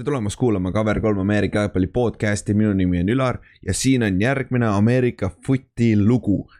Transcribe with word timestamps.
tere 0.00 0.04
tulemast 0.04 0.36
kuulama 0.36 0.70
Cover3 0.70 1.20
Ameerika 1.20 1.58
jalgpalli 1.58 1.86
podcast'i, 1.86 2.54
minu 2.54 2.72
nimi 2.72 3.00
on 3.00 3.08
Ülar 3.12 3.38
ja 3.66 3.74
siin 3.74 4.02
on 4.02 4.20
järgmine 4.20 4.66
Ameerika 4.66 5.30
footi 5.46 6.06
lugu. 6.06 6.50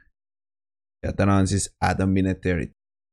ja 1.07 1.13
täna 1.13 1.37
on 1.37 1.47
siis 1.47 1.77
Adam 1.81 2.15
Vinatieri, 2.15 2.71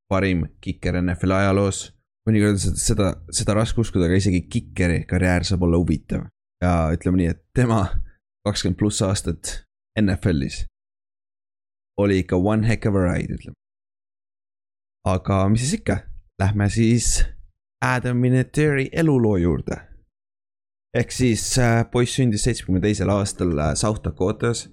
parim 0.10 0.44
kiker 0.62 1.02
NFL 1.02 1.32
ajaloos. 1.32 1.94
mõnikord 2.29 2.60
seda, 2.60 3.13
seda 3.32 3.54
raske 3.54 3.82
uskuda, 3.82 4.05
aga 4.05 4.20
isegi 4.20 4.42
kikeri 4.42 5.05
karjäär 5.05 5.44
saab 5.44 5.63
olla 5.63 5.77
huvitav. 5.77 6.28
ja 6.62 6.89
ütleme 6.91 7.18
nii, 7.18 7.28
et 7.28 7.44
tema 7.55 7.88
kakskümmend 8.44 8.78
pluss 8.78 9.02
aastat 9.02 9.64
NFL-is 10.02 10.66
oli 11.98 12.20
ikka 12.20 12.36
one 12.36 12.68
heck 12.68 12.86
of 12.86 12.96
a 12.96 13.14
ride, 13.14 13.34
ütleme. 13.34 13.55
aga 15.05 15.50
mis 15.50 15.62
siis 15.62 15.80
ikka, 15.80 15.98
lähme 16.41 16.70
siis 16.70 17.25
Adam 17.82 18.21
Vinatieri 18.21 18.89
eluloo 18.91 19.38
juurde 19.38 19.87
ehk 20.96 21.12
siis 21.12 21.44
äh, 21.60 21.84
poiss 21.91 22.18
sündis 22.18 22.46
seitsmekümne 22.48 22.82
teisel 22.82 23.09
aastal 23.12 23.54
äh, 23.58 23.73
South 23.76 24.04
Dakotas 24.04 24.68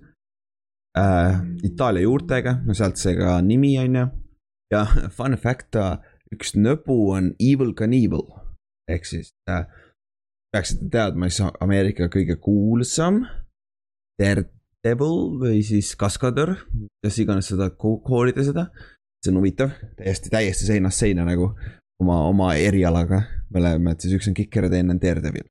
äh,. 0.98 1.41
Itaalia 1.64 2.05
juurtega, 2.06 2.60
no 2.66 2.74
sealt 2.74 3.00
see 3.00 3.16
ka 3.18 3.41
nimi 3.42 3.74
on 3.82 3.96
ju. 4.00 4.06
ja 4.74 4.86
fun 5.16 5.36
fact, 5.41 5.77
üks 6.34 6.55
nõbu 6.55 7.14
on 7.16 7.32
Evil 7.42 7.74
Knievel 7.74 8.27
ehk 8.91 9.06
siis 9.08 9.32
äh, 9.50 9.64
peaksite 10.55 10.91
teadma, 10.92 11.28
siis 11.28 11.48
Ameerika 11.64 12.08
kõige 12.12 12.36
kuulsam. 12.42 13.24
Daredevil 14.20 15.16
või 15.41 15.62
siis 15.66 15.94
kaskadör, 15.98 16.55
kuidas 17.00 17.16
iganes 17.19 17.48
seda 17.50 17.70
koolida 17.74 18.44
seda. 18.46 18.69
see 19.24 19.33
on 19.33 19.41
huvitav, 19.41 19.72
täiesti, 19.96 20.30
täiesti 20.30 20.69
seinast 20.69 21.00
seina 21.00 21.24
nagu 21.24 21.48
oma, 22.02 22.20
oma 22.28 22.55
erialaga. 22.55 23.24
me 23.50 23.60
oleme, 23.60 23.92
et 23.92 24.00
siis 24.00 24.14
üks 24.14 24.28
on 24.28 24.34
kiker 24.34 24.69
ja 24.69 24.70
teine 24.70 24.94
on 24.94 25.00
Daredevil 25.00 25.48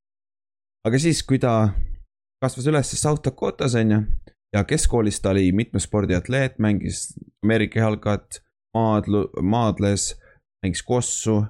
aga 0.87 0.99
siis, 0.99 1.23
kui 1.23 1.39
ta 1.39 1.71
kasvas 2.43 2.67
üles 2.67 2.91
South 2.99 3.23
Dakotas, 3.23 3.75
on 3.79 3.91
ju, 3.95 4.01
ja 4.53 4.63
keskkoolis 4.67 5.21
ta 5.21 5.31
oli 5.31 5.51
mitme 5.55 5.79
spordiatleet, 5.79 6.59
mängis 6.59 7.13
Ameerika 7.43 7.79
jalgat, 7.79 8.41
maadlu-, 8.77 9.29
maadles, 9.41 10.13
mängis 10.63 10.83
kossu, 10.83 11.41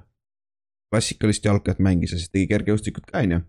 klassikalist 0.92 1.44
jalkat 1.44 1.82
mängis 1.82 2.14
ja 2.14 2.20
siis 2.20 2.30
tegi 2.30 2.46
kergejõustikut 2.52 3.10
ka, 3.10 3.24
on 3.24 3.36
ju. 3.36 3.42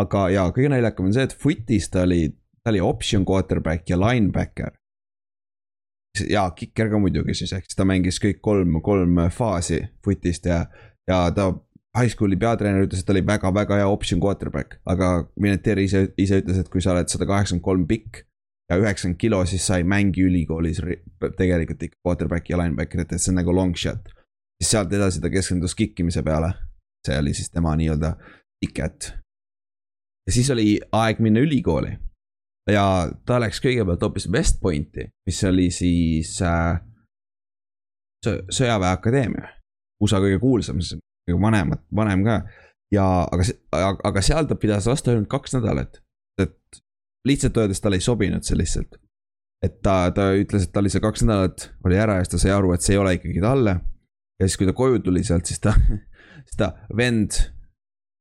aga, 0.00 0.26
ja 0.32 0.48
kõige 0.54 0.72
naljakam 0.72 1.08
on 1.08 1.14
see, 1.16 1.26
et 1.28 1.36
footis 1.36 1.90
ta 1.92 2.06
oli, 2.06 2.28
ta 2.62 2.72
oli 2.72 2.80
option 2.80 3.26
quarterback 3.28 3.90
ja 3.90 3.98
linebacker. 4.00 4.72
ja 6.28 6.48
kiker 6.56 6.90
ka 6.90 6.98
muidugi 6.98 7.34
siis, 7.36 7.52
ehk 7.52 7.68
siis 7.68 7.76
ta 7.76 7.84
mängis 7.84 8.20
kõik 8.22 8.40
kolm, 8.42 8.80
kolm 8.82 9.20
faasi 9.30 9.82
footist 10.04 10.48
ja, 10.48 10.64
ja 11.08 11.26
ta 11.34 11.52
high 11.96 12.10
school'i 12.12 12.36
peatreener 12.36 12.86
ütles, 12.86 13.02
et 13.02 13.08
ta 13.08 13.14
oli 13.14 13.24
väga-väga 13.26 13.80
hea 13.80 13.88
option 13.88 14.20
quarterback, 14.20 14.78
aga 14.86 15.28
Vinatieri 15.40 15.86
ise, 15.88 16.08
ise 16.20 16.42
ütles, 16.42 16.60
et 16.60 16.68
kui 16.72 16.82
sa 16.84 16.92
oled 16.94 17.08
sada 17.10 17.26
kaheksakümmend 17.28 17.64
kolm 17.64 17.86
pikk 17.88 18.24
ja 18.68 18.76
üheksakümmend 18.76 19.20
kilo, 19.20 19.44
siis 19.48 19.66
sa 19.66 19.78
ei 19.80 19.86
mängi 19.88 20.26
ülikoolis 20.28 20.82
tegelikult 21.36 21.86
ikka 21.88 22.00
quarterback'i 22.06 22.52
ja 22.52 22.60
linebacker'it, 22.60 23.14
et 23.14 23.22
see 23.22 23.32
on 23.32 23.40
nagu 23.40 23.54
long 23.54 23.76
shot. 23.76 24.10
siis 24.60 24.74
sealt 24.74 24.92
edasi 24.92 25.22
ta 25.22 25.30
keskendus 25.30 25.74
kikkimise 25.74 26.22
peale. 26.22 26.52
see 27.06 27.18
oli 27.18 27.32
siis 27.34 27.50
tema 27.50 27.76
nii-öelda 27.76 28.16
ticket. 28.60 29.12
ja 30.26 30.32
siis 30.32 30.50
oli 30.50 30.80
aeg 30.92 31.20
minna 31.24 31.40
ülikooli. 31.40 31.96
ja 32.70 32.84
ta 33.24 33.40
läks 33.40 33.62
kõigepealt 33.64 34.02
hoopis 34.02 34.28
West 34.30 34.60
Pointi, 34.60 35.08
mis 35.26 35.44
oli 35.44 35.70
siis 35.70 36.42
äh, 36.42 36.80
sõjaväe 38.26 38.92
akadeemia. 38.92 39.54
USA 40.02 40.20
kõige 40.22 40.38
kuulsam, 40.38 40.80
vanemat, 41.36 41.82
vanem 41.94 42.24
ka. 42.24 42.38
ja 42.94 43.04
aga, 43.28 43.44
aga 44.08 44.22
seal 44.24 44.48
ta 44.48 44.56
pidas 44.56 44.88
vastu 44.88 45.12
ainult 45.12 45.28
kaks 45.28 45.58
nädalat, 45.58 46.00
et 46.40 46.80
lihtsalt 47.28 47.58
öeldes 47.60 47.82
talle 47.84 48.00
ei 48.00 48.04
sobinud 48.04 48.46
see 48.46 48.56
lihtsalt. 48.58 48.96
et 49.64 49.80
ta, 49.82 50.10
ta 50.14 50.30
ütles, 50.38 50.64
et 50.64 50.72
tal 50.72 50.86
oli 50.86 50.94
see 50.94 51.02
kaks 51.04 51.26
nädalat 51.26 51.68
oli 51.84 51.98
ära 51.98 52.18
ja 52.18 52.24
siis 52.24 52.36
ta 52.36 52.42
sai 52.46 52.54
aru, 52.54 52.72
et 52.72 52.84
see 52.86 52.96
ei 52.96 53.02
ole 53.02 53.14
ikkagi 53.18 53.42
talle. 53.44 53.78
ja 54.40 54.48
siis, 54.48 54.56
kui 54.56 54.68
ta 54.68 54.76
koju 54.76 55.02
tuli 55.04 55.24
sealt, 55.26 55.46
siis 55.50 55.60
ta, 55.60 55.74
siis 56.46 56.56
ta 56.60 56.72
vend, 56.96 57.42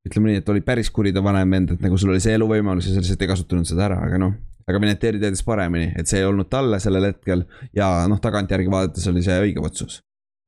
ütleme 0.08 0.34
nii, 0.34 0.44
et 0.44 0.50
oli 0.52 0.66
päris 0.66 0.92
kuri 0.92 1.14
ta 1.16 1.24
vanem 1.24 1.56
vend, 1.58 1.78
et 1.78 1.88
nagu 1.88 1.98
sul 1.98 2.12
oli 2.16 2.24
see 2.24 2.36
eluvõimalus 2.36 2.90
ja 2.90 2.96
sa 2.98 3.04
lihtsalt 3.06 3.24
ei 3.24 3.32
kasutanud 3.32 3.70
seda 3.70 3.88
ära, 3.88 4.02
aga 4.08 4.20
noh 4.26 4.36
aga 4.68 4.82
Vinatieri 4.84 5.22
teadis 5.22 5.44
paremini, 5.48 5.94
et 5.96 6.10
see 6.10 6.20
ei 6.22 6.28
olnud 6.28 6.50
talle 6.52 6.80
sellel 6.84 7.08
hetkel 7.10 7.46
ja 7.76 7.88
noh, 8.12 8.20
tagantjärgi 8.24 8.72
vaadates 8.72 9.06
oli 9.12 9.24
see 9.24 9.38
õige 9.46 9.64
otsus. 9.64 10.02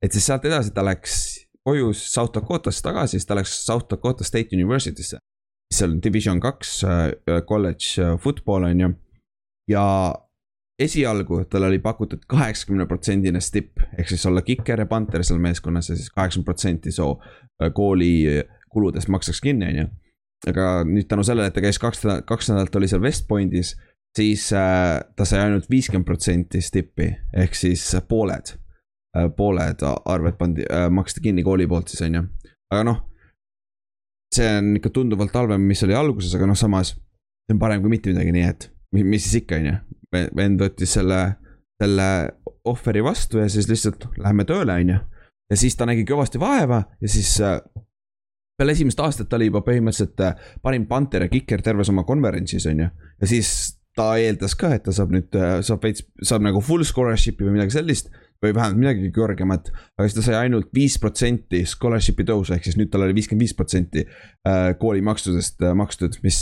et 0.04 0.12
siis 0.16 0.28
sealt 0.28 0.46
edasi 0.48 0.74
ta 0.76 0.84
läks 0.84 1.39
koju 1.68 1.94
South 1.94 2.34
Dakotasse 2.34 2.84
tagasi, 2.84 3.18
siis 3.18 3.26
ta 3.26 3.38
läks 3.38 3.54
South 3.66 3.90
Dakota 3.90 4.24
State 4.24 4.56
University'sse. 4.56 5.18
mis 5.70 5.82
on 5.86 6.00
division 6.04 6.40
kaks 6.40 6.84
äh, 6.84 7.12
college 7.48 8.02
äh, 8.02 8.20
football 8.20 8.64
on 8.64 8.80
ju. 8.80 8.90
ja 9.70 10.16
esialgu 10.80 11.44
tal 11.50 11.64
oli 11.64 11.80
pakutud 11.80 12.24
kaheksakümne 12.28 12.86
protsendine 12.88 13.42
stip, 13.42 13.80
ehk 13.98 14.10
siis 14.10 14.26
olla 14.26 14.42
kiker 14.42 14.80
ja 14.80 14.86
panter 14.86 15.24
seal 15.24 15.40
meeskonnas 15.40 15.90
ja 15.90 15.96
siis 15.96 16.10
kaheksakümmend 16.10 16.46
protsenti 16.46 16.92
soo 16.92 17.20
äh, 17.22 17.74
kooli 17.74 18.44
kuludest 18.70 19.08
maksaks 19.08 19.42
kinni, 19.42 19.66
on 19.66 19.82
ju. 19.84 19.88
aga 20.48 20.66
nüüd 20.88 21.08
tänu 21.08 21.24
sellele, 21.24 21.52
et 21.52 21.54
ta 21.54 21.62
käis 21.62 21.80
kaks 21.80 22.02
kaks 22.26 22.50
nädalat 22.50 22.76
oli 22.76 22.88
seal 22.88 23.02
West 23.04 23.28
Pointis, 23.28 23.76
siis 24.18 24.50
äh, 24.54 25.04
ta 25.16 25.26
sai 25.26 25.44
ainult 25.46 25.70
viiskümmend 25.70 26.08
protsenti 26.08 26.62
stippi 26.62 27.12
ehk 27.44 27.56
siis 27.56 27.92
pooled 28.08 28.56
Äh, 28.56 28.69
pooled 29.36 29.84
arved 30.06 30.38
pandi, 30.38 30.66
äh, 30.70 30.88
maksti 30.94 31.24
kinni 31.24 31.44
kooli 31.44 31.68
poolt 31.68 31.90
siis 31.90 32.04
on 32.06 32.20
ju, 32.20 32.24
aga 32.74 32.84
noh. 32.86 33.00
see 34.36 34.50
on 34.60 34.76
ikka 34.78 34.92
tunduvalt 34.94 35.34
halvem, 35.34 35.64
mis 35.66 35.82
oli 35.84 35.98
alguses, 35.98 36.36
aga 36.38 36.50
noh, 36.50 36.58
samas 36.58 36.94
see 36.94 37.56
on 37.56 37.62
parem 37.62 37.82
kui 37.82 37.96
mitte 37.96 38.14
midagi, 38.14 38.34
nii 38.36 38.46
et 38.46 38.70
mis, 38.94 39.06
mis 39.16 39.26
siis 39.26 39.42
ikka 39.42 39.58
on 39.58 39.72
ju. 39.72 39.78
vend 40.38 40.62
võttis 40.62 40.94
selle, 40.98 41.20
selle 41.82 42.10
ohveri 42.70 43.02
vastu 43.06 43.42
ja 43.42 43.50
siis 43.50 43.70
lihtsalt 43.70 44.10
lähme 44.22 44.46
tööle, 44.50 44.78
on 44.78 44.94
ju. 44.94 45.00
ja 45.50 45.58
siis 45.58 45.78
ta 45.78 45.90
nägi 45.90 46.06
kõvasti 46.06 46.42
vaeva 46.42 46.84
ja 47.02 47.10
siis 47.10 47.34
äh, 47.42 47.58
peale 48.60 48.76
esimest 48.78 49.02
aastat 49.02 49.30
ta 49.32 49.40
oli 49.40 49.50
juba 49.50 49.64
põhimõtteliselt 49.66 50.22
parim 50.62 50.86
panter 50.86 51.26
ja 51.26 51.32
kiker 51.32 51.64
terves 51.66 51.90
oma 51.90 52.06
konverentsis, 52.06 52.70
on 52.70 52.86
ju. 52.86 52.94
ja 52.94 53.34
siis 53.34 53.52
ta 53.98 54.12
eeldas 54.22 54.54
ka, 54.56 54.76
et 54.78 54.86
ta 54.86 54.94
saab 54.94 55.10
nüüd, 55.16 55.34
saab 55.66 55.82
veits, 55.84 56.06
saab 56.22 56.46
nagu 56.46 56.62
full 56.62 56.86
scholarship'i 56.86 57.48
või 57.48 57.58
midagi 57.58 57.80
sellist 57.80 58.14
või 58.44 58.56
vähemalt 58.56 58.80
midagi 58.80 59.12
kõrgemat, 59.16 59.70
aga 59.98 60.08
siis 60.08 60.16
ta 60.16 60.24
sai 60.24 60.38
ainult 60.46 60.70
viis 60.76 60.96
protsenti 61.02 61.66
scholarship'i 61.68 62.26
tõusu, 62.28 62.54
ehk 62.56 62.68
siis 62.68 62.78
nüüd 62.80 62.92
tal 62.92 63.04
oli 63.04 63.16
viiskümmend 63.18 63.44
viis 63.44 63.56
protsenti 63.56 64.06
äh, 64.06 64.72
kooli 64.80 65.04
maksudest 65.06 65.64
äh, 65.66 65.76
makstud, 65.76 66.16
mis 66.24 66.40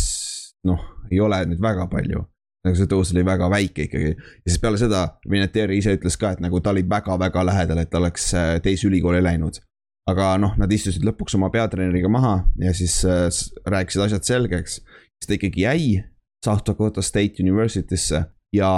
noh, 0.67 0.83
ei 1.11 1.21
ole 1.23 1.43
nüüd 1.49 1.61
väga 1.63 1.87
palju. 1.91 2.25
nagu 2.65 2.75
see 2.75 2.89
tõus 2.89 3.13
oli 3.13 3.21
väga 3.23 3.47
väike 3.47 3.85
ikkagi 3.85 4.09
ja 4.11 4.49
siis 4.49 4.57
peale 4.59 4.79
seda 4.81 5.03
Vinatieri 5.29 5.77
ise 5.77 5.93
ütles 5.95 6.17
ka, 6.19 6.33
et 6.35 6.41
nagu 6.43 6.59
ta 6.59 6.73
oli 6.73 6.81
väga-väga 6.89 7.45
lähedal, 7.47 7.79
et 7.79 7.89
ta 7.89 8.01
oleks 8.01 8.33
äh, 8.35 8.57
teise 8.61 8.89
ülikooli 8.89 9.23
läinud. 9.23 9.61
aga 10.07 10.37
noh, 10.39 10.53
nad 10.55 10.71
istusid 10.71 11.03
lõpuks 11.03 11.35
oma 11.35 11.49
peatreeneriga 11.51 12.09
maha 12.11 12.35
ja 12.61 12.73
siis 12.77 13.01
äh, 13.05 13.27
rääkisid 13.65 14.05
asjad 14.05 14.23
selgeks, 14.23 14.81
siis 15.17 15.27
ta 15.27 15.33
ikkagi 15.33 15.65
jäi 15.65 16.03
South 16.45 16.63
Dakota 16.67 17.01
State 17.01 17.43
University'sse 17.43 18.23
ja 18.53 18.69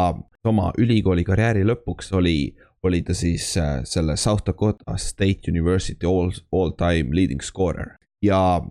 oma 0.48 0.72
ülikooli 0.78 1.24
karjääri 1.28 1.66
lõpuks 1.68 2.14
oli 2.16 2.56
oli 2.84 3.02
ta 3.02 3.14
siis 3.14 3.58
äh, 3.58 3.82
selle 3.84 4.18
South 4.18 4.46
Dakota 4.46 4.98
State 4.98 5.52
University 5.52 6.06
all, 6.08 6.32
all 6.52 6.70
time 6.70 7.16
leading 7.16 7.42
scorer 7.42 7.96
ja 8.24 8.62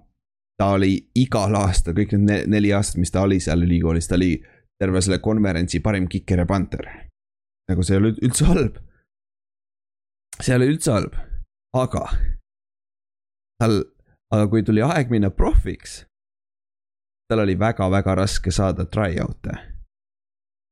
ta 0.58 0.70
oli 0.74 1.10
igal 1.14 1.54
aastal, 1.54 1.94
kõik 1.94 2.16
need 2.18 2.48
neli 2.50 2.72
aastat, 2.74 2.98
mis 2.98 3.12
ta 3.14 3.22
oli 3.22 3.38
seal 3.40 3.62
ülikoolis, 3.62 4.08
ta 4.08 4.16
oli 4.18 4.34
terve 4.78 5.02
selle 5.02 5.20
konverentsi 5.22 5.80
parim 5.80 6.08
kiker 6.08 6.42
ja 6.42 6.46
panter. 6.46 6.88
nagu 7.68 7.82
see 7.84 7.96
ei 7.96 8.00
ole 8.00 8.12
üldse 8.24 8.48
halb. 8.48 8.78
see 10.40 10.52
ei 10.52 10.56
ole 10.56 10.70
üldse 10.72 10.92
halb, 10.92 11.14
aga 11.76 12.04
tal, 13.60 13.80
aga 14.32 14.48
kui 14.48 14.62
tuli 14.62 14.82
aeg 14.82 15.10
minna 15.10 15.30
profiks, 15.30 16.04
tal 17.28 17.44
oli 17.44 17.58
väga-väga 17.58 18.14
raske 18.14 18.50
saada 18.50 18.86
try-out'e 18.86 19.77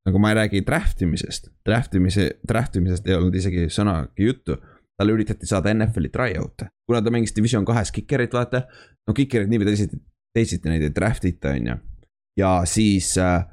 nagu 0.07 0.23
ma 0.23 0.31
ei 0.31 0.39
räägi 0.41 0.63
draft 0.67 1.03
imisest, 1.03 1.51
draft 1.67 1.95
imise, 1.99 2.29
draft 2.49 2.77
imisest 2.79 3.09
ei 3.09 3.17
olnud 3.19 3.35
isegi 3.35 3.67
sõnagi 3.73 4.29
juttu. 4.29 4.57
talle 4.97 5.13
üritati 5.13 5.45
saada 5.45 5.69
NFL-i 5.75 6.09
tryout'e, 6.09 6.71
kuna 6.89 7.03
ta 7.05 7.11
mängis 7.13 7.35
division 7.37 7.67
kahes 7.69 7.91
kikerit, 7.93 8.33
vaata. 8.33 8.63
no 9.09 9.15
kikerid 9.15 9.51
nii 9.53 9.59
või 9.61 9.69
teisiti, 9.69 9.99
teisiti 10.35 10.71
neid 10.73 10.87
ei 10.87 10.95
draft 10.95 11.25
ita, 11.25 11.53
on 11.53 11.67
ju. 11.67 11.77
ja 12.41 12.53
siis 12.65 13.11
äh, 13.19 13.45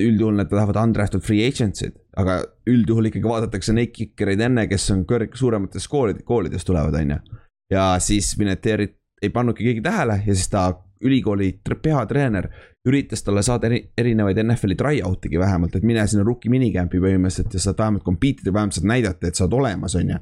üldjuhul 0.00 0.38
need 0.38 0.52
lähevad 0.52 0.78
undrafted 0.80 1.24
free 1.24 1.44
agency'd, 1.48 1.98
aga 2.16 2.38
üldjuhul 2.70 3.10
ikkagi 3.10 3.28
vaadatakse 3.28 3.74
neid 3.76 3.92
kikereid 3.92 4.40
enne, 4.48 4.66
kes 4.70 4.88
on 4.94 5.04
kõrg-, 5.10 5.36
suurematest 5.36 5.90
koolid, 5.92 6.22
koolidest 6.24 6.68
tulevad, 6.68 6.96
on 6.96 7.16
ju. 7.16 7.42
ja 7.76 7.90
siis 8.00 8.32
Mineteerit 8.38 8.96
ei 9.22 9.32
pannudki 9.32 9.64
keegi 9.64 9.84
tähele 9.84 10.20
ja 10.26 10.34
siis 10.34 10.48
ta 10.52 10.68
ülikooli 11.04 11.50
peatreener 11.82 12.48
üritas 12.86 13.24
talle 13.26 13.42
saada 13.42 13.66
eri, 13.68 13.80
erinevaid 13.98 14.38
NFL-i 14.42 14.76
try-out'igi 14.78 15.40
vähemalt, 15.40 15.76
et 15.76 15.86
mine 15.86 16.04
sinna 16.06 16.24
rookie 16.26 16.50
minicamp'i 16.52 17.00
põhimõtteliselt 17.02 17.54
ja 17.56 17.62
saad 17.62 17.80
vähemalt 17.80 18.04
compete 18.06 18.44
ida, 18.44 18.52
vähemalt 18.54 18.78
saad 18.78 18.90
näidata, 18.90 19.26
et 19.26 19.38
sa 19.38 19.46
oled 19.46 19.56
olemas, 19.58 19.96
on 19.98 20.12
ju. 20.14 20.18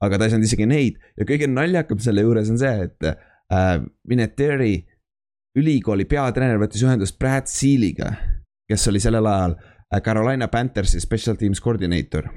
aga 0.00 0.18
ta 0.18 0.24
ei 0.24 0.32
saanud 0.32 0.48
isegi 0.48 0.66
neid 0.68 1.00
ja 1.20 1.26
kõige 1.28 1.48
naljakam 1.50 1.98
selle 2.00 2.24
juures 2.24 2.48
on 2.52 2.60
see, 2.60 2.86
et 2.86 3.08
äh, 3.10 3.82
Vinatieri 4.08 4.74
ülikooli 5.60 6.06
peatreener 6.08 6.60
võttis 6.62 6.84
ühendust 6.86 7.18
Brad 7.20 7.50
Sealiga, 7.52 8.14
kes 8.70 8.88
oli 8.88 9.02
sellel 9.02 9.26
ajal 9.28 9.56
äh, 9.58 10.00
Carolina 10.00 10.48
Panthersi 10.48 11.02
special 11.04 11.36
teams 11.36 11.60
koordineeter. 11.60 12.30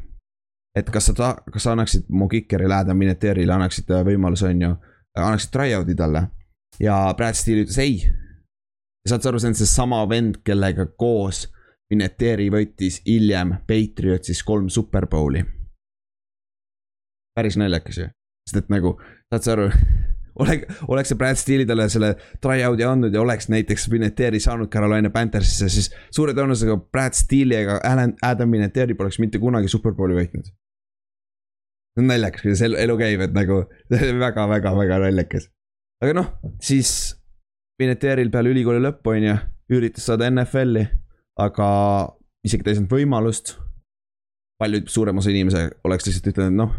et 0.75 0.89
kas 0.89 1.05
sa 1.05 1.13
ta-, 1.13 1.37
kas 1.53 1.63
sa 1.63 1.71
annaksid 1.71 2.09
mu 2.09 2.27
kikerile 2.27 2.75
Adam 2.75 2.97
Mineterile, 2.97 3.53
annaksid 3.53 3.91
võimaluse, 4.03 4.49
on 4.49 4.61
ju, 4.61 4.73
annaksid 5.15 5.53
tryout'i 5.53 5.95
talle. 5.95 6.27
ja 6.81 7.13
Brad 7.17 7.39
Steele 7.39 7.63
ütles 7.63 7.79
ei. 7.79 8.01
Saad 9.09 9.23
sa 9.23 9.31
aru, 9.31 9.41
see 9.41 9.51
on 9.51 9.57
seesama 9.59 10.03
vend, 10.09 10.41
kellega 10.47 10.87
koos 10.99 11.47
Mineteri 11.91 12.47
võitis 12.49 13.01
hiljem 13.05 13.57
Patriotsis 13.67 14.41
kolm 14.47 14.69
superbowli. 14.71 15.43
päris 17.35 17.57
naljakas 17.57 17.97
ju, 17.97 18.07
sest 18.47 18.63
et 18.63 18.71
nagu, 18.73 18.95
saad 19.33 19.45
sa 19.45 19.53
aru 19.55 19.67
oleks, 20.41 20.81
oleks 20.87 21.11
see 21.11 21.19
Brad 21.19 21.37
Steele 21.37 21.65
talle 21.69 21.87
selle 21.91 22.13
tryout'i 22.41 22.85
andnud 22.87 23.13
ja 23.13 23.21
oleks 23.21 23.49
näiteks 23.53 23.89
Vinatieri 23.91 24.39
saanud 24.39 24.71
Carolina 24.73 25.11
Panthersisse, 25.13 25.69
siis 25.69 25.91
suure 26.13 26.33
tõenäosusega 26.37 26.77
Brad 26.91 27.17
Steele 27.17 27.59
ega 27.65 27.79
Alan, 27.89 28.15
Adam 28.25 28.51
Vinatieri 28.55 28.95
poleks 28.97 29.19
mitte 29.19 29.41
kunagi 29.41 29.71
superbowli 29.71 30.17
võitnud. 30.21 30.47
see 31.93 32.01
on 32.01 32.09
naljakas, 32.09 32.41
kuidas 32.45 32.63
elu, 32.65 32.79
elu 32.85 32.97
käib, 32.97 33.27
et 33.27 33.35
nagu 33.35 33.59
väga-väga-väga 34.25 35.01
naljakas. 35.03 35.49
aga 36.01 36.15
noh, 36.21 36.31
siis 36.61 36.95
Vinatieril 37.83 38.31
peale 38.31 38.53
ülikooli 38.53 38.81
lõppu 38.83 39.13
on 39.13 39.27
ju, 39.27 39.37
üritas 39.75 40.07
saada 40.09 40.29
NFL-i, 40.31 40.87
aga 41.43 41.67
isegi 42.47 42.63
ta 42.63 42.73
ei 42.73 42.79
saanud 42.79 42.95
võimalust. 42.95 43.57
palju 44.61 44.83
suurem 44.87 45.17
osa 45.19 45.31
inimesi 45.31 45.65
oleks 45.83 46.05
lihtsalt 46.07 46.27
ütelnud, 46.31 46.55
noh 46.55 46.75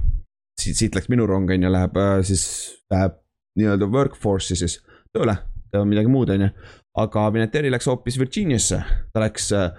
siit, 0.61 0.79
siit 0.79 0.97
läks 0.97 1.11
minu 1.13 1.27
rong, 1.29 1.51
on 1.51 1.67
ju, 1.67 1.73
läheb 1.73 1.99
äh, 2.01 2.17
siis, 2.27 2.45
läheb 2.93 3.19
nii-öelda 3.59 3.89
workforce'i 3.91 4.59
siis 4.59 4.79
tööle, 5.15 5.37
teevad 5.71 5.91
midagi 5.91 6.11
muud, 6.11 6.33
on 6.35 6.47
ju. 6.47 6.51
aga 7.05 7.27
Vinatieri 7.35 7.73
läks 7.75 7.89
hoopis 7.91 8.19
Virginiasse, 8.21 8.81
ta 9.13 9.23
läks 9.23 9.51
äh,, 9.57 9.73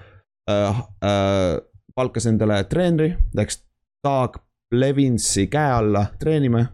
äh, 0.51 1.53
palkas 1.95 2.27
endale 2.31 2.63
treeneri, 2.71 3.13
läks 3.35 3.61
Doug 4.05 4.41
Levinsi 4.75 5.47
käe 5.47 5.71
alla 5.77 6.07
treenima. 6.19 6.65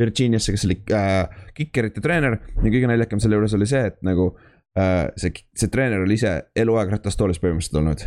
Virginiasse, 0.00 0.54
kes 0.54 0.66
oli 0.68 0.78
äh, 0.96 1.42
kikerite 1.56 2.00
treener 2.04 2.38
ja 2.40 2.66
kõige 2.66 2.88
naljakam 2.88 3.20
selle 3.22 3.36
juures 3.36 3.56
oli 3.58 3.68
see, 3.68 3.82
et 3.92 3.98
nagu 4.06 4.30
äh, 4.78 5.08
see, 5.20 5.34
see 5.56 5.72
treener 5.72 6.04
oli 6.06 6.16
ise 6.16 6.36
eluaeg 6.56 6.94
ratastoolis 6.96 7.42
põhimõtteliselt 7.42 7.80
olnud. 7.82 8.06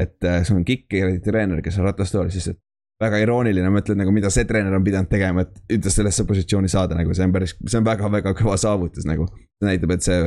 et 0.00 0.28
äh, 0.28 0.42
see 0.44 0.56
on 0.56 0.66
kikerite 0.68 1.24
treener, 1.24 1.62
kes 1.64 1.80
on 1.80 1.88
ratastoolis, 1.88 2.36
siis 2.36 2.52
et 2.54 2.60
väga 3.00 3.20
irooniline, 3.24 3.70
mõtled 3.72 3.98
nagu, 4.00 4.12
mida 4.14 4.30
see 4.32 4.46
treener 4.48 4.74
on 4.76 4.84
pidanud 4.84 5.08
tegema, 5.10 5.44
et 5.46 5.76
üldse 5.76 5.92
sellesse 5.94 6.26
positsiooni 6.28 6.68
saada, 6.70 6.98
nagu 6.98 7.14
see 7.16 7.24
on 7.26 7.32
päris, 7.32 7.54
see 7.64 7.80
on 7.80 7.86
väga-väga 7.86 8.34
kõva 8.38 8.58
saavutus 8.60 9.08
nagu. 9.08 9.28
see 9.60 9.68
näitab, 9.68 9.94
et 9.96 10.04
see, 10.04 10.18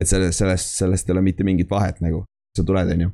et 0.00 0.08
sellest, 0.08 0.40
sellest, 0.40 0.72
sellest 0.80 1.10
ei 1.10 1.16
ole 1.16 1.24
mitte 1.24 1.44
mingit 1.44 1.70
vahet 1.70 2.00
nagu, 2.04 2.24
sa 2.56 2.64
tuled, 2.64 2.94
on 2.96 3.04
ju. 3.06 3.10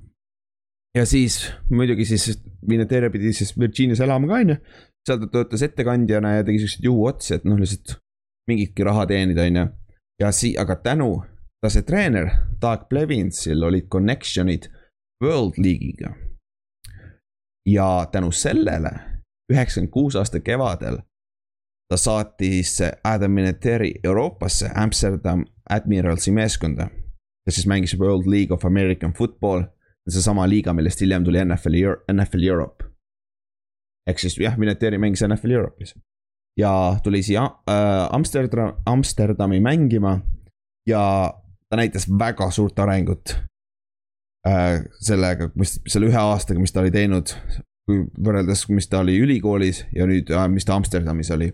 ja 0.99 1.07
siis 1.07 1.43
muidugi 1.71 2.07
siis 2.07 2.39
Vineteria 2.69 3.11
pidi 3.11 3.33
siis 3.35 3.55
Virginias 3.59 4.03
elama 4.05 4.31
ka, 4.31 4.41
on 4.45 4.55
ju. 4.55 4.61
Seal 5.07 5.21
ta 5.21 5.29
töötas 5.33 5.63
ettekandjana 5.63 6.37
ja 6.37 6.47
tegi 6.47 6.63
siukseid 6.63 6.85
juhuotsi, 6.85 7.35
et 7.35 7.45
noh, 7.49 7.59
lihtsalt 7.61 7.99
mingitki 8.51 8.85
raha 8.85 9.07
teenida, 9.07 9.47
on 9.49 9.61
ju. 9.61 9.67
ja 10.21 10.33
sii-, 10.33 10.57
aga 10.61 10.77
tänu, 10.77 11.13
ta 11.63 11.71
see 11.73 11.87
treener, 11.87 12.31
Doug 12.63 12.89
Plevinsil 12.89 13.63
olid 13.65 13.89
connection'id 13.93 14.69
World 15.25 15.57
League'iga 15.59 16.15
ja 17.69 18.07
tänu 18.13 18.33
sellele 18.33 18.91
üheksakümmend 19.53 19.93
kuus 19.93 20.17
aasta 20.17 20.41
kevadel 20.41 20.99
ta 21.91 21.97
saatis 21.97 22.79
Adam 23.05 23.31
Mineteri 23.31 23.95
Euroopasse 24.05 24.71
Amsterdam 24.75 25.45
Admiralsi 25.71 26.31
meeskonda. 26.31 26.89
kes 27.45 27.55
siis 27.55 27.67
mängis 27.67 27.99
World 27.99 28.27
League 28.27 28.55
of 28.55 28.65
American 28.65 29.13
Football, 29.13 29.63
seesama 30.09 30.49
liiga, 30.49 30.73
millest 30.73 31.01
hiljem 31.01 31.25
tuli 31.25 31.45
NFL, 31.45 31.75
NFL 32.13 32.43
Europe. 32.43 32.85
Ehk 34.11 34.23
siis 34.23 34.39
jah, 34.41 34.59
Mineteri 34.59 34.99
mängis 34.99 35.23
NFL 35.27 35.57
Europe'is 35.59 35.95
ja 36.59 36.97
tuli 37.03 37.23
siia 37.23 37.45
äh, 37.45 38.09
Amsterdam, 38.11 38.75
Amsterdami 38.87 39.61
mängima 39.61 40.21
ja 40.89 41.35
ta 41.69 41.77
näitas 41.77 42.09
väga 42.19 42.51
suurt 42.51 42.79
arengut 42.79 43.37
äh, 44.47 44.83
sellega, 45.01 45.51
mis, 45.55 45.79
selle 45.89 46.11
ühe 46.11 46.19
aastaga, 46.19 46.61
mis 46.61 46.73
ta 46.73 46.83
oli 46.83 46.93
teinud, 46.95 47.33
kui 47.87 48.05
võrreldes, 48.27 48.67
mis 48.73 48.89
ta 48.91 49.05
oli 49.05 49.19
ülikoolis 49.23 49.85
ja 49.95 50.09
nüüd 50.11 50.33
äh,, 50.35 50.49
mis 50.53 50.67
ta 50.67 50.77
Amsterdamis 50.79 51.31
oli. 51.37 51.53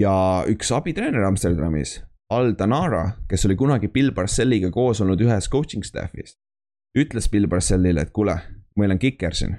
ja 0.00 0.14
üks 0.48 0.72
abitreener 0.72 1.26
Amsterdamis, 1.28 2.00
Al 2.32 2.54
Danara, 2.58 3.04
kes 3.28 3.44
oli 3.46 3.56
kunagi 3.60 3.92
Bill 3.92 4.14
Parcelliga 4.16 4.70
koos 4.72 5.02
olnud 5.04 5.20
ühes 5.20 5.50
coaching 5.52 5.84
staff'is, 5.84 6.38
ütles 6.98 7.28
Bill 7.28 7.48
Parcellile, 7.48 8.06
et 8.06 8.12
kuule, 8.12 8.38
meil 8.76 8.94
on 8.94 8.98
kiker 8.98 9.36
siin, 9.36 9.58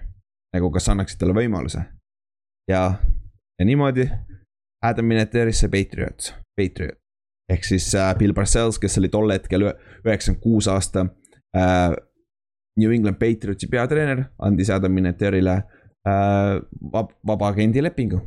nagu 0.56 0.72
kas 0.74 0.90
annaksid 0.90 1.22
talle 1.22 1.38
võimaluse. 1.38 1.86
Ja, 2.70 3.00
ja 3.60 3.66
niimoodi 3.66 4.10
Adam 4.84 5.06
Mineteris 5.06 5.64
see 5.64 5.72
Patriot, 5.72 6.34
Patriot 6.60 7.04
ehk 7.52 7.66
siis 7.68 7.90
äh, 7.96 8.14
Bill 8.18 8.34
Parcells, 8.34 8.80
kes 8.80 8.98
oli 9.02 9.10
tol 9.12 9.32
hetkel 9.34 9.68
üheksakümmend 9.68 10.42
kuus 10.44 10.68
aasta 10.72 11.08
äh, 11.58 11.96
New 12.80 12.92
England 12.92 13.20
Patriotsi 13.22 13.68
peatreener 13.70 14.26
andis 14.40 14.72
Adam 14.74 14.94
Mineterile 14.96 15.58
äh, 16.08 16.58
vab-, 16.94 17.16
vabaagendi 17.28 17.84
lepingu. 17.84 18.22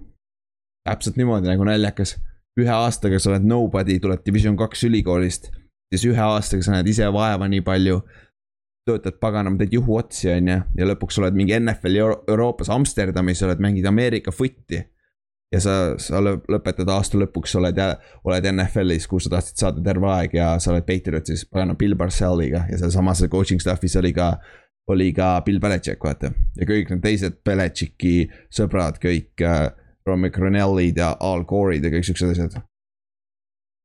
täpselt 0.87 1.17
niimoodi 1.17 1.51
nagu 1.51 1.65
naljakas. 1.65 2.17
ühe 2.61 2.73
aastaga 2.73 3.19
sa 3.21 3.31
oled 3.31 3.45
nobody, 3.45 3.99
tuled 4.01 4.23
division 4.27 4.57
kaks 4.57 4.85
ülikoolist. 4.85 5.51
siis 5.93 6.05
ühe 6.13 6.23
aastaga 6.23 6.63
sa 6.63 6.77
näed 6.77 6.89
ise 6.93 7.13
vaeva 7.13 7.49
nii 7.49 7.61
palju. 7.61 8.01
Töötad 8.87 9.17
paganama, 9.21 9.59
teed 9.59 9.75
juhuotsi, 9.75 10.31
on 10.31 10.53
ju, 10.53 10.59
ja 10.79 10.87
lõpuks 10.87 11.19
oled 11.21 11.35
mingi 11.39 11.57
NFL-i 11.59 12.03
Euroopas 12.03 12.71
Amsterdamis, 12.71 13.43
oled, 13.43 13.63
mängid 13.63 13.89
Ameerika 13.89 14.35
footi 14.35 14.83
ja 15.53 15.61
sa, 15.63 15.75
sa 16.01 16.21
lõpetad 16.23 16.91
aasta 16.91 17.19
lõpuks, 17.21 17.55
oled, 17.61 17.81
oled 18.27 18.49
NFL-is, 18.53 19.07
kuhu 19.11 19.23
sa 19.23 19.37
tahtsid 19.37 19.63
saada 19.63 19.83
terve 19.85 20.11
aeg 20.11 20.37
ja 20.37 20.53
sa 20.63 20.73
oled 20.73 20.87
Patriotsis, 20.87 21.47
pagana 21.51 21.77
Bill 21.79 21.97
Parcelliga 21.99 22.65
ja 22.71 22.79
sealsamas 22.81 23.25
coaching 23.31 23.63
staff'is 23.63 23.97
oli 24.01 24.13
ka, 24.17 24.33
oli 24.93 25.13
ka 25.17 25.37
Bill 25.47 25.63
Belichik, 25.63 26.03
vaata. 26.03 26.33
ja 26.59 26.69
kõik 26.69 26.91
need 26.93 27.05
teised 27.05 27.41
Belichiki 27.47 28.17
sõbrad, 28.55 29.01
kõik 29.03 29.47
äh, 29.47 29.69
Romy 30.07 30.31
Cronellid 30.35 30.99
ja 31.03 31.15
Al 31.21 31.47
Gore'id 31.47 31.87
ja 31.87 31.95
kõik 31.95 32.07
siuksed 32.07 32.35
asjad 32.35 32.59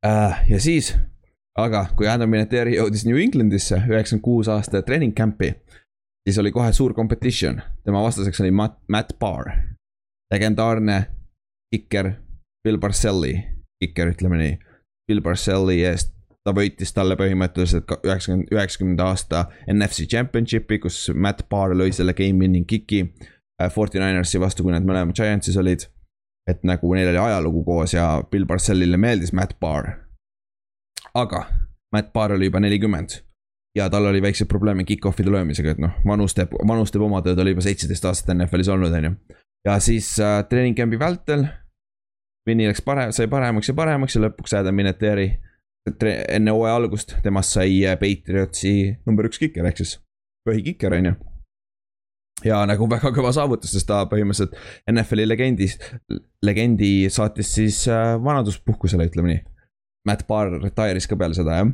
äh,. 0.06 0.44
ja 0.50 0.62
siis, 0.62 0.96
aga 1.60 1.86
kui 1.98 2.08
Adam 2.08 2.32
Vinatieri 2.32 2.78
jõudis 2.78 3.06
New 3.08 3.20
Englandisse 3.20 3.82
üheksakümmend 3.90 4.24
kuus 4.24 4.50
aasta 4.52 4.82
treening 4.86 5.16
camp'i, 5.18 5.52
siis 6.28 6.40
oli 6.40 6.52
kohe 6.52 6.72
suur 6.74 6.94
competition, 6.94 7.62
tema 7.86 8.04
vastaseks 8.06 8.42
oli 8.44 8.52
Matt, 8.52 8.80
Matt 8.88 9.18
Barr, 9.20 9.52
legendaarne 10.34 11.04
kiker 11.74 12.14
Bill 12.64 12.80
Parcelli, 12.80 13.36
kiker 13.82 14.14
ütleme 14.14 14.40
nii. 14.40 14.58
Bill 15.10 15.24
Parcelli 15.26 15.80
eest, 15.88 16.14
ta 16.46 16.54
võitis 16.56 16.94
talle 16.94 17.18
põhimõtteliselt 17.20 17.90
üheksakümmend, 18.06 18.52
üheksakümnenda 18.54 19.08
aasta 19.12 19.46
NFC 19.72 20.08
Championshipi, 20.12 20.80
kus 20.84 21.04
Matt 21.14 21.48
Barr 21.50 21.76
lõi 21.78 21.92
selle 21.96 22.16
game 22.18 22.40
winning 22.42 22.68
kicki. 22.70 23.08
Äh, 23.62 23.72
Forty 23.74 24.00
Ninersi 24.02 24.40
vastu, 24.42 24.66
kui 24.66 24.74
nad 24.74 24.86
mõlemad 24.86 25.18
Giantsis 25.18 25.58
olid. 25.58 25.90
et 26.50 26.64
nagu 26.66 26.90
neil 26.98 27.08
oli 27.12 27.20
ajalugu 27.22 27.62
koos 27.64 27.94
ja 27.94 28.06
Bill 28.32 28.48
Parcellile 28.50 28.98
meeldis 28.98 29.30
Matt 29.32 29.60
Barr. 29.62 30.11
Aga 31.14 31.46
Matt 31.92 32.14
Barr 32.14 32.38
oli 32.38 32.48
juba 32.48 32.60
nelikümmend 32.64 33.20
ja 33.76 33.90
tal 33.90 34.06
oli 34.06 34.22
väikseid 34.22 34.50
probleeme 34.52 34.84
kick-off'ide 34.84 35.32
löömisega, 35.32 35.76
et 35.76 35.80
noh, 35.80 35.96
vanus 36.08 36.36
teeb, 36.36 36.54
vanus 36.68 36.92
teeb 36.92 37.04
oma 37.08 37.22
tööd, 37.24 37.40
oli 37.40 37.56
juba 37.56 37.64
seitseteist 37.66 38.06
aastat 38.06 38.36
NFL-is 38.36 38.72
olnud, 38.72 38.94
on 38.96 39.10
ju. 39.10 39.40
ja 39.68 39.80
siis 39.80 40.14
äh, 40.20 40.42
treening 40.50 40.78
camp'i 40.78 41.00
vältel 41.00 41.48
Vinni 42.48 42.66
läks 42.66 42.82
parem, 42.82 43.12
sai 43.14 43.28
paremaks 43.30 43.70
ja 43.70 43.76
paremaks 43.78 44.16
ja 44.18 44.24
lõpuks 44.24 44.56
Adam 44.58 44.80
Vinatieri 44.82 45.28
enne 46.10 46.54
hooaja 46.54 46.78
algust, 46.78 47.16
temast 47.24 47.54
sai 47.58 47.84
äh, 47.86 47.98
Patriotsi 48.02 48.74
number 49.06 49.30
üks 49.30 49.42
kiker, 49.42 49.66
ehk 49.70 49.82
siis 49.82 50.00
põhikiker, 50.48 50.96
on 50.98 51.12
ju. 51.12 51.14
ja 52.50 52.64
nagu 52.70 52.88
väga 52.90 53.14
kõva 53.14 53.32
saavutus, 53.36 53.74
sest 53.76 53.88
ta 53.90 54.04
põhimõtteliselt 54.10 54.58
NFL-i 54.90 55.28
legendis, 55.30 55.78
legendi 56.46 57.10
saatis 57.14 57.54
siis 57.60 57.84
äh, 57.90 58.16
vanaduspuhkusele, 58.22 59.10
ütleme 59.12 59.36
nii. 59.36 59.44
Matt 60.08 60.26
Barr 60.28 60.58
retire'is 60.62 61.08
ka 61.10 61.18
peale 61.20 61.38
seda, 61.38 61.62
jah. 61.62 61.72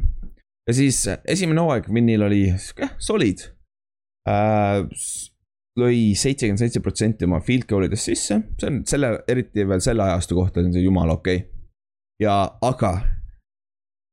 ja 0.68 0.76
siis 0.76 1.04
esimene 1.24 1.64
hooaeg 1.64 1.90
Vinnil 1.94 2.26
oli 2.28 2.44
sihuke 2.60 2.92
solid 3.00 3.46
äh, 4.30 4.84
lõi 5.78 6.16
seitsekümmend 6.18 6.64
seitse 6.64 6.82
protsenti 6.84 7.28
oma 7.28 7.40
field 7.46 7.68
goal 7.70 7.86
idest 7.88 8.10
sisse, 8.10 8.42
see 8.60 8.72
on 8.72 8.82
selle, 8.90 9.14
eriti 9.30 9.68
veel 9.68 9.84
selle 9.84 10.08
ajastu 10.08 10.40
kohta 10.40 10.64
on 10.64 10.74
see 10.76 10.84
jumala 10.84 11.20
okei 11.20 11.44
okay.. 11.44 11.50
ja, 12.24 12.40
aga 12.66 12.94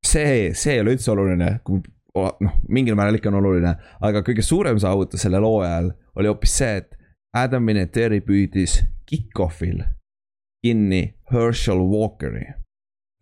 see, 0.04 0.52
see 0.54 0.76
ei 0.76 0.84
ole 0.84 0.94
üldse 0.94 1.12
oluline, 1.14 1.58
kui 1.66 1.82
noh, 2.14 2.58
mingil 2.68 2.96
määral 2.98 3.18
ikka 3.18 3.32
on 3.32 3.40
oluline, 3.40 3.74
aga 4.04 4.22
kõige 4.26 4.44
suurem 4.46 4.78
saavutus 4.82 5.24
sellel 5.24 5.46
hooajal 5.46 5.90
oli 6.20 6.30
hoopis 6.30 6.58
see, 6.60 6.82
et 6.82 6.94
Adam 7.34 7.66
Vinatieri 7.66 8.20
püüdis 8.22 8.78
kick-off'il 9.10 9.82
kinni 10.64 11.02
Herschel 11.32 11.82
Walkeri. 11.90 12.46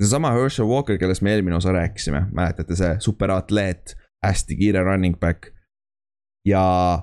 Seesama 0.01 0.33
Herschel 0.33 0.67
Walker, 0.67 0.99
kellest 0.99 1.23
me 1.23 1.35
eelmine 1.35 1.57
osa 1.57 1.73
rääkisime, 1.73 2.27
mäletate, 2.33 2.77
see? 2.77 2.97
Superatleet, 2.99 3.97
hästi 4.25 4.57
kiire 4.57 4.85
running 4.85 5.19
back. 5.21 5.53
ja 6.47 7.03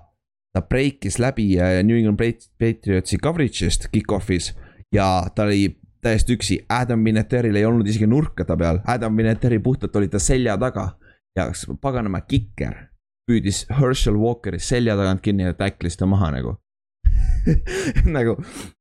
ta 0.53 0.61
breikis 0.61 1.19
läbi 1.19 1.59
äh, 1.59 1.83
New 1.83 1.97
England 1.97 2.19
Patriotsi 2.59 3.17
coverage'ist 3.17 3.87
kick-off'is. 3.91 4.53
Ja 4.95 5.27
ta 5.35 5.43
oli 5.43 5.79
täiesti 6.01 6.35
üksi, 6.35 6.59
Adam 6.69 7.03
Vinetteril 7.05 7.55
ei 7.55 7.65
olnud 7.65 7.87
isegi 7.87 8.07
nurka 8.07 8.45
ta 8.45 8.57
peal, 8.57 8.81
Adam 8.87 9.17
Vinetteri 9.17 9.59
puhtalt 9.59 9.95
oli 9.95 10.07
ta 10.07 10.19
selja 10.19 10.57
taga. 10.57 10.95
ja 11.37 11.45
paganama 11.81 12.21
kikker 12.21 12.89
püüdis 13.29 13.65
Herschel 13.69 14.17
Walkeri 14.17 14.59
selja 14.59 14.95
tagant 14.97 15.21
kinni 15.21 15.45
ja 15.45 15.53
tacklis 15.53 15.97
ta 15.97 16.07
maha 16.09 16.31
nagu. 16.33 16.55
Nagu, 18.15 18.35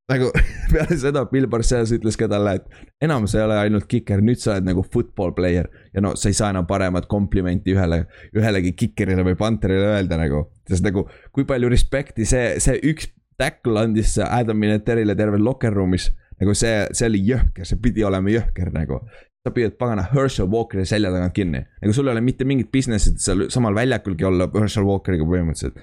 nagu 0.08 0.30
peale 0.72 0.96
seda 1.00 1.24
Bill 1.30 1.48
Parcells 1.52 1.92
ütles 1.96 2.16
ka 2.20 2.28
talle, 2.30 2.56
et 2.58 3.04
enam 3.04 3.26
sa 3.28 3.40
ei 3.40 3.46
ole 3.46 3.58
ainult 3.60 3.88
kiker, 3.90 4.22
nüüd 4.24 4.40
sa 4.40 4.54
oled 4.54 4.68
nagu 4.70 4.84
football 4.86 5.34
player. 5.36 5.68
ja 5.94 6.02
no 6.04 6.14
sa 6.16 6.30
ei 6.30 6.38
saa 6.38 6.52
enam 6.54 6.66
paremat 6.68 7.08
komplimenti 7.10 7.74
ühele, 7.76 8.04
ühelegi 8.36 8.74
kikerile 8.78 9.26
või 9.26 9.36
panterile 9.38 9.92
öelda 9.96 10.20
nagu. 10.20 10.46
sest 10.68 10.86
nagu, 10.86 11.06
kui 11.32 11.46
palju 11.48 11.70
respekti 11.72 12.26
see, 12.28 12.56
see 12.62 12.80
üks 12.90 13.12
tackle 13.38 13.84
andis 13.84 14.16
Adam 14.24 14.60
Vinetterile 14.60 15.14
terve 15.16 15.38
locker 15.38 15.76
room'is. 15.76 16.10
nagu 16.40 16.54
see, 16.54 16.86
see 16.92 17.08
oli 17.10 17.22
jõhker, 17.28 17.66
see 17.68 17.80
pidi 17.82 18.04
olema 18.06 18.32
jõhker 18.32 18.72
nagu 18.74 19.02
sa 19.44 19.52
püüad 19.54 19.76
pagana 19.78 20.04
Herschel 20.12 20.48
Walkeri 20.50 20.84
selja 20.88 21.12
tagant 21.14 21.34
kinni. 21.36 21.62
nagu 21.82 21.94
sul 21.94 22.08
ei 22.08 22.16
ole 22.16 22.24
mitte 22.24 22.46
mingit 22.48 22.72
business'it 22.74 23.20
seal 23.22 23.46
samal 23.52 23.76
väljakulgi 23.76 24.26
olla 24.28 24.48
Herschel 24.56 24.88
Walkeriga 24.88 25.28
põhimõtteliselt 25.28 25.78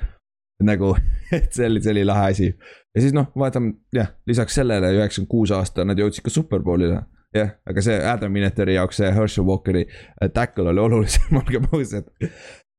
nagu, 0.63 0.93
et 1.35 1.51
see 1.53 1.67
oli, 1.67 1.81
see 1.83 1.93
oli 1.95 2.05
lahe 2.07 2.31
asi. 2.31 2.47
ja 2.95 3.03
siis 3.03 3.15
noh, 3.15 3.27
vaatame 3.35 3.75
jah, 3.95 4.13
lisaks 4.27 4.55
sellele 4.55 4.93
üheksakümmend 4.95 5.31
kuus 5.31 5.51
aasta 5.55 5.85
nad 5.87 5.99
jõudsid 5.99 6.23
ka 6.25 6.31
superbowlile. 6.31 7.01
jah, 7.35 7.55
aga 7.67 7.83
see 7.83 7.97
Adam 7.99 8.33
Vineteri 8.33 8.77
jaoks 8.77 9.01
see 9.01 9.11
Herschel 9.11 9.47
Walkeri 9.47 9.85
äh, 9.89 10.29
tackle 10.33 10.71
oli 10.71 10.83
olulisem, 10.85 11.35
olgem 11.41 11.67
ausad. 11.71 12.07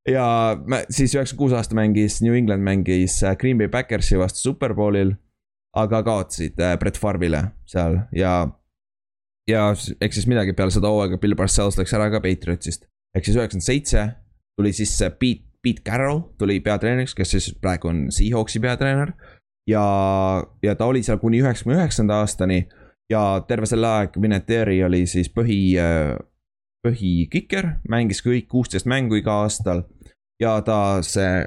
ja 0.09 0.27
siis 0.89 1.13
üheksakümmend 1.13 1.43
kuus 1.43 1.57
aasta 1.57 1.77
mängis 1.77 2.21
New 2.25 2.35
England 2.37 2.65
mängis 2.65 3.21
äh, 3.23 3.37
Green 3.37 3.61
Bay 3.61 3.69
Backersi 3.69 4.17
vastu 4.17 4.49
superbowlil. 4.49 5.15
aga 5.77 6.01
kaotasid 6.03 6.59
äh, 6.59 6.77
Brett 6.81 6.97
Farvile 6.97 7.43
seal 7.69 7.99
ja, 8.15 8.47
ja 9.49 9.67
eks 10.01 10.15
siis 10.17 10.29
midagi 10.29 10.57
peale 10.57 10.73
seda 10.73 10.89
hooaega 10.89 11.19
Bill 11.21 11.37
Parcells 11.37 11.77
läks 11.77 11.93
ära 11.93 12.09
ka 12.09 12.23
Patriotsist. 12.23 12.89
ehk 13.13 13.25
siis 13.25 13.37
üheksakümmend 13.37 13.69
seitse 13.69 14.07
tuli 14.57 14.73
siis 14.73 14.97
Pete 15.19 15.46
Pete 15.63 15.81
Carroll 15.85 16.21
tuli 16.37 16.59
peatreeneriks, 16.59 17.15
kes 17.15 17.31
siis 17.31 17.51
praegu 17.61 17.89
on 17.91 18.07
Seahawksi 18.11 18.59
peatreener. 18.59 19.11
ja, 19.67 19.83
ja 20.63 20.75
ta 20.75 20.85
oli 20.85 21.03
seal 21.03 21.17
kuni 21.17 21.41
üheksakümne 21.41 21.79
üheksanda 21.79 22.21
aastani 22.21 22.67
ja 23.09 23.43
terve 23.47 23.65
selle 23.65 23.87
aeg 23.87 24.15
Vinatieri 24.21 24.83
oli 24.83 25.05
siis 25.07 25.29
põhi, 25.33 25.75
põhikiker, 26.85 27.69
mängis 27.89 28.21
kõik 28.25 28.47
kuusteist 28.51 28.87
mängu 28.87 29.19
iga 29.19 29.41
aastal. 29.43 29.83
ja 30.39 30.59
ta 30.61 31.01
see 31.01 31.41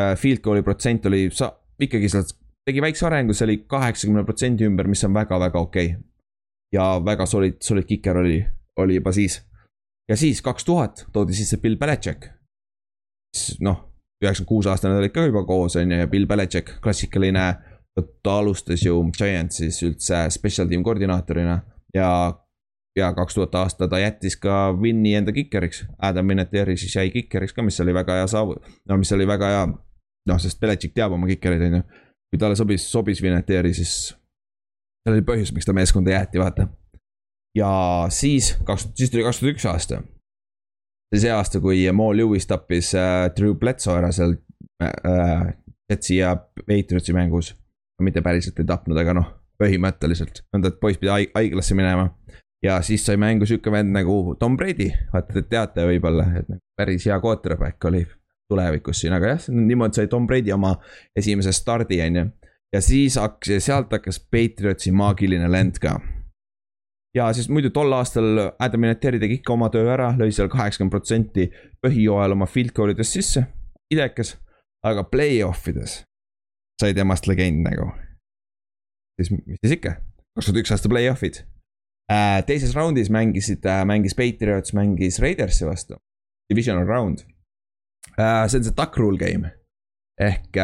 äh, 0.00 0.14
field 0.16 0.40
goal'i 0.40 0.62
protsent 0.64 1.06
oli 1.06 1.26
sa-, 1.30 1.52
ikkagi 1.80 2.08
sealt 2.08 2.32
tegi 2.64 2.80
väikse 2.80 3.06
arengu, 3.06 3.34
see 3.36 3.44
oli 3.44 3.58
kaheksakümne 3.68 4.24
protsendi 4.24 4.64
ümber, 4.64 4.88
mis 4.88 5.04
on 5.04 5.14
väga-väga 5.14 5.60
okei 5.60 5.90
okay.. 5.92 6.02
ja 6.72 6.86
väga 7.04 7.26
solid, 7.26 7.58
solid 7.60 7.84
kiker 7.84 8.22
oli, 8.22 8.38
oli 8.80 8.96
juba 9.00 9.12
siis. 9.12 9.42
ja 10.08 10.16
siis 10.16 10.42
kaks 10.42 10.64
tuhat 10.64 11.06
toodi 11.12 11.36
sisse 11.36 11.60
Bill 11.60 11.76
Belichik 11.76 12.30
noh, 13.60 13.80
üheksakümmend 14.22 14.48
kuus 14.48 14.68
aastane 14.70 14.98
olid 15.00 15.12
ka 15.14 15.26
juba 15.26 15.44
koos, 15.48 15.76
on 15.76 15.90
ju, 15.90 15.98
ja 15.98 16.08
Bill 16.10 16.26
Belichik, 16.26 16.76
klassikaline. 16.82 17.54
ta 18.22 18.38
alustas 18.38 18.80
ju 18.86 18.94
Giantsis 19.12 19.82
üldse 19.84 20.30
special 20.32 20.68
team 20.68 20.80
koordinaatorina 20.82 21.58
ja, 21.94 22.08
ja 22.96 23.10
kaks 23.12 23.34
tuhat 23.34 23.54
aasta 23.54 23.88
ta 23.88 23.98
jättis 24.00 24.38
ka 24.40 24.72
Winni 24.72 25.12
enda 25.14 25.32
kikeriks. 25.32 25.84
Adam 25.98 26.28
Vinatieri 26.28 26.76
siis 26.76 26.94
jäi 26.96 27.10
kikeriks 27.10 27.52
ka, 27.52 27.62
mis 27.62 27.80
oli 27.80 27.94
väga 27.94 28.16
hea 28.22 28.30
saavu-, 28.32 28.56
no 28.88 28.96
mis 28.96 29.12
oli 29.12 29.26
väga 29.28 29.50
hea. 29.52 29.66
noh, 30.28 30.38
sest 30.38 30.60
Belichik 30.60 30.94
teab 30.94 31.12
oma 31.12 31.26
kikereid, 31.26 31.66
on 31.68 31.80
ju. 31.80 31.82
kui 32.32 32.40
talle 32.40 32.56
sobis, 32.56 32.88
sobis 32.92 33.20
Vinatieri, 33.22 33.74
siis 33.74 34.14
seal 35.02 35.18
oli 35.18 35.26
põhjus, 35.26 35.52
miks 35.52 35.68
ta 35.68 35.76
meeskonda 35.76 36.14
jäeti, 36.14 36.40
vaata. 36.40 36.68
ja 37.58 37.72
siis 38.08 38.54
kaks, 38.64 38.88
siis 38.96 39.12
tuli 39.12 39.26
kaks 39.26 39.42
tuhat 39.42 39.52
üks 39.52 39.68
aasta 39.68 40.00
see 41.20 41.32
aasta, 41.32 41.60
kui 41.60 41.84
Mo 41.92 42.10
Lewis 42.16 42.46
tappis 42.48 42.94
äh, 42.96 43.28
Drew 43.36 43.54
Bledsoe 43.58 43.98
ära 44.00 44.12
seal 44.14 44.36
äh, 44.82 45.52
Jetsi 45.90 46.16
ja 46.16 46.36
Patriotsi 46.36 47.12
mängus. 47.12 47.56
mitte 48.02 48.22
päriselt 48.22 48.58
ei 48.58 48.66
tapnud, 48.66 48.98
aga 48.98 49.12
noh, 49.14 49.26
põhimõtteliselt, 49.62 50.40
nõnda, 50.50 50.72
et 50.72 50.78
poiss 50.80 50.98
pidi 50.98 51.12
haiglasse 51.12 51.76
minema. 51.78 52.08
ja 52.62 52.80
siis 52.82 53.04
sai 53.06 53.16
mängu 53.16 53.46
sihuke 53.46 53.70
vend 53.70 53.94
nagu 53.94 54.34
Tom 54.40 54.56
Brady, 54.56 54.88
vaata 55.12 55.34
te 55.34 55.42
teate 55.42 55.86
võib-olla, 55.86 56.26
et 56.38 56.48
nagu 56.48 56.60
päris 56.78 57.06
hea 57.06 57.18
quarterback 57.20 57.84
oli 57.84 58.02
tulevikus 58.50 59.00
siin, 59.02 59.12
aga 59.12 59.34
jah, 59.34 59.46
niimoodi 59.54 60.00
sai 60.00 60.10
Tom 60.10 60.26
Brady 60.26 60.52
oma 60.52 60.74
esimese 61.16 61.52
stardi, 61.52 62.00
on 62.06 62.16
ju. 62.16 62.26
ja 62.72 62.80
siis 62.80 63.20
hakkas, 63.20 63.64
sealt 63.64 63.92
hakkas 63.92 64.18
Patriotsi 64.32 64.92
maagiline 64.92 65.50
lend 65.50 65.78
ka 65.82 65.98
ja 67.14 67.32
siis 67.32 67.48
muidu 67.52 67.70
tol 67.70 67.92
aastal 67.92 68.52
Adam 68.58 68.86
Vinatieri 68.86 69.20
tegi 69.20 69.40
ikka 69.40 69.52
oma 69.56 69.68
töö 69.72 69.90
ära, 69.92 70.12
lõi 70.18 70.32
seal 70.32 70.50
kaheksakümmend 70.52 70.94
protsenti 70.94 71.48
põhijooajal 71.84 72.36
oma 72.36 72.48
field 72.50 72.72
goal 72.76 72.94
idest 72.94 73.18
sisse, 73.18 73.44
idekas. 73.92 74.36
aga 74.82 75.04
play-off 75.06 75.68
ides 75.70 76.00
sai 76.82 76.94
temast 76.94 77.28
legend 77.30 77.62
nagu. 77.66 77.92
siis, 79.20 79.30
mis 79.30 79.60
siis 79.62 79.76
ikka, 79.76 79.96
kaks 80.34 80.48
tuhat 80.48 80.62
üks 80.62 80.74
aasta 80.74 80.90
play-off'id 80.90 81.42
äh,. 82.10 82.40
teises 82.48 82.74
raundis 82.74 83.10
mängisid 83.12 83.66
äh,, 83.68 83.84
mängis 83.86 84.16
Patriots, 84.18 84.74
mängis 84.74 85.20
Raidersi 85.22 85.68
vastu, 85.68 86.00
divisional 86.50 86.88
round 86.88 87.26
äh,. 88.18 88.48
see 88.48 88.58
on 88.58 88.64
see 88.64 88.76
duck 88.76 88.98
rule 88.98 89.20
game 89.20 89.52
ehk 90.20 90.58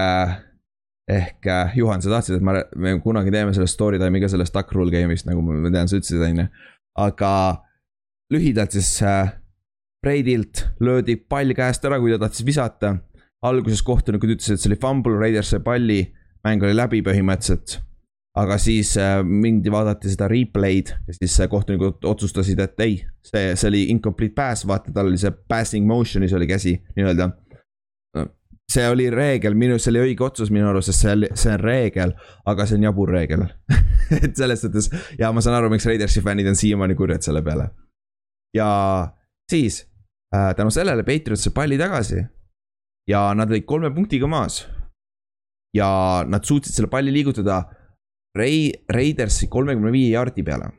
ehk 1.08 1.46
äh, 1.48 1.76
Juhan, 1.76 2.02
sa 2.04 2.12
tahtsid, 2.12 2.36
et 2.38 2.44
ma, 2.44 2.58
me 2.76 2.98
kunagi 3.04 3.32
teeme 3.32 3.54
sellest 3.56 3.78
story 3.78 4.00
time'i 4.00 4.20
ka 4.20 4.28
sellest 4.32 4.54
duck 4.54 4.72
rule 4.76 4.92
game'ist, 4.92 5.28
nagu 5.28 5.42
ma 5.44 5.72
tean, 5.72 5.88
sa 5.88 5.96
ütlesid, 5.96 6.20
on 6.24 6.42
ju. 6.42 6.46
aga 7.00 7.32
lühidalt 8.34 8.76
siis 8.76 8.90
äh, 9.02 9.32
Breidilt 10.04 10.62
löödi 10.84 11.16
pall 11.16 11.56
käest 11.56 11.82
ära, 11.88 11.98
kui 11.98 12.12
ta 12.12 12.20
tahtis 12.22 12.44
visata. 12.46 12.98
alguses 13.42 13.84
kohtunikud 13.86 14.32
ütlesid, 14.34 14.56
et 14.58 14.62
see 14.62 14.70
oli 14.72 14.80
fumble, 14.82 15.14
Raiders 15.18 15.52
sai 15.54 15.60
palli, 15.62 16.00
mäng 16.42 16.62
oli 16.66 16.74
läbi 16.74 17.02
põhimõtteliselt. 17.06 17.80
aga 18.38 18.58
siis 18.60 18.92
äh, 19.00 19.22
mindi, 19.24 19.70
vaadati 19.72 20.12
seda 20.12 20.28
replay'd 20.30 20.92
ja 21.08 21.14
siis 21.16 21.40
äh, 21.40 21.48
kohtunikud 21.50 22.04
otsustasid, 22.06 22.60
et 22.62 22.80
ei, 22.84 23.00
see, 23.24 23.56
see 23.56 23.68
oli 23.72 23.82
incomplete 23.94 24.36
pass, 24.36 24.66
vaata, 24.68 24.92
tal 24.94 25.08
oli 25.08 25.18
see 25.18 25.32
passing 25.48 25.88
motion'is 25.88 26.36
oli 26.36 26.46
käsi 26.46 26.76
nii-öelda 26.94 27.32
see 28.72 28.88
oli 28.88 29.08
reegel, 29.10 29.54
minu, 29.56 29.78
see 29.80 29.92
oli 29.94 30.10
õige 30.10 30.24
otsus 30.26 30.50
minu 30.52 30.68
arust, 30.68 30.90
sest 30.90 31.04
see 31.04 31.12
oli, 31.16 31.28
see 31.40 31.52
on 31.54 31.62
reegel, 31.62 32.14
aga 32.52 32.66
see 32.68 32.76
on 32.76 32.88
jabur 32.88 33.12
reegel 33.14 33.46
et 34.24 34.34
selles 34.36 34.64
suhtes 34.64 34.90
ja 35.20 35.30
ma 35.32 35.44
saan 35.44 35.56
aru, 35.58 35.70
miks 35.72 35.86
Raidersi 35.88 36.22
fännid 36.24 36.50
on 36.50 36.58
siiamaani 36.58 36.96
kurjad 36.98 37.24
selle 37.24 37.42
peale. 37.44 37.70
ja 38.56 38.68
siis 39.50 39.86
äh, 40.34 40.52
tänu 40.56 40.70
sellele 40.74 41.06
Patriots 41.06 41.48
sai 41.48 41.54
palli 41.56 41.78
tagasi 41.80 42.24
ja 43.08 43.32
nad 43.34 43.50
olid 43.50 43.64
kolme 43.64 43.90
punktiga 43.94 44.28
maas. 44.28 44.66
ja 45.76 46.24
nad 46.28 46.44
suutsid 46.44 46.74
selle 46.74 46.92
palli 46.92 47.12
liigutada 47.12 47.62
Rai-, 48.38 48.84
Raidersi 48.92 49.48
kolmekümne 49.48 49.92
viie 49.92 50.12
jaardi 50.12 50.42
peale. 50.44 50.72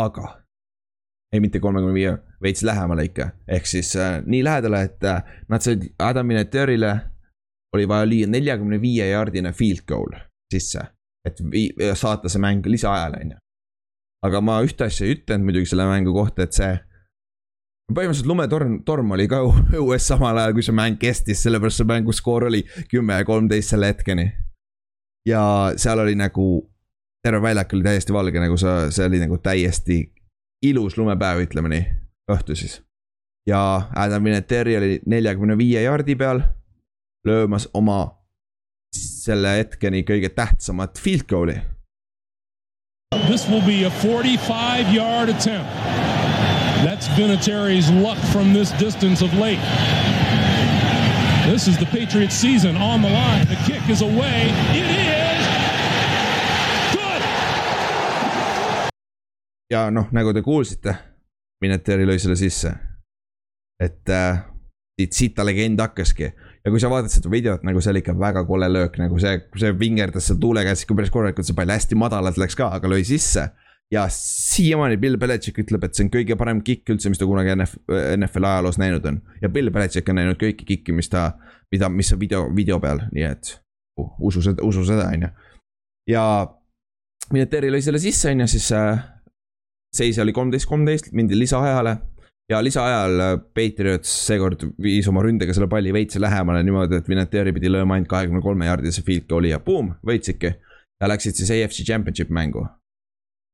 aga 0.00 0.38
ei, 1.32 1.40
mitte 1.40 1.60
kolmekümne 1.60 1.94
viie, 1.94 2.16
veits 2.42 2.62
lähemale 2.66 3.06
ikka, 3.08 3.30
ehk 3.48 3.66
siis 3.66 3.94
äh, 3.96 4.20
nii 4.26 4.44
lähedale, 4.44 4.82
et 4.88 5.04
äh, 5.04 5.22
nad 5.48 5.64
said 5.64 5.86
Adam 5.98 6.28
Vinatieri'le 6.28 6.92
oli 7.76 7.88
vaja 7.88 8.08
lüüa 8.08 8.28
neljakümne 8.28 8.80
viie 8.80 9.06
jaardine 9.08 9.52
field 9.56 9.86
goal 9.88 10.12
sisse, 10.52 10.84
et 11.24 11.38
saata 11.96 12.28
see 12.28 12.42
mäng 12.42 12.66
lisaajale, 12.66 13.20
on 13.24 13.34
ju. 13.34 13.38
aga 14.26 14.40
ma 14.44 14.60
ühte 14.62 14.86
asja 14.86 15.06
ei 15.06 15.16
ütelnud 15.16 15.48
muidugi 15.48 15.70
selle 15.70 15.86
mängu 15.88 16.12
kohta, 16.14 16.44
et 16.46 16.56
see 16.56 16.72
põhimõtteliselt 17.92 18.28
lumetorm, 18.28 18.76
torm 18.86 19.14
oli 19.16 19.26
ka 19.30 19.40
õues 19.80 20.06
samal 20.06 20.38
ajal, 20.38 20.54
kui 20.56 20.66
see 20.66 20.76
mäng 20.76 21.00
kestis, 21.00 21.42
sellepärast 21.44 21.82
see 21.82 21.88
mängu 21.88 22.14
skoor 22.16 22.48
oli 22.50 22.62
kümme 22.90 23.18
ja 23.18 23.26
kolmteist 23.28 23.74
selle 23.74 23.90
hetkeni. 23.92 24.30
ja 25.28 25.42
seal 25.78 26.02
oli 26.02 26.14
nagu, 26.18 26.46
terve 27.22 27.42
väljak 27.42 27.72
oli 27.72 27.86
täiesti 27.86 28.12
valge, 28.14 28.40
nagu 28.42 28.56
sa, 28.58 28.90
see 28.90 29.06
oli 29.06 29.20
nagu 29.22 29.38
täiesti 29.38 30.02
ilus 30.66 30.96
lumepäev, 30.98 31.44
ütleme 31.46 31.70
nii, 31.70 31.84
õhtu 32.30 32.54
siis. 32.56 32.82
ja 33.46 33.90
Adam 33.96 34.24
Vinatieri 34.24 34.76
oli 34.76 35.00
neljakümne 35.06 35.58
viie 35.58 35.82
jaardi 35.82 36.14
peal, 36.16 36.42
löömas 37.26 37.68
oma 37.74 38.18
selle 38.94 39.56
hetkeni 39.58 40.04
kõige 40.06 40.28
tähtsamat 40.28 40.98
field 41.00 41.26
goal'i. 41.28 41.60
This 43.26 43.48
will 43.48 43.62
be 43.62 43.84
a 43.84 43.90
forty-five 43.90 44.92
yard 44.94 45.28
attempt. 45.28 45.70
That's 46.84 47.08
Vinatieri's 47.16 47.90
luck 47.90 48.18
from 48.32 48.52
this 48.52 48.72
distance 48.78 49.22
of 49.24 49.34
late. 49.34 49.60
This 51.46 51.68
is 51.68 51.76
the 51.78 51.86
Patriots 51.86 52.34
season 52.34 52.76
on 52.76 53.02
the 53.02 53.10
line. 53.10 53.46
The 53.46 53.58
kick 53.66 53.88
is 53.90 54.02
away. 54.02 54.50
It 54.72 54.86
is 54.90 55.12
ja 59.72 59.86
noh, 59.90 60.10
nagu 60.12 60.34
te 60.36 60.42
kuulsite, 60.44 60.92
Mineteri 61.62 62.06
lõi 62.08 62.18
selle 62.18 62.36
sisse. 62.38 62.72
et 63.82 64.10
äh, 64.10 64.42
siit, 65.10 65.34
ta 65.34 65.44
legend 65.46 65.80
hakkaski 65.82 66.28
ja 66.64 66.70
kui 66.70 66.80
sa 66.80 66.90
vaatad 66.92 67.10
seda 67.10 67.30
videot, 67.32 67.64
nagu 67.66 67.80
see 67.82 67.90
oli 67.92 68.02
ikka 68.04 68.14
väga 68.18 68.44
kole 68.46 68.68
löök, 68.70 68.98
nagu 69.02 69.18
see, 69.22 69.34
see 69.58 69.72
vingerdas 69.78 70.28
seal 70.30 70.38
tuule 70.42 70.62
käes 70.66 70.84
ikka 70.84 70.96
päris 70.98 71.12
korralikult, 71.14 71.48
see 71.48 71.58
pall 71.58 71.74
hästi 71.74 71.98
madalalt 71.98 72.38
läks 72.40 72.56
ka, 72.58 72.70
aga 72.78 72.90
lõi 72.90 73.02
sisse. 73.06 73.50
ja 73.92 74.06
siiamaani 74.08 74.96
Bill 74.96 75.18
Belichik 75.20 75.58
ütleb, 75.60 75.82
et 75.84 75.96
see 75.96 76.06
on 76.06 76.10
kõige 76.14 76.36
parem 76.40 76.62
kikk 76.64 76.94
üldse, 76.94 77.10
mis 77.12 77.18
ta 77.20 77.26
kunagi 77.28 77.52
NF, 77.52 77.74
NFL 78.16 78.46
ajaloos 78.48 78.78
näinud 78.80 79.08
on. 79.10 79.18
ja 79.42 79.50
Bill 79.52 79.72
Belichik 79.74 80.08
on 80.08 80.20
näinud 80.20 80.38
kõiki 80.40 80.68
kikki, 80.68 80.94
mis 80.96 81.10
ta, 81.12 81.32
mida, 81.72 81.90
mis 81.92 82.12
on 82.14 82.20
video, 82.22 82.46
video 82.54 82.78
peal, 82.80 83.02
nii 83.12 83.26
et 83.28 83.56
uh, 84.00 84.14
usu 84.22 84.44
seda, 84.44 84.64
usu 84.64 84.86
seda, 84.88 85.10
on 85.10 85.26
ju. 85.26 85.32
ja 86.14 86.24
Mineteri 87.32 87.70
lõi 87.72 87.82
selle 87.84 88.00
sisse, 88.02 88.30
on 88.32 88.44
ju, 88.44 88.48
siis 88.54 88.70
äh, 88.76 89.02
seis 89.96 90.18
oli 90.18 90.32
kolmteist, 90.32 90.66
kolmteist, 90.68 91.12
mindi 91.12 91.38
lisaajale 91.38 91.96
ja 92.52 92.64
lisaajal 92.64 93.20
äh, 93.20 93.38
Patriots 93.54 94.12
seekord 94.26 94.66
viis 94.82 95.08
oma 95.08 95.22
ründega 95.24 95.54
selle 95.54 95.68
palli 95.70 95.92
veits 95.94 96.18
lähemale 96.20 96.62
niimoodi, 96.66 96.98
et 96.98 97.08
Vinatieri 97.08 97.54
pidi 97.54 97.70
lööma 97.72 97.96
ainult 97.96 98.10
kahekümne 98.10 98.42
kolme 98.44 98.68
jaardise 98.68 99.04
field 99.06 99.28
goal'i 99.30 99.52
ja 99.52 99.60
boom, 99.62 99.92
võitsidki. 100.06 100.54
ja 101.00 101.08
läksid 101.10 101.38
siis 101.38 101.50
AFC 101.50 101.86
Championship 101.86 102.30
mängu. 102.30 102.66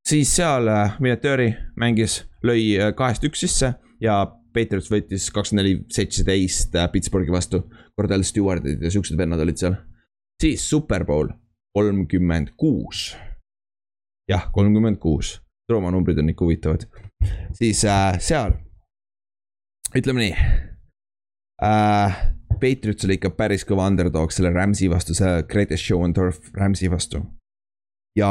siis 0.08 0.34
seal 0.36 0.70
Vinatieri 1.02 1.50
äh, 1.52 1.60
mängis, 1.76 2.22
lõi 2.44 2.62
äh, 2.78 2.94
kahest 2.96 3.24
üks 3.28 3.44
sisse 3.44 3.74
ja 4.00 4.20
Patriots 4.54 4.90
võitis 4.90 5.28
kakskümmend 5.30 5.62
neli, 5.64 5.74
seitseteist 5.92 6.72
Pittsburghi 6.92 7.30
vastu. 7.30 7.60
Cordell 7.98 8.24
Stewardid 8.24 8.82
ja 8.82 8.90
siuksed 8.90 9.18
vennad 9.18 9.40
olid 9.42 9.58
seal. 9.60 9.76
siis 10.40 10.64
Superbowl 10.70 11.28
kolmkümmend 11.76 12.54
kuus. 12.56 13.16
jah, 14.28 14.48
kolmkümmend 14.52 14.98
kuus, 14.98 15.36
Rooma 15.68 15.90
numbrid 15.90 16.18
on 16.18 16.28
ikka 16.28 16.44
huvitavad. 16.44 16.86
siis 17.52 17.84
äh, 17.84 18.18
seal 18.18 18.52
ütleme 19.96 20.24
nii 20.24 20.34
äh,. 21.64 22.24
Patriots 22.58 23.04
oli 23.06 23.14
ikka 23.14 23.30
päris 23.38 23.62
kõva 23.62 23.84
underdog 23.86 24.32
selle 24.34 24.50
Rams'i 24.50 24.88
vastu, 24.90 25.14
selle 25.14 25.44
Greatest 25.46 25.84
Show 25.84 26.02
on 26.02 26.14
Turf 26.14 26.40
Rams'i 26.58 26.90
vastu. 26.90 27.20
ja, 28.18 28.30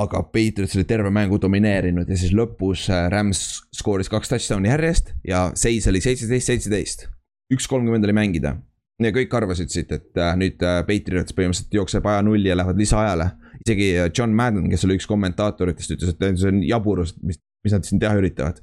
aga 0.00 0.22
Patriots 0.22 0.76
oli 0.76 0.86
terve 0.88 1.10
mängu 1.10 1.36
domineerinud 1.40 2.08
ja 2.08 2.16
siis 2.16 2.32
lõpus 2.32 2.86
äh, 2.88 3.10
Rams 3.12 3.62
skooris 3.76 4.08
kaks 4.08 4.32
touchdown'i 4.32 4.72
järjest 4.72 5.12
ja 5.28 5.50
seis 5.54 5.88
oli 5.90 6.00
seitseteist, 6.00 6.46
seitseteist. 6.46 7.08
üks 7.52 7.68
kolmkümmend 7.68 8.08
oli 8.08 8.16
mängida 8.16 8.56
ja 9.02 9.10
kõik 9.14 9.32
arvasid 9.34 9.72
siit, 9.72 9.92
et 9.92 10.20
äh, 10.20 10.34
nüüd 10.38 10.62
äh, 10.62 10.80
Patriots 10.86 11.34
põhimõtteliselt 11.34 11.74
jookseb 11.80 12.06
aja 12.06 12.22
nulli 12.22 12.50
ja 12.50 12.56
lähevad 12.58 12.78
lisaajale. 12.78 13.30
Isegi 13.64 13.90
John 14.12 14.34
Madden, 14.36 14.68
kes 14.70 14.84
oli 14.84 14.98
üks 14.98 15.06
kommentaatoritest, 15.08 15.96
ütles, 15.96 16.14
et 16.14 16.40
see 16.40 16.50
on 16.50 16.62
jaburus, 16.66 17.14
mis, 17.24 17.40
mis 17.64 17.72
nad 17.72 17.86
siin 17.88 18.02
teha 18.02 18.16
üritavad 18.20 18.60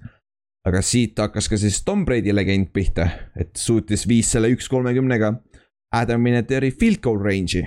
aga 0.68 0.82
siit 0.86 1.20
hakkas 1.20 1.50
ka 1.50 1.58
siis 1.58 1.82
Tom 1.86 2.06
Brady 2.06 2.34
legend 2.34 2.70
pihta, 2.74 3.08
et 3.36 3.58
suutis 3.58 4.06
viis 4.10 4.30
selle 4.34 4.52
üks 4.54 4.70
kolmekümnega 4.70 5.34
Adam 5.92 6.22
Mineteri 6.22 6.72
field 6.72 7.02
goal 7.04 7.20
range'i. 7.22 7.66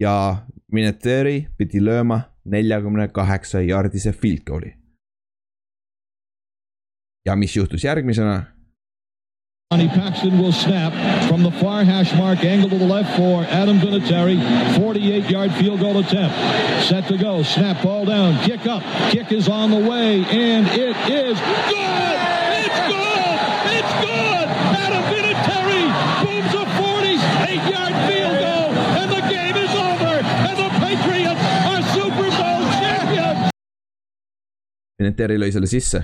ja 0.00 0.46
Mineteri 0.72 1.48
pidi 1.58 1.80
lööma 1.82 2.20
neljakümne 2.44 3.08
kaheksa 3.08 3.60
jaardise 3.60 4.12
field 4.12 4.44
goal'i. 4.46 4.74
ja 7.26 7.36
mis 7.36 7.56
juhtus 7.56 7.84
järgmisena 7.84 8.57
Johnny 9.70 9.88
Paxton 9.88 10.38
will 10.38 10.50
snap 10.52 10.94
from 11.28 11.42
the 11.42 11.50
far 11.50 11.84
hash 11.84 12.14
mark, 12.14 12.42
angle 12.42 12.70
to 12.70 12.78
the 12.78 12.86
left 12.86 13.14
for 13.18 13.42
Adam 13.52 13.78
Vinatieri. 13.78 14.40
48 14.80 15.28
yard 15.28 15.52
field 15.52 15.80
goal 15.80 15.98
attempt. 15.98 16.34
Set 16.88 17.06
to 17.08 17.18
go. 17.18 17.42
Snap 17.42 17.82
ball 17.82 18.06
down. 18.06 18.42
Kick 18.44 18.64
up. 18.66 18.82
Kick 19.10 19.30
is 19.30 19.46
on 19.46 19.70
the 19.70 19.76
way, 19.76 20.24
and 20.24 20.66
it 20.68 20.96
is 21.12 21.36
good. 21.68 22.16
It's 22.64 22.80
good. 22.88 23.36
It's 23.76 23.92
good. 24.00 24.46
Adam 24.72 25.04
Vinatieri 25.12 25.84
booms 26.24 26.54
a 26.56 26.64
48 26.80 27.60
yard 27.68 27.94
field 28.08 28.36
goal, 28.40 28.72
and 28.72 29.12
the 29.12 29.20
game 29.28 29.56
is 29.56 29.74
over. 29.76 30.14
And 30.48 30.56
the 30.64 30.70
Patriots 30.80 31.44
are 31.68 31.82
Super 31.92 32.30
Bowl 32.40 32.62
champions. 32.80 33.52
Vinatieri 34.98 35.36
lõi 35.36 35.52
selle 35.52 35.68
sisse. 35.68 36.00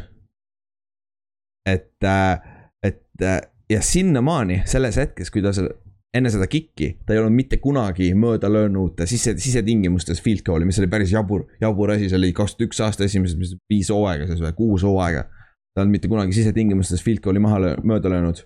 et, 1.67 1.97
äh, 2.05 2.37
et 2.83 3.01
äh, 3.23 3.41
ja 3.70 3.81
sinnamaani, 3.83 4.62
selles 4.68 4.96
hetkes, 5.00 5.31
kui 5.33 5.42
ta 5.42 5.53
seal 5.57 5.70
enne 6.14 6.31
seda 6.31 6.46
kikki, 6.50 6.90
ta 7.07 7.14
ei 7.14 7.20
olnud 7.20 7.35
mitte 7.35 7.59
kunagi 7.62 8.12
mööda 8.18 8.50
löönud 8.53 9.00
sise, 9.11 9.35
sisetingimustes 9.40 10.20
field 10.22 10.44
goal'i, 10.46 10.66
mis 10.68 10.79
oli 10.79 10.88
päris 10.90 11.12
jabur, 11.14 11.48
jabur 11.62 11.94
asi, 11.96 12.09
see 12.11 12.18
oli 12.20 12.31
kaks 12.37 12.55
tuhat 12.55 12.68
üks 12.68 12.83
aasta 12.87 13.07
esimesed 13.09 13.40
viis 13.70 13.90
hooaega, 13.90 14.29
siis 14.31 14.42
või 14.44 14.55
kuus 14.59 14.85
hooaega. 14.87 15.24
ta 15.24 15.81
ei 15.81 15.83
olnud 15.83 15.96
mitte 15.96 16.11
kunagi 16.12 16.37
sisetingimustes 16.37 17.03
field 17.03 17.22
goal'i 17.24 17.42
maha 17.42 17.59
löö, 17.64 17.81
mööda 17.83 18.12
löönud. 18.12 18.44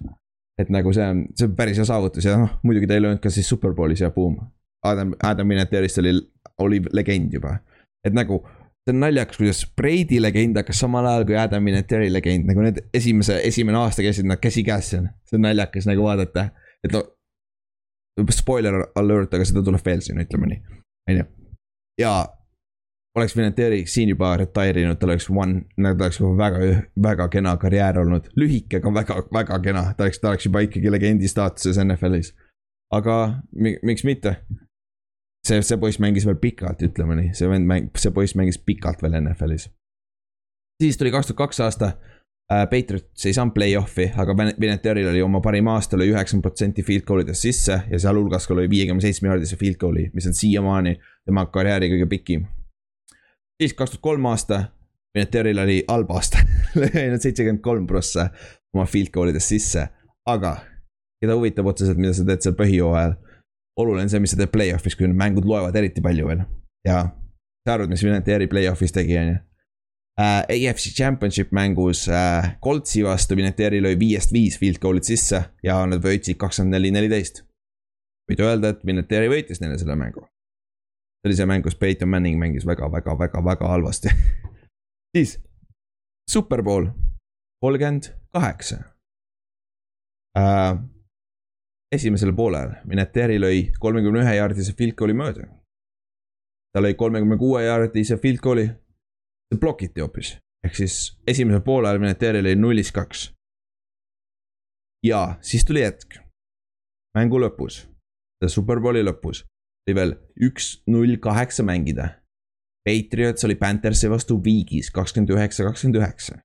et 0.59 0.70
nagu 0.74 0.92
see 0.92 1.04
on, 1.07 1.26
see 1.38 1.46
on 1.46 1.57
päris 1.59 1.76
hea 1.78 1.85
saavutus 1.87 2.24
ja 2.24 2.38
noh, 2.38 2.57
muidugi 2.62 2.88
ta 2.88 2.96
ei 2.96 3.04
löönud 3.04 3.20
ka 3.22 3.31
siis 3.31 3.48
superbowlis 3.48 4.00
ja 4.00 4.11
boom. 4.11 4.38
Adam, 4.87 5.12
Adam 5.22 5.48
Vinatierist 5.48 5.98
oli, 5.98 6.14
oli 6.62 6.81
legend 6.92 7.33
juba, 7.35 7.59
et 8.07 8.14
nagu 8.14 8.40
see 8.88 8.94
on 8.94 9.01
naljakas, 9.01 9.37
kuidas 9.37 9.61
Brady 9.77 10.22
legend 10.22 10.57
hakkas 10.57 10.81
samal 10.81 11.07
ajal 11.07 11.27
kui 11.29 11.37
Adam 11.37 11.64
Vinatieri 11.64 12.09
legend, 12.12 12.48
nagu 12.48 12.64
need 12.64 12.81
esimese, 12.94 13.40
esimene 13.44 13.79
aasta 13.79 14.03
käisid 14.03 14.27
nad 14.27 14.40
käsikäes 14.40 14.90
siin. 14.90 15.09
see 15.29 15.37
on 15.37 15.44
naljakas 15.44 15.87
nagu 15.87 16.05
vaadata, 16.07 16.48
et 16.85 16.92
no. 16.92 17.05
Spoiler 18.35 18.74
alert, 18.98 19.35
aga 19.35 19.44
seda 19.46 19.61
tuleb 19.62 19.85
veel 19.87 20.01
siin, 20.03 20.18
ütleme 20.18 20.48
nii, 20.51 20.81
on 21.11 21.18
ju. 21.20 21.24
ja 22.01 22.12
oleks 23.14 23.37
Vinatieri 23.37 23.85
siin 23.87 24.09
juba 24.11 24.33
retire 24.40 24.83
inud, 24.83 24.98
tal 24.98 25.12
oleks 25.12 25.29
one, 25.31 25.61
tal 25.77 25.92
oleks 25.92 26.18
juba 26.18 26.33
väga, 26.40 26.81
väga 27.03 27.29
kena 27.29 27.57
karjäär 27.62 28.01
olnud, 28.03 28.27
lühike, 28.37 28.81
aga 28.81 28.94
väga, 28.94 29.20
väga 29.35 29.61
kena, 29.62 29.85
ta 29.94 30.07
oleks, 30.07 30.18
ta 30.18 30.33
oleks 30.33 30.48
juba 30.48 30.64
ikkagi 30.66 30.90
legendi 30.90 31.31
staatuses 31.31 31.79
NFL-is. 31.85 32.33
aga 32.90 33.18
miks 33.85 34.05
mitte 34.05 34.37
see, 35.49 35.63
see 35.65 35.81
poiss 35.81 36.01
mängis 36.03 36.27
veel 36.29 36.39
pikalt, 36.41 36.83
ütleme 36.85 37.17
nii, 37.19 37.33
see 37.37 37.49
vend 37.51 37.69
mäng-, 37.69 37.89
see 37.99 38.13
poiss 38.15 38.37
mängis 38.39 38.61
pikalt 38.65 39.03
veel 39.03 39.19
NFL-is. 39.21 39.69
siis 40.83 40.99
tuli 40.99 41.13
kaks 41.15 41.31
tuhat 41.31 41.43
kaks 41.45 41.61
aasta 41.67 41.93
äh,. 42.53 42.65
Patriots 42.71 43.27
ei 43.27 43.35
saanud 43.37 43.53
play-off'i, 43.57 44.09
aga 44.17 44.37
Veneteril 44.37 45.11
oli 45.11 45.23
oma 45.23 45.41
parim 45.45 45.69
aasta, 45.69 45.99
lõi 46.01 46.13
üheksakümmend 46.13 46.47
protsenti 46.47 46.85
field 46.87 47.05
goal 47.09 47.21
idest 47.25 47.45
sisse 47.45 47.81
ja 47.91 48.01
sealhulgas 48.01 48.47
ka 48.49 48.57
lõi 48.57 48.71
viiekümne 48.73 49.05
seitsme 49.05 49.29
jaardise 49.29 49.59
field 49.61 49.77
goal'i, 49.81 50.07
mis 50.15 50.29
on 50.31 50.37
siiamaani 50.37 50.97
tema 51.29 51.45
karjääri 51.53 51.91
kõige 51.93 52.09
pikim. 52.09 52.47
siis 53.61 53.75
kaks 53.75 53.97
tuhat 53.97 54.03
kolm 54.11 54.27
aasta, 54.33 54.65
Veneteril 55.17 55.59
oli 55.59 55.83
halb 55.89 56.11
aasta 56.17 56.45
lõi 56.81 56.93
ainult 57.05 57.25
seitsekümmend 57.25 57.65
kolm 57.65 57.87
prossa 57.87 58.31
oma 58.75 58.87
field 58.87 59.13
goal 59.13 59.33
idest 59.33 59.55
sisse, 59.55 59.89
aga 60.27 60.59
keda 61.21 61.35
huvitab 61.35 61.67
otseselt, 61.67 61.99
mida 61.99 62.15
sa 62.15 62.25
teed 62.25 62.45
seal 62.45 62.57
põhijooajal 62.57 63.17
oluline 63.79 64.11
see, 64.11 64.21
mis 64.23 64.35
sa 64.35 64.41
teed 64.41 64.53
play-off'is, 64.53 64.97
kui 64.99 65.07
need 65.09 65.19
mängud 65.19 65.47
loevad 65.49 65.77
eriti 65.79 66.03
palju 66.05 66.29
veel. 66.29 66.45
ja 66.87 67.03
sa 67.67 67.75
arvad, 67.75 67.93
mis 67.93 68.03
Vinatieri 68.05 68.49
play-off'is 68.51 68.95
tegi, 68.95 69.19
on 69.21 69.31
ju. 69.33 69.37
Äh, 70.19 70.71
AFC 70.71 70.95
Championship 70.97 71.53
mängus 71.55 72.09
äh, 72.09 72.57
Coltsi 72.64 73.05
vastu 73.07 73.37
Vinatieri 73.38 73.79
lõi 73.85 73.95
viiest 74.01 74.33
viis 74.35 74.57
field 74.59 74.81
goal'id 74.83 75.07
sisse 75.07 75.45
ja 75.62 75.77
nad 75.87 76.03
võitsid 76.03 76.41
kakskümmend 76.41 76.75
neli, 76.75 76.91
neliteist. 76.95 77.45
võid 78.27 78.43
öelda, 78.43 78.73
et 78.75 78.83
Vinatieri 78.87 79.31
võitis 79.31 79.62
neile 79.62 79.79
selle 79.79 79.95
mängu. 80.01 80.25
see 81.23 81.31
oli 81.31 81.38
see 81.38 81.47
mäng, 81.47 81.62
kus 81.62 81.79
Peyton 81.79 82.11
Manning 82.11 82.38
mängis 82.41 82.67
väga, 82.67 82.91
väga, 82.91 83.14
väga, 83.19 83.45
väga 83.45 83.71
halvasti 83.71 84.11
siis, 85.14 85.38
Superbowl 86.31 86.91
kolmkümmend 87.62 88.11
kaheksa 88.35 88.83
äh, 90.38 90.83
esimesel 91.92 92.35
poolel 92.37 92.74
Mineteri 92.88 93.38
lõi 93.40 93.62
kolmekümne 93.81 94.22
ühe 94.24 94.35
jaardise 94.38 94.74
field 94.77 94.96
goal'i 94.98 95.16
mööda. 95.16 95.46
ta 96.72 96.83
lõi 96.85 96.94
kolmekümne 96.94 97.38
kuue 97.40 97.64
jaardise 97.64 98.18
field 98.20 98.42
goal'i, 98.44 98.66
see 99.48 99.61
blokiti 99.61 100.05
hoopis, 100.05 100.37
ehk 100.64 100.77
siis 100.77 101.18
esimesel 101.27 101.64
poolel 101.64 102.01
Mineteri 102.01 102.42
lõi 102.44 102.57
nullist 102.57 102.92
kaks. 102.94 103.31
ja 105.05 105.38
siis 105.40 105.64
tuli 105.64 105.85
hetk, 105.85 106.20
mängu 107.16 107.40
lõpus, 107.40 107.87
Superbowli 108.46 109.03
lõpus, 109.03 109.46
oli 109.88 109.94
veel 109.96 110.12
üks, 110.46 110.83
null, 110.87 111.16
kaheksa 111.18 111.64
mängida. 111.66 112.20
Patriots 112.87 113.44
oli 113.44 113.57
Panthersi 113.59 114.09
vastu 114.09 114.37
viigis 114.44 114.92
kakskümmend 114.94 115.33
üheksa, 115.35 115.64
kakskümmend 115.66 115.98
üheksa 115.98 116.38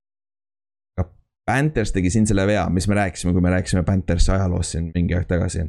Panthers 1.45 1.91
tegi 1.91 2.10
siin 2.10 2.27
selle 2.27 2.45
vea, 2.47 2.63
mis 2.71 2.88
me 2.88 2.95
rääkisime, 2.95 3.34
kui 3.36 3.41
me 3.43 3.51
rääkisime 3.51 3.84
Panthersi 3.84 4.32
ajaloost 4.32 4.75
siin 4.75 4.91
mingi 4.95 5.15
aeg 5.17 5.27
tagasi. 5.27 5.65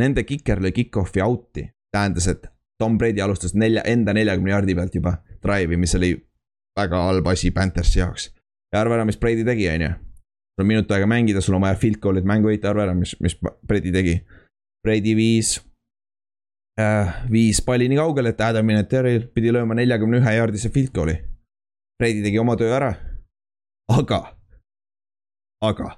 Nende 0.00 0.24
kiker 0.24 0.62
lõi 0.64 0.72
kick-off'i 0.72 1.20
out'i, 1.24 1.66
tähendas, 1.92 2.28
et 2.32 2.46
Tom 2.80 2.96
Brady 2.98 3.20
alustas 3.20 3.54
nelja, 3.54 3.82
enda 3.84 4.14
neljakümne 4.14 4.54
jaardi 4.54 4.74
pealt 4.78 4.94
juba 4.94 5.16
drive'i, 5.44 5.76
mis 5.76 5.94
oli 5.98 6.14
väga 6.78 7.02
halb 7.08 7.26
asi 7.28 7.50
Panthersi 7.50 7.98
jaoks. 7.98 8.30
ja 8.72 8.80
arva 8.80 8.98
ära, 8.98 9.04
mis 9.04 9.18
Brady 9.18 9.44
tegi, 9.44 9.68
on 9.68 9.84
ju. 9.84 9.90
sul 10.56 10.64
on 10.64 10.68
minut 10.68 10.90
aega 10.90 11.06
mängida, 11.06 11.40
sul 11.40 11.54
on 11.54 11.66
vaja 11.66 11.74
field 11.74 12.00
goal'id 12.02 12.24
mängu 12.24 12.48
võita, 12.48 12.70
arva 12.70 12.86
ära, 12.86 12.94
mis, 12.94 13.16
mis 13.20 13.36
Brady 13.66 13.92
tegi. 13.92 14.20
Brady 14.86 15.14
viis 15.18 15.58
äh,, 16.80 17.24
viis 17.30 17.60
palli 17.60 17.88
nii 17.90 17.98
kaugele, 17.98 18.32
et 18.32 18.40
Adam 18.40 18.66
Vinatieri 18.66 19.18
pidi 19.34 19.52
lööma 19.52 19.74
neljakümne 19.74 20.22
ühe 20.22 20.36
jaardise 20.38 20.70
field 20.70 20.94
goal'i 20.94 21.18
Brady 21.98 22.22
tegi 22.22 22.38
oma 22.38 22.54
töö 22.56 22.70
ära. 22.76 22.94
aga, 23.90 24.37
aga. 25.60 25.90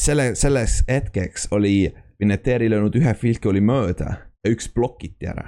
selle, 0.00 0.34
selles 0.34 0.84
hetkeks 0.88 1.48
oli 1.50 1.94
Vinatieri 2.20 2.70
löönud 2.70 2.94
ühe 2.94 3.14
field 3.18 3.40
goal'i 3.42 3.60
mööda 3.60 4.10
ja 4.44 4.52
üks 4.52 4.68
blokiti 4.74 5.28
ära. 5.28 5.46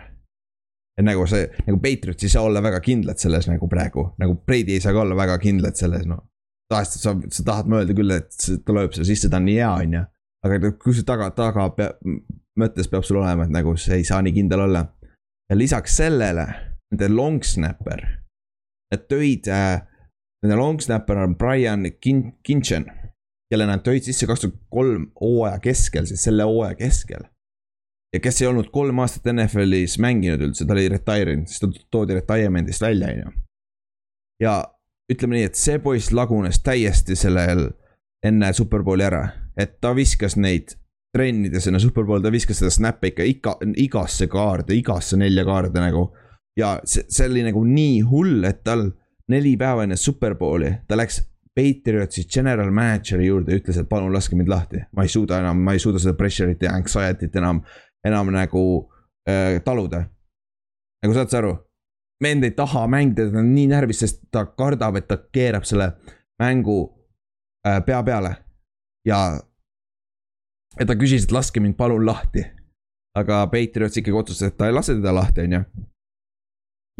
et 0.98 1.04
nagu 1.04 1.26
see, 1.28 1.46
nagu 1.66 1.78
Patriots 1.80 2.24
ei 2.24 2.32
saa 2.32 2.46
olla 2.48 2.62
väga 2.64 2.80
kindlad 2.80 3.20
selles 3.20 3.48
nagu 3.50 3.68
praegu, 3.68 4.08
nagu 4.18 4.38
Brady 4.46 4.76
ei 4.76 4.80
saa 4.80 4.94
ka 4.96 5.02
olla 5.04 5.16
väga 5.16 5.38
kindlad 5.38 5.76
selles, 5.76 6.06
noh. 6.08 6.24
tahast, 6.72 6.98
sa, 7.02 7.14
sa 7.30 7.44
tahad 7.44 7.68
mõelda 7.70 7.96
küll, 7.96 8.14
et 8.16 8.32
ta 8.64 8.76
lööb 8.76 8.96
selle 8.96 9.08
sisse, 9.08 9.30
ta 9.30 9.40
on 9.40 9.48
nii 9.48 9.58
hea, 9.60 9.72
on 9.72 9.98
ju. 9.98 10.04
aga 10.46 10.72
kui 10.80 10.96
see 10.96 11.06
taga, 11.06 11.30
taga 11.36 11.68
pea, 11.76 11.90
mõttes 12.58 12.88
peab 12.88 13.04
sul 13.04 13.20
olema, 13.20 13.44
et 13.44 13.52
nagu 13.52 13.76
see 13.80 14.00
ei 14.00 14.08
saa 14.08 14.22
nii 14.24 14.36
kindel 14.38 14.64
olla. 14.64 14.86
ja 15.50 15.56
lisaks 15.56 15.98
sellele, 16.00 16.46
nende 16.92 17.10
long 17.12 17.44
snapper, 17.44 18.02
nad 18.92 19.06
tõid 19.10 19.52
äh,, 19.52 19.84
nende 20.46 20.60
long 20.60 20.78
snapper 20.82 21.18
on 21.24 21.34
Brian 21.36 21.82
Kin-, 21.98 22.36
Kinchen 22.46 22.86
kelle 23.50 23.66
nad 23.68 23.82
tõid 23.86 24.06
sisse 24.06 24.26
kaks 24.28 24.44
tuhat 24.44 24.60
kolm 24.72 25.08
hooaja 25.20 25.58
keskel, 25.62 26.06
siis 26.08 26.22
selle 26.26 26.46
hooaja 26.46 26.76
keskel. 26.78 27.26
ja 28.14 28.20
kes 28.22 28.40
ei 28.40 28.48
olnud 28.48 28.70
kolm 28.72 29.02
aastat 29.02 29.26
NFL-is 29.32 29.98
mänginud 30.00 30.40
üldse, 30.46 30.64
ta 30.64 30.72
oli 30.72 30.86
retire 30.88 31.34
inud, 31.36 31.50
siis 31.50 31.60
ta 31.60 31.68
toodi 31.92 32.16
retirement'ist 32.16 32.82
välja, 32.82 33.10
on 33.12 33.22
ju. 33.22 33.34
ja 34.46 34.54
ütleme 35.12 35.38
nii, 35.38 35.50
et 35.50 35.58
see 35.58 35.78
poiss 35.82 36.14
lagunes 36.14 36.62
täiesti 36.64 37.16
sellel 37.18 37.68
enne 38.26 38.52
Superbowli 38.56 39.06
ära, 39.06 39.22
et 39.58 39.78
ta 39.80 39.92
viskas 39.94 40.38
neid 40.40 40.74
trennides 41.14 41.68
enne 41.68 41.80
Superbowli, 41.82 42.24
ta 42.24 42.34
viskas 42.34 42.62
seda 42.62 42.72
snap'e 42.74 43.12
ikka 43.12 43.26
iga, 43.30 43.56
igasse 43.82 44.30
kaarde, 44.32 44.74
igasse 44.74 45.18
nelja 45.20 45.44
kaarde 45.46 45.82
nagu. 45.82 46.08
ja 46.56 46.78
see, 46.88 47.04
see 47.12 47.28
oli 47.28 47.44
nagu 47.46 47.62
nii 47.68 48.00
hull, 48.08 48.40
et 48.48 48.64
tal 48.64 48.88
neli 49.28 49.56
päeva 49.56 49.84
enne 49.84 49.96
Superbowli, 49.96 50.72
ta 50.88 50.96
läks 50.96 51.22
Patriotsi 51.56 52.26
general 52.28 52.70
manager'i 52.70 53.30
juurde, 53.30 53.56
ütles, 53.56 53.78
et 53.80 53.88
palun 53.88 54.12
laske 54.12 54.36
mind 54.36 54.50
lahti, 54.52 54.82
ma 54.92 55.06
ei 55.06 55.08
suuda 55.08 55.38
enam, 55.40 55.62
ma 55.64 55.72
ei 55.72 55.80
suuda 55.80 56.00
seda 56.02 56.12
pressure'it 56.18 56.62
ja 56.66 56.74
anxiety't 56.76 57.38
enam, 57.40 57.62
enam 58.04 58.28
nagu 58.34 58.64
äh, 59.28 59.62
taluda. 59.64 60.04
nagu 61.02 61.16
saad 61.16 61.32
sa 61.32 61.40
aru? 61.40 61.54
vend 62.22 62.44
ei 62.44 62.52
taha 62.56 62.86
mängida, 62.88 63.30
ta 63.32 63.40
on 63.40 63.54
nii 63.54 63.70
närvis, 63.72 64.02
sest 64.04 64.22
ta 64.32 64.44
kardab, 64.46 64.96
et 65.00 65.08
ta 65.08 65.18
keerab 65.32 65.64
selle 65.68 65.90
mängu 66.40 66.78
äh, 67.66 67.80
pea 67.86 68.02
peale. 68.02 68.36
ja, 69.08 69.40
ja 70.78 70.86
ta 70.86 70.96
küsis, 70.96 71.24
et 71.24 71.32
laske 71.32 71.60
mind 71.60 71.76
palun 71.76 72.06
lahti. 72.06 72.44
aga 73.16 73.46
Patriots 73.48 73.96
ikkagi 73.96 74.16
otsustas, 74.16 74.52
et 74.52 74.56
ta 74.60 74.68
ei 74.68 74.76
lase 74.76 74.94
teda 74.94 75.14
lahti, 75.14 75.48
on 75.48 75.52
ju. 75.52 75.64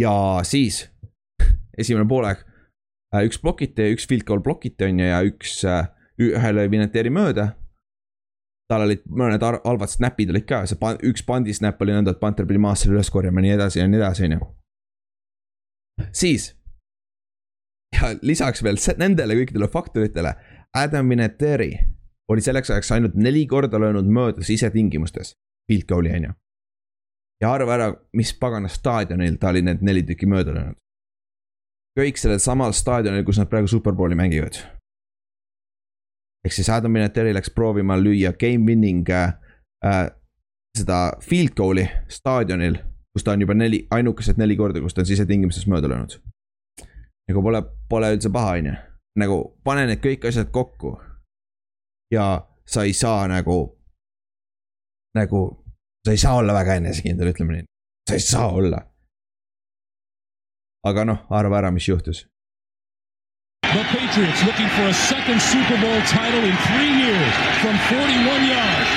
ja 0.01 0.15
siis 0.43 0.87
esimene 1.79 2.09
poolaeg 2.09 2.45
Äh, 3.15 3.27
üks 3.29 3.39
blokiti, 3.43 3.87
üks 3.95 4.07
field 4.11 4.27
goal 4.27 4.43
blokiti 4.43 4.89
on 4.89 5.01
ju 5.01 5.07
ja 5.07 5.23
üks, 5.27 5.61
äh, 5.65 5.87
ühele 6.19 6.67
Vinatieri 6.71 7.13
mööda. 7.13 7.55
tal 8.67 8.83
olid 8.83 9.05
mõned 9.07 9.45
halvad 9.47 9.91
snap'id 9.93 10.33
olid 10.33 10.43
ka, 10.43 10.65
see 10.67 10.75
pan-, 10.81 10.97
üks 11.07 11.23
pandi 11.23 11.53
snap 11.55 11.79
oli 11.85 11.93
nõnda, 11.95 12.17
et 12.17 12.19
Panther 12.19 12.49
pidi 12.51 12.59
maast 12.59 12.83
selle 12.83 12.97
üles 12.97 13.13
korjama 13.15 13.39
ja 13.39 13.45
nii 13.45 13.53
edasi 13.55 13.79
ja 13.79 13.85
nii 13.87 14.01
edasi, 14.01 14.25
on 14.27 14.33
ju. 14.35 14.49
siis. 16.11 16.49
ja 17.95 18.11
lisaks 18.27 18.65
veel 18.67 18.81
nendele 18.99 19.37
kõikidele 19.39 19.69
faktoritele, 19.71 20.33
Adam 20.75 21.15
Vinatieri 21.15 21.71
oli 22.27 22.43
selleks 22.43 22.75
ajaks 22.75 22.91
ainult 22.97 23.15
neli 23.15 23.45
korda 23.47 23.79
löönud 23.79 24.11
mööda 24.11 24.43
sisetingimustes, 24.43 25.37
field 25.71 25.87
goal'i 25.87 26.17
on 26.19 26.27
ju. 26.27 26.33
ja 27.47 27.53
arva 27.53 27.79
ära, 27.79 27.89
mis 28.19 28.35
pagana 28.35 28.67
staadionil 28.67 29.39
ta 29.39 29.55
oli 29.55 29.63
need 29.63 29.87
neli 29.87 30.03
tükki 30.11 30.27
mööda 30.27 30.59
löönud 30.59 30.81
kõik 31.97 32.19
sellel 32.21 32.41
samal 32.43 32.75
staadionil, 32.77 33.25
kus 33.25 33.41
nad 33.41 33.49
praegu 33.51 33.71
superbowli 33.71 34.15
mängivad. 34.19 34.59
ehk 36.47 36.55
siis 36.55 36.69
Adam 36.71 36.95
Vinatieri 36.95 37.35
läks 37.35 37.51
proovima 37.51 37.97
lüüa 37.99 38.33
game 38.39 38.67
winning 38.67 39.09
äh, 39.11 39.33
äh, 39.85 40.11
seda 40.79 41.13
field 41.21 41.57
goal'i 41.59 41.89
staadionil, 42.09 42.77
kus 43.13 43.25
ta 43.25 43.33
on 43.33 43.41
juba 43.41 43.55
neli, 43.55 43.87
ainukesed 43.91 44.39
neli 44.39 44.57
korda, 44.57 44.81
kus 44.81 44.95
ta 44.95 45.03
on 45.03 45.07
sisetingimustes 45.07 45.67
mööda 45.67 45.89
löönud. 45.89 46.21
nagu 47.29 47.43
pole, 47.43 47.63
pole 47.89 48.13
üldse 48.15 48.31
paha, 48.33 48.53
on 48.61 48.67
ju, 48.71 48.75
nagu 49.19 49.39
pane 49.65 49.87
need 49.87 50.03
kõik 50.05 50.29
asjad 50.29 50.53
kokku. 50.55 51.01
ja 52.13 52.47
sa 52.67 52.83
ei 52.83 52.93
saa 52.93 53.27
nagu, 53.29 53.79
nagu, 55.15 55.41
sa 56.07 56.13
ei 56.15 56.19
saa 56.19 56.37
olla 56.37 56.55
väga 56.55 56.75
enesekindel, 56.75 57.33
ütleme 57.33 57.57
nii, 57.57 57.67
sa 58.09 58.15
ei 58.15 58.21
saa 58.21 58.53
olla 58.53 58.85
aga 60.87 61.05
noh, 61.05 61.19
arva 61.31 61.59
ära, 61.61 61.71
mis 61.75 61.89
juhtus. 61.89 62.27
The 63.67 63.85
Patriots 63.91 64.43
looking 64.47 64.69
for 64.79 64.87
a 64.89 64.95
second 64.95 65.43
Super 65.43 65.77
Bowl 65.83 66.01
title 66.07 66.45
in 66.47 66.57
three 66.69 66.93
years 67.03 67.35
from 67.61 67.75
41 67.91 68.47
yards. 68.55 68.91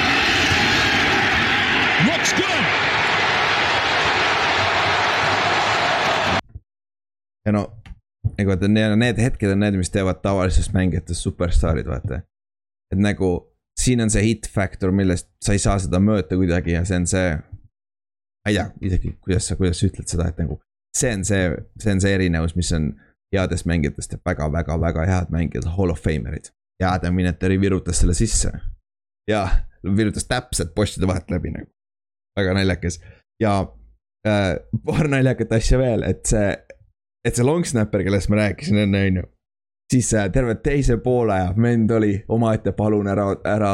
Looks 2.09 2.33
good. 2.37 2.65
ja 7.45 7.53
no, 7.55 7.63
nagu 8.37 8.51
vaata 8.51 8.67
need 8.69 9.17
hetked 9.17 9.49
on 9.49 9.63
need, 9.63 9.77
mis 9.79 9.89
teevad 9.89 10.21
tavalisest 10.21 10.73
mängijatest 10.75 11.25
superstaarid, 11.25 11.87
vaata. 11.89 12.21
et 12.93 12.99
nagu 13.01 13.29
siin 13.79 14.01
on 14.05 14.11
see 14.13 14.27
hit 14.27 14.49
factor, 14.53 14.91
millest 14.93 15.31
sa 15.41 15.55
ei 15.57 15.61
saa 15.63 15.79
seda 15.81 15.97
mõõta 16.03 16.37
kuidagi 16.37 16.75
ja 16.75 16.85
see 16.85 16.99
on 17.01 17.07
see. 17.09 17.37
ma 18.45 18.51
ei 18.51 18.59
tea 18.59 18.67
isegi, 18.91 19.15
kuidas 19.23 19.49
sa, 19.49 19.57
kuidas 19.57 19.81
sa 19.81 19.89
ütled 19.89 20.11
seda, 20.11 20.29
et 20.29 20.37
nagu 20.39 20.59
see 20.99 21.13
on 21.13 21.25
see, 21.25 21.49
see 21.79 21.93
on 21.95 22.01
see 22.01 22.13
erinevus, 22.15 22.55
mis 22.55 22.71
on 22.75 22.91
headest 23.35 23.67
mängijatest 23.69 24.15
ja 24.15 24.19
väga-väga-väga 24.25 25.05
head 25.05 25.33
mängijad, 25.33 25.67
hall 25.77 25.93
of 25.93 26.01
famer'id. 26.05 26.51
ja 26.81 26.93
Adam 26.93 27.15
Vinatieri 27.15 27.61
virutas 27.61 27.99
selle 27.99 28.13
sisse. 28.13 28.51
ja 29.29 29.47
virutas 29.83 30.25
täpselt 30.25 30.75
postide 30.75 31.07
vahelt 31.07 31.31
läbi 31.31 31.51
nagu, 31.51 31.71
väga 32.39 32.53
naljakas 32.53 32.99
ja 33.39 33.73
äh, 34.27 34.55
paar 34.85 35.07
naljakat 35.07 35.51
asja 35.51 35.77
veel, 35.79 36.03
et 36.03 36.25
see, 36.25 36.55
et 37.25 37.35
see 37.35 37.45
long 37.45 37.65
snapper, 37.65 38.03
kellest 38.03 38.29
ma 38.29 38.43
rääkisin 38.43 38.83
enne, 38.85 39.05
on 39.07 39.21
ju 39.21 39.27
siis 39.93 40.13
äh, 40.13 40.31
terve 40.31 40.55
teise 40.55 40.97
poolaja 40.97 41.53
vend 41.61 41.91
oli 41.91 42.13
omaette, 42.27 42.71
palun 42.77 43.07
ära, 43.07 43.25
ära, 43.45 43.71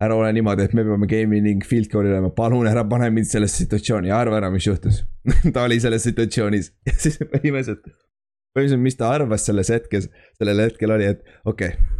ära 0.00 0.16
ole 0.16 0.32
niimoodi, 0.32 0.64
et 0.64 0.74
me 0.76 0.84
peame 0.86 1.08
gaming 1.10 1.64
field 1.66 1.90
goal'i 1.92 2.12
olema, 2.12 2.30
palun 2.34 2.68
ära 2.70 2.84
pane 2.88 3.10
mind 3.12 3.28
sellesse 3.28 3.64
situatsiooni 3.64 4.12
arva 4.14 4.40
ära, 4.40 4.50
mis 4.54 4.66
juhtus. 4.66 5.04
Ta 5.54 5.66
oli 5.68 5.80
selles 5.80 6.06
situatsioonis. 6.08 6.72
Ja 6.88 6.96
siis 6.96 7.20
põhimõtteliselt, 7.20 7.84
põhimõtteliselt, 7.84 8.84
mis 8.84 8.98
ta 8.98 9.12
arvas 9.12 9.44
selles 9.48 9.72
hetkes, 9.72 10.08
sellel 10.40 10.64
hetkel 10.64 10.94
oli, 10.96 11.12
et 11.12 11.24
okei. 11.44 11.74
Okay, 11.74 11.96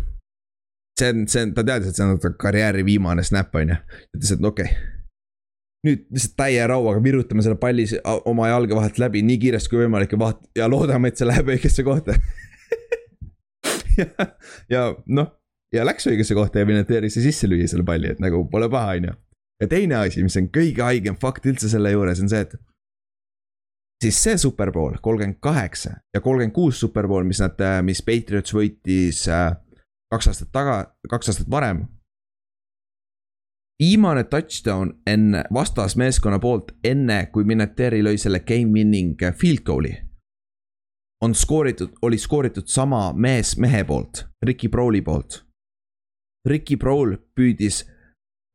see 0.99 1.11
on, 1.13 1.27
see 1.31 1.45
on, 1.47 1.57
ta 1.57 1.65
teadis, 1.67 1.93
et 1.93 1.99
see 1.99 2.07
on 2.07 2.39
karjääri 2.41 2.87
viimane 2.87 3.25
snap, 3.27 3.53
on 3.55 3.75
ju. 3.75 3.83
ütles, 4.17 4.33
et 4.33 4.49
okei. 4.53 4.73
Okay.. 4.73 4.95
nüüd 5.87 6.09
lihtsalt 6.11 6.35
täie 6.41 6.65
rauaga 6.67 6.99
virutame 7.05 7.45
selle 7.45 7.55
palli 7.61 7.85
oma 8.27 8.49
jalge 8.49 8.75
vahelt 8.75 8.97
läbi 8.99 9.21
nii 9.23 9.37
kiiresti 9.45 9.71
kui 9.71 9.85
võimalik 9.85 10.17
ja 10.17 10.19
vaat- 10.19 10.49
ja 10.59 10.67
loodame, 10.67 11.13
et 11.13 11.21
see 11.21 11.29
läheb 11.29 11.53
õigesse 11.55 11.85
kohta 11.87 12.17
ja, 14.01 14.29
ja 14.71 14.85
noh, 15.07 15.33
ja 15.75 15.85
läks 15.87 16.09
õigesse 16.11 16.37
kohta 16.39 16.63
ja 16.63 16.69
Vinatieri 16.69 17.11
sai 17.13 17.27
sisse 17.27 17.49
lüüa 17.51 17.69
selle 17.71 17.87
palli, 17.87 18.13
et 18.13 18.23
nagu 18.23 18.45
pole 18.51 18.71
paha, 18.73 18.97
on 19.01 19.11
ju. 19.11 19.19
ja 19.63 19.71
teine 19.71 20.01
asi, 20.01 20.23
mis 20.25 20.39
on 20.41 20.49
kõige 20.55 20.85
haigem 20.87 21.19
fakt 21.21 21.47
üldse 21.51 21.71
selle 21.71 21.93
juures, 21.93 22.23
on 22.23 22.31
see, 22.31 22.45
et 22.47 22.57
siis 24.05 24.23
see 24.23 24.39
superpool, 24.39 24.99
kolmkümmend 25.03 25.41
kaheksa 25.43 25.99
ja 26.15 26.23
kolmkümmend 26.23 26.57
kuus 26.57 26.81
superpool, 26.81 27.27
mis 27.29 27.43
nad, 27.43 27.59
mis 27.85 28.03
Patriots 28.07 28.55
võitis 28.55 29.25
äh, 29.33 29.53
kaks 30.13 30.33
aastat 30.33 30.53
taga, 30.55 30.81
kaks 31.11 31.35
aastat 31.35 31.51
varem. 31.51 31.87
viimane 33.79 34.25
touchdown 34.25 34.97
enne 35.07 35.45
vastasmeeskonna 35.55 36.39
poolt, 36.43 36.73
enne 36.85 37.27
kui 37.33 37.45
Minateri 37.45 38.03
lõi 38.03 38.19
selle 38.19 38.41
game 38.41 38.73
winning 38.75 39.21
field 39.39 39.63
goal'i 39.67 40.08
on 41.21 41.35
skooritud, 41.35 41.89
oli 42.03 42.19
skooritud 42.19 42.67
sama 42.67 43.13
mees 43.13 43.57
mehe 43.59 43.85
poolt, 43.85 44.27
Ricky 44.43 44.69
Prowli 44.69 45.03
poolt. 45.03 45.43
Ricky 46.49 46.77
Prowl 46.77 47.17
püüdis 47.37 47.83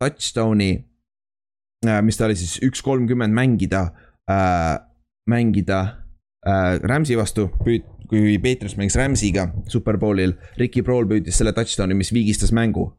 touchdown'i, 0.02 0.72
äh, 1.86 2.00
mis 2.02 2.18
ta 2.18 2.26
oli 2.26 2.38
siis 2.40 2.56
üks 2.64 2.82
kolmkümmend 2.82 3.36
mängida 3.36 3.84
äh,, 4.32 4.80
mängida 5.30 5.80
äh, 6.48 6.80
Rams'i 6.82 7.18
vastu, 7.20 7.50
püüd-, 7.64 7.90
kui 8.10 8.40
Patriots 8.40 8.78
mängis 8.80 8.98
Rams'iga 9.00 9.50
Superbowlil, 9.70 10.38
Ricky 10.58 10.82
Prowl 10.82 11.08
püüdis 11.10 11.38
selle 11.40 11.54
touchdown'i, 11.54 11.98
mis 11.98 12.14
viigistas 12.16 12.56
mängu. 12.56 12.92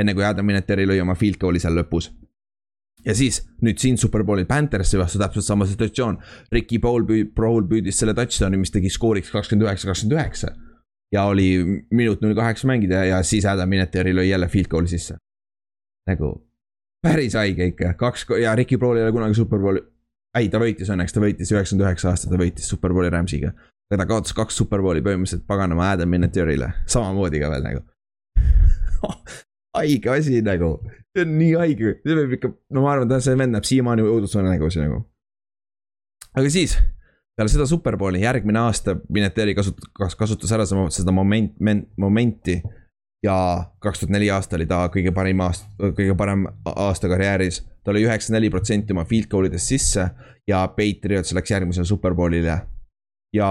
enne 0.00 0.10
kui 0.10 0.24
Adam 0.26 0.48
Vinatieri 0.50 0.88
lõi 0.90 0.96
oma 1.04 1.14
field 1.14 1.38
goal'i 1.38 1.60
seal 1.62 1.76
lõpus 1.78 2.08
ja 3.04 3.14
siis 3.14 3.40
nüüd 3.64 3.80
siin 3.80 3.98
Superbowlil 4.00 4.46
Panthersi 4.48 4.98
vastu 4.98 5.20
täpselt 5.20 5.44
sama 5.46 5.66
situatsioon. 5.68 6.18
Ricky 6.52 6.78
Paul 6.78 7.04
püü-, 7.08 7.28
Paul 7.34 7.66
püüdis 7.68 7.98
selle 8.00 8.14
touchdown'i, 8.16 8.60
mis 8.60 8.72
tegi 8.74 8.92
skooriks 8.92 9.32
kakskümmend 9.34 9.68
üheksa, 9.68 9.90
kakskümmend 9.90 10.18
üheksa. 10.18 10.54
ja 11.12 11.24
oli 11.30 11.62
minut 11.94 12.22
null 12.24 12.34
kaheksa 12.34 12.66
mängida 12.66 13.04
ja 13.06 13.20
siis 13.22 13.44
Adam 13.46 13.68
Mineteri 13.70 14.14
lõi 14.16 14.24
jälle 14.28 14.48
field 14.48 14.66
goal'i 14.72 14.90
sisse. 14.90 15.16
nagu 16.08 16.34
päris 17.04 17.36
haige 17.38 17.66
ikka, 17.70 17.92
kaks 18.00 18.26
ja 18.40 18.54
Ricky 18.54 18.78
Paul 18.78 18.96
ei 18.96 19.04
ole 19.04 19.12
kunagi 19.12 19.34
Superbowli. 19.34 19.84
ei, 20.38 20.48
ta 20.48 20.58
võitis 20.58 20.90
õnneks, 20.90 21.14
ta 21.14 21.20
võitis 21.20 21.52
üheksakümmend 21.52 21.86
üheksa 21.86 22.10
aastat, 22.10 22.32
ta 22.32 22.40
võitis 22.40 22.68
Superbowli 22.68 23.12
Rams'iga. 23.12 23.52
ta 23.94 24.06
kaotas 24.06 24.32
kaks 24.34 24.56
superbowli 24.56 25.04
põhimõtteliselt 25.04 25.46
paganama 25.46 25.92
Adam 25.92 26.10
Vinatieri'le, 26.10 26.72
samamoodi 26.90 27.40
ka 27.40 27.50
veel 27.52 27.68
nagu 27.68 27.84
haige 29.76 30.10
asi 30.10 30.40
nagu, 30.42 30.78
see 31.14 31.24
on 31.26 31.36
nii 31.38 31.52
haige, 31.58 31.96
see 32.02 32.16
võib 32.18 32.36
ikka, 32.38 32.50
no 32.74 32.84
ma 32.84 32.94
arvan, 32.94 33.10
ta, 33.10 33.20
see 33.22 33.36
vend 33.38 33.54
näeb 33.54 33.66
siiamaani 33.68 34.04
õudusvõnenägusi 34.06 34.82
nagu. 34.82 35.02
aga 36.34 36.50
siis, 36.50 36.76
peale 37.36 37.52
seda 37.52 37.66
superbowli 37.70 38.22
järgmine 38.24 38.64
aasta 38.64 38.96
Vinatieri 39.14 39.54
kasut-, 39.54 39.86
kasutas 39.94 40.54
ära 40.54 40.66
seda, 40.66 40.88
seda 40.94 41.14
moment, 41.14 41.54
momenti 41.96 42.60
ja 43.24 43.36
kaks 43.80 44.02
tuhat 44.02 44.12
neli 44.14 44.30
aasta 44.30 44.58
oli 44.58 44.66
ta 44.70 44.82
kõige 44.92 45.14
parim 45.14 45.40
aasta, 45.44 45.70
kõige 45.80 46.16
parem 46.18 46.44
aasta 46.74 47.08
karjääris. 47.08 47.62
ta 47.84 47.92
oli 47.92 48.04
üheksakümmend 48.04 48.40
neli 48.40 48.50
protsenti 48.50 48.92
oma 48.92 49.04
field 49.04 49.30
goal 49.30 49.48
idest 49.48 49.70
sisse 49.70 50.08
ja 50.48 50.66
Patriots 50.68 51.32
läks 51.32 51.50
järgmisele 51.50 51.86
superbowlile. 51.86 52.60
ja, 53.32 53.50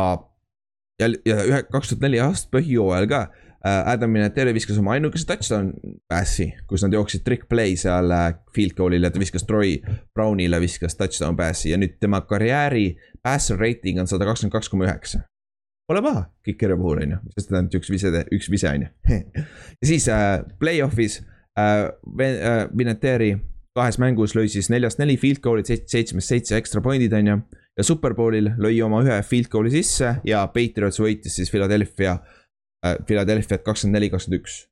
ja, 0.99 1.07
ja 1.25 1.39
ühe, 1.43 1.63
kaks 1.71 1.89
tuhat 1.89 2.05
neli 2.05 2.19
aasta 2.19 2.51
põhijooajal 2.57 3.09
ka 3.09 3.23
Adam 3.63 4.11
Vinatieri 4.13 4.51
viskas 4.55 4.79
oma 4.81 4.91
ainukese 4.97 5.23
touchdown 5.27 5.69
pass'i, 6.11 6.49
kus 6.67 6.83
nad 6.83 6.95
jooksid 6.97 7.23
trick 7.23 7.47
play 7.47 7.77
seal 7.79 8.11
äh, 8.11 8.33
field 8.55 8.75
goal'il 8.75 9.07
ja 9.07 9.11
ta 9.13 9.21
viskas 9.21 9.47
Troy 9.47 9.77
Brownile 10.15 10.59
viskas 10.59 10.97
touchdown 10.99 11.37
pass'i 11.39 11.71
ja 11.71 11.79
nüüd 11.79 11.95
tema 12.03 12.19
karjääri 12.27 12.89
passer 13.23 13.59
rating 13.59 14.01
on 14.03 14.09
sada 14.11 14.27
kakskümmend 14.27 14.57
kaks 14.57 14.71
koma 14.73 14.89
üheksa 14.89 15.23
Pole 15.87 15.99
paha, 16.03 16.25
Kikeri 16.43 16.75
puhul 16.79 17.01
on 17.03 17.15
ju, 17.15 17.17
sest 17.35 17.49
ta 17.51 17.59
on 17.59 17.65
üks 17.75 17.89
vise, 17.91 18.11
üks 18.31 18.47
vise 18.51 18.69
on 18.69 18.85
ju. 18.85 18.91
ja 19.79 19.87
siis 19.87 20.05
äh, 20.11 20.37
play-off'is 20.59 21.17
äh, 21.59 21.89
äh, 22.23 22.61
Vinatieri 22.71 23.33
kahes 23.75 23.97
mängus 23.99 24.35
lõi 24.37 24.47
siis 24.51 24.69
neljast 24.71 24.99
neli 25.01 25.17
field 25.19 25.41
goal'id, 25.43 25.67
seitsmest 25.67 26.29
seitse 26.29 26.59
ekstra 26.59 26.83
point'id 26.83 27.15
on 27.17 27.31
ju. 27.31 27.41
ja 27.79 27.87
Superbowlil 27.87 28.53
lõi 28.61 28.77
oma 28.85 29.01
ühe 29.03 29.19
field 29.27 29.51
goal'i 29.51 29.73
sisse 29.73 30.17
ja 30.27 30.45
Patriots 30.51 30.99
võitis 31.03 31.39
siis 31.39 31.51
Philadelphia 31.51 32.15
äh,, 32.19 32.39
Philadelphia't 33.07 33.63
kakskümmend 33.63 33.99
neli, 33.99 34.09
kakskümmend 34.11 34.41
üks. 34.41 34.63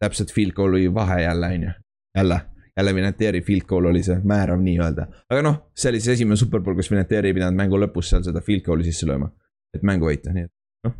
täpselt 0.00 0.32
field 0.32 0.56
goal'i 0.56 0.88
vahe 0.94 1.22
jälle 1.22 1.46
on 1.46 1.62
ju, 1.62 1.72
jälle 2.16 2.40
jälle 2.76 2.94
Vinatieri 2.94 3.42
field 3.42 3.66
goal 3.68 3.84
oli 3.84 4.02
see 4.02 4.16
määrav 4.24 4.60
nii-öelda, 4.62 5.06
aga 5.30 5.42
noh, 5.42 5.56
see 5.76 5.90
oli 5.90 6.00
siis 6.00 6.14
esimene 6.16 6.36
superbowl, 6.40 6.78
kus 6.78 6.90
Vinatieri 6.90 7.30
ei 7.30 7.36
pidanud 7.36 7.58
mängu 7.58 7.80
lõpus 7.80 8.12
seal 8.12 8.24
seda 8.26 8.40
field 8.44 8.64
goal'i 8.66 8.86
sisse 8.86 9.08
lööma. 9.08 9.30
et 9.74 9.82
mängu 9.86 10.08
võita, 10.08 10.32
nii 10.34 10.48
et 10.48 10.52
noh, 10.86 10.96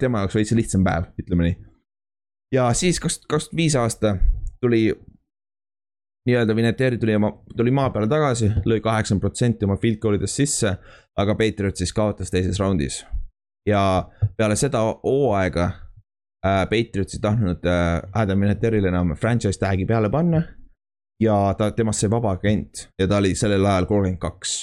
tema 0.00 0.22
jaoks 0.22 0.36
veits 0.38 0.54
lihtsam 0.56 0.84
päev, 0.84 1.10
ütleme 1.20 1.48
nii. 1.48 1.56
ja 2.54 2.68
siis 2.72 3.00
kaks, 3.00 3.18
kaks 3.26 3.50
tuhat 3.50 3.56
viis 3.56 3.76
aasta 3.76 4.16
tuli 4.60 4.86
nii-öelda 6.28 6.56
Vinatieri 6.56 6.98
tuli 6.98 7.16
oma, 7.18 7.32
tuli 7.56 7.70
maa 7.70 7.90
peale 7.90 8.08
tagasi, 8.08 8.52
lõi 8.64 8.80
kaheksakümmend 8.80 9.26
protsenti 9.26 9.68
oma 9.68 9.76
field 9.80 10.00
goal 10.00 10.18
idest 10.20 10.40
sisse, 10.40 10.76
aga 11.16 11.34
Patriot 11.34 11.76
siis 11.76 11.92
kaotas 11.92 12.30
teises 12.30 12.60
raundis. 12.60 13.04
ja 13.66 14.08
peale 14.36 14.56
seda 14.56 14.80
hooaega 14.84 15.70
äh, 16.44 16.62
Patriots 16.70 17.16
ei 17.16 17.22
tahtnud 17.24 17.64
äh, 17.66 18.02
Adam 18.12 18.40
Vinatierile 18.40 18.92
enam 18.92 19.14
franchise 19.16 19.60
tag'i 19.60 19.86
peale 19.86 20.10
panna. 20.10 20.42
ja 21.22 21.54
ta, 21.58 21.70
temast 21.70 22.02
sai 22.02 22.10
vaba 22.10 22.34
agent 22.34 22.88
ja 22.98 23.06
ta 23.08 23.20
oli 23.22 23.34
sellel 23.38 23.66
ajal 23.66 23.86
kolmkümmend 23.86 24.20
kaks. 24.20 24.54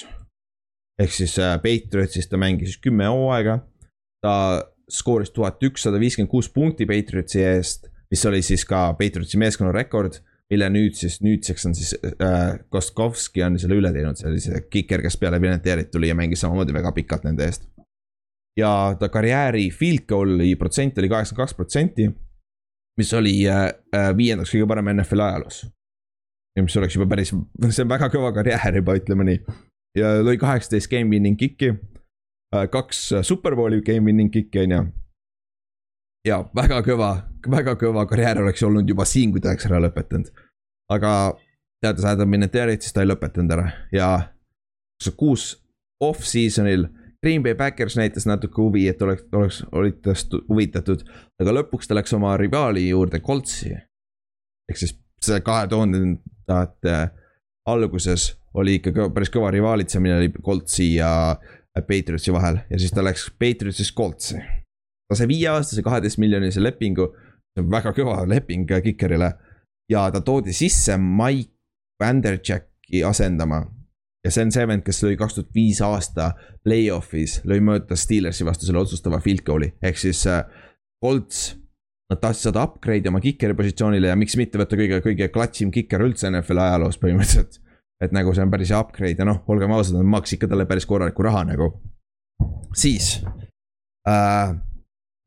ehk 1.02 1.12
siis 1.12 1.38
äh, 1.38 1.58
Patriotsis 1.62 2.28
ta 2.28 2.36
mängis 2.36 2.78
kümme 2.78 3.08
hooaega 3.08 3.60
ta 4.22 4.34
skooris 4.90 5.30
tuhat 5.30 5.62
ükssada 5.62 6.00
viiskümmend 6.00 6.30
kuus 6.30 6.50
punkti 6.52 6.86
Patriotsi 6.86 7.42
eest, 7.44 7.88
mis 8.10 8.26
oli 8.28 8.42
siis 8.44 8.64
ka 8.68 8.92
Patriotsi 8.98 9.40
meeskonna 9.40 9.72
rekord, 9.74 10.20
mille 10.52 10.68
nüüd 10.72 10.96
siis, 10.98 11.18
nüüdseks 11.24 11.66
on 11.68 11.76
siis 11.76 11.94
äh, 12.12 12.58
Kostkovski 12.70 13.44
on 13.46 13.58
selle 13.60 13.78
üle 13.80 13.92
teinud, 13.94 14.20
see 14.20 14.64
kiker, 14.70 15.02
kes 15.04 15.16
peale 15.20 15.40
Vinatieri 15.42 15.88
tuli 15.90 16.12
ja 16.12 16.16
mängis 16.18 16.44
samamoodi 16.44 16.76
väga 16.76 16.92
pikalt 16.96 17.24
nende 17.28 17.48
eest. 17.48 17.68
Ja 18.58 18.96
ta 19.00 19.08
karjääri 19.08 19.70
field 19.70 20.06
goal'i 20.08 20.54
protsent 20.60 20.98
oli 20.98 21.08
kaheksakümmend 21.08 21.48
kaks 21.48 21.56
protsenti, 21.56 22.08
mis 23.00 23.12
oli 23.16 23.38
äh, 23.48 23.68
äh, 23.94 24.10
viiendaks 24.16 24.52
kõige 24.52 24.68
parem 24.68 24.92
NFL 24.96 25.24
ajaloos. 25.28 25.62
ja 26.56 26.62
mis 26.62 26.76
oleks 26.76 26.96
juba 26.96 27.08
päris, 27.14 27.32
see 27.70 27.84
on 27.86 27.94
väga 27.94 28.10
kõva 28.12 28.34
karjäär 28.36 28.82
juba, 28.82 28.98
ütleme 29.00 29.28
nii. 29.28 29.40
ja 29.98 30.18
lõi 30.24 30.36
kaheksateist 30.40 30.90
game 30.90 31.10
winning 31.10 31.40
kick'i 31.40 31.72
Äh, 32.56 32.68
kaks 32.68 33.12
superbowli 33.22 33.80
game 33.80 34.04
winning 34.04 34.30
kick'i 34.32 34.60
on 34.60 34.70
ju. 34.70 34.82
ja 36.28 36.36
väga 36.54 36.82
kõva, 36.84 37.08
väga 37.50 37.74
kõva 37.80 38.04
karjäär 38.06 38.42
oleks 38.42 38.62
olnud 38.62 38.88
juba 38.88 39.06
siin, 39.08 39.32
kui 39.32 39.40
ta 39.40 39.54
oleks 39.54 39.66
ära 39.70 39.80
lõpetanud. 39.80 40.28
aga 40.92 41.12
teades 41.82 42.04
Adam 42.04 42.30
Vinatieri't, 42.30 42.84
siis 42.84 42.92
ta 42.92 43.00
ei 43.00 43.08
lõpetanud 43.08 43.56
ära 43.56 43.70
ja 43.92 44.08
kuus 45.16 45.64
off-season'il 46.00 46.86
Green 47.22 47.42
Bay 47.42 47.54
Backers 47.54 47.96
näitas 47.96 48.26
natuke 48.26 48.58
huvi, 48.58 48.88
et 48.88 49.02
oleks, 49.02 49.24
oleks, 49.32 49.62
olid 49.72 50.00
tast 50.02 50.34
huvitatud, 50.48 51.04
aga 51.40 51.54
lõpuks 51.54 51.86
ta 51.88 51.94
läks 51.94 52.14
oma 52.18 52.34
rivaali 52.36 52.88
juurde, 52.88 53.20
Coltsi. 53.20 53.76
ehk 54.70 54.78
siis 54.78 54.96
see 55.22 55.40
kahe 55.40 55.68
tuhandendate 55.70 56.96
alguses 57.66 58.32
oli 58.58 58.78
ikka 58.78 59.08
päris 59.14 59.30
kõva 59.32 59.50
rivaalitsemine 59.54 60.16
oli 60.16 60.32
Coltsi 60.42 60.94
ja 60.94 61.36
Patriotsi 61.74 62.32
vahel 62.32 62.58
ja 62.70 62.78
siis 62.78 62.92
ta 62.92 63.04
läks 63.04 63.30
Patriotsist 63.38 63.94
Coltsi. 63.96 64.40
ta 65.08 65.16
sai 65.16 65.28
viieaastase 65.28 65.82
kaheteist 65.82 66.18
miljonilise 66.18 66.62
lepingu, 66.62 67.12
see 67.54 67.64
on 67.64 67.70
väga 67.70 67.94
kõva 67.96 68.22
leping 68.28 68.66
Kikerile. 68.82 69.32
ja 69.90 70.10
ta 70.10 70.20
toodi 70.20 70.52
sisse 70.52 70.98
Mike 70.98 71.52
Vanderjacki 72.02 73.04
asendama. 73.04 73.62
Ja 74.24 74.30
see 74.30 74.44
on 74.46 74.52
see 74.54 74.68
vend, 74.68 74.84
kes 74.86 75.02
lõi 75.04 75.16
kaks 75.18 75.38
tuhat 75.38 75.50
viis 75.54 75.80
aasta 75.82 76.32
play-off'is, 76.64 77.40
lõi 77.48 77.58
mööda 77.64 77.98
Steelersi 77.98 78.46
vastu 78.46 78.68
selle 78.68 78.82
otsustava 78.82 79.20
field 79.20 79.42
goal'i, 79.46 79.72
ehk 79.82 79.98
siis 79.98 80.26
äh, 80.30 80.44
Colts 81.02 81.50
Nad 82.12 82.18
tahtsid 82.20 82.50
saada 82.50 82.66
upgrade'i 82.66 83.08
oma 83.08 83.22
kikeri 83.24 83.54
positsioonile 83.56 84.10
ja 84.10 84.16
miks 84.20 84.34
mitte 84.36 84.58
võtta 84.60 84.76
kõige, 84.76 84.98
kõige 85.00 85.30
klatšim 85.32 85.70
kiker 85.72 86.02
üldse 86.04 86.28
NFL 86.28 86.60
ajaloos 86.60 86.98
põhimõtteliselt 87.00 87.56
et 88.02 88.14
nagu 88.14 88.34
see 88.34 88.44
on 88.44 88.50
päris 88.50 88.72
upgrade 88.74 89.20
ja 89.20 89.26
noh, 89.26 89.42
olgem 89.52 89.72
ausad, 89.74 89.96
nad 89.98 90.08
maksid 90.10 90.40
ka 90.42 90.50
talle 90.50 90.66
päris 90.66 90.86
korralikku 90.88 91.22
raha 91.22 91.44
nagu. 91.46 91.70
siis 92.74 93.22
äh,. 94.08 94.54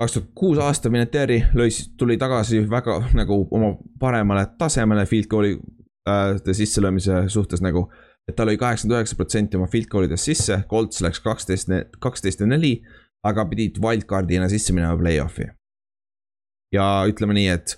kaks 0.02 0.14
tuhat 0.18 0.32
kuus 0.36 0.60
aasta 0.60 0.92
Vinatieri 0.92 1.40
lõi, 1.56 1.70
tuli 1.98 2.18
tagasi 2.20 2.66
väga 2.70 3.00
nagu 3.16 3.46
oma 3.52 3.76
paremale 4.00 4.48
tasemele 4.60 5.06
field 5.06 5.30
goal'i 5.32 5.56
äh, 6.10 6.36
sisselöömise 6.52 7.30
suhtes 7.30 7.62
nagu. 7.62 7.90
Et 8.30 8.36
ta 8.36 8.46
lõi 8.48 8.58
kaheksakümmend 8.58 8.98
üheksa 8.98 9.18
protsenti 9.20 9.58
oma 9.58 9.68
field 9.72 9.90
goal 9.92 10.08
idest 10.08 10.30
sisse, 10.30 10.58
Colts 10.70 11.02
läks 11.06 11.22
kaksteist, 11.24 11.72
kaksteist 12.02 12.42
ja 12.42 12.50
neli, 12.50 12.80
aga 13.26 13.46
pidid 13.50 13.80
wildcard'ina 13.82 14.50
sisse 14.50 14.74
minema 14.74 14.98
play-off'i. 15.00 15.50
ja 16.74 16.86
ütleme 17.08 17.38
nii, 17.38 17.48
et 17.54 17.78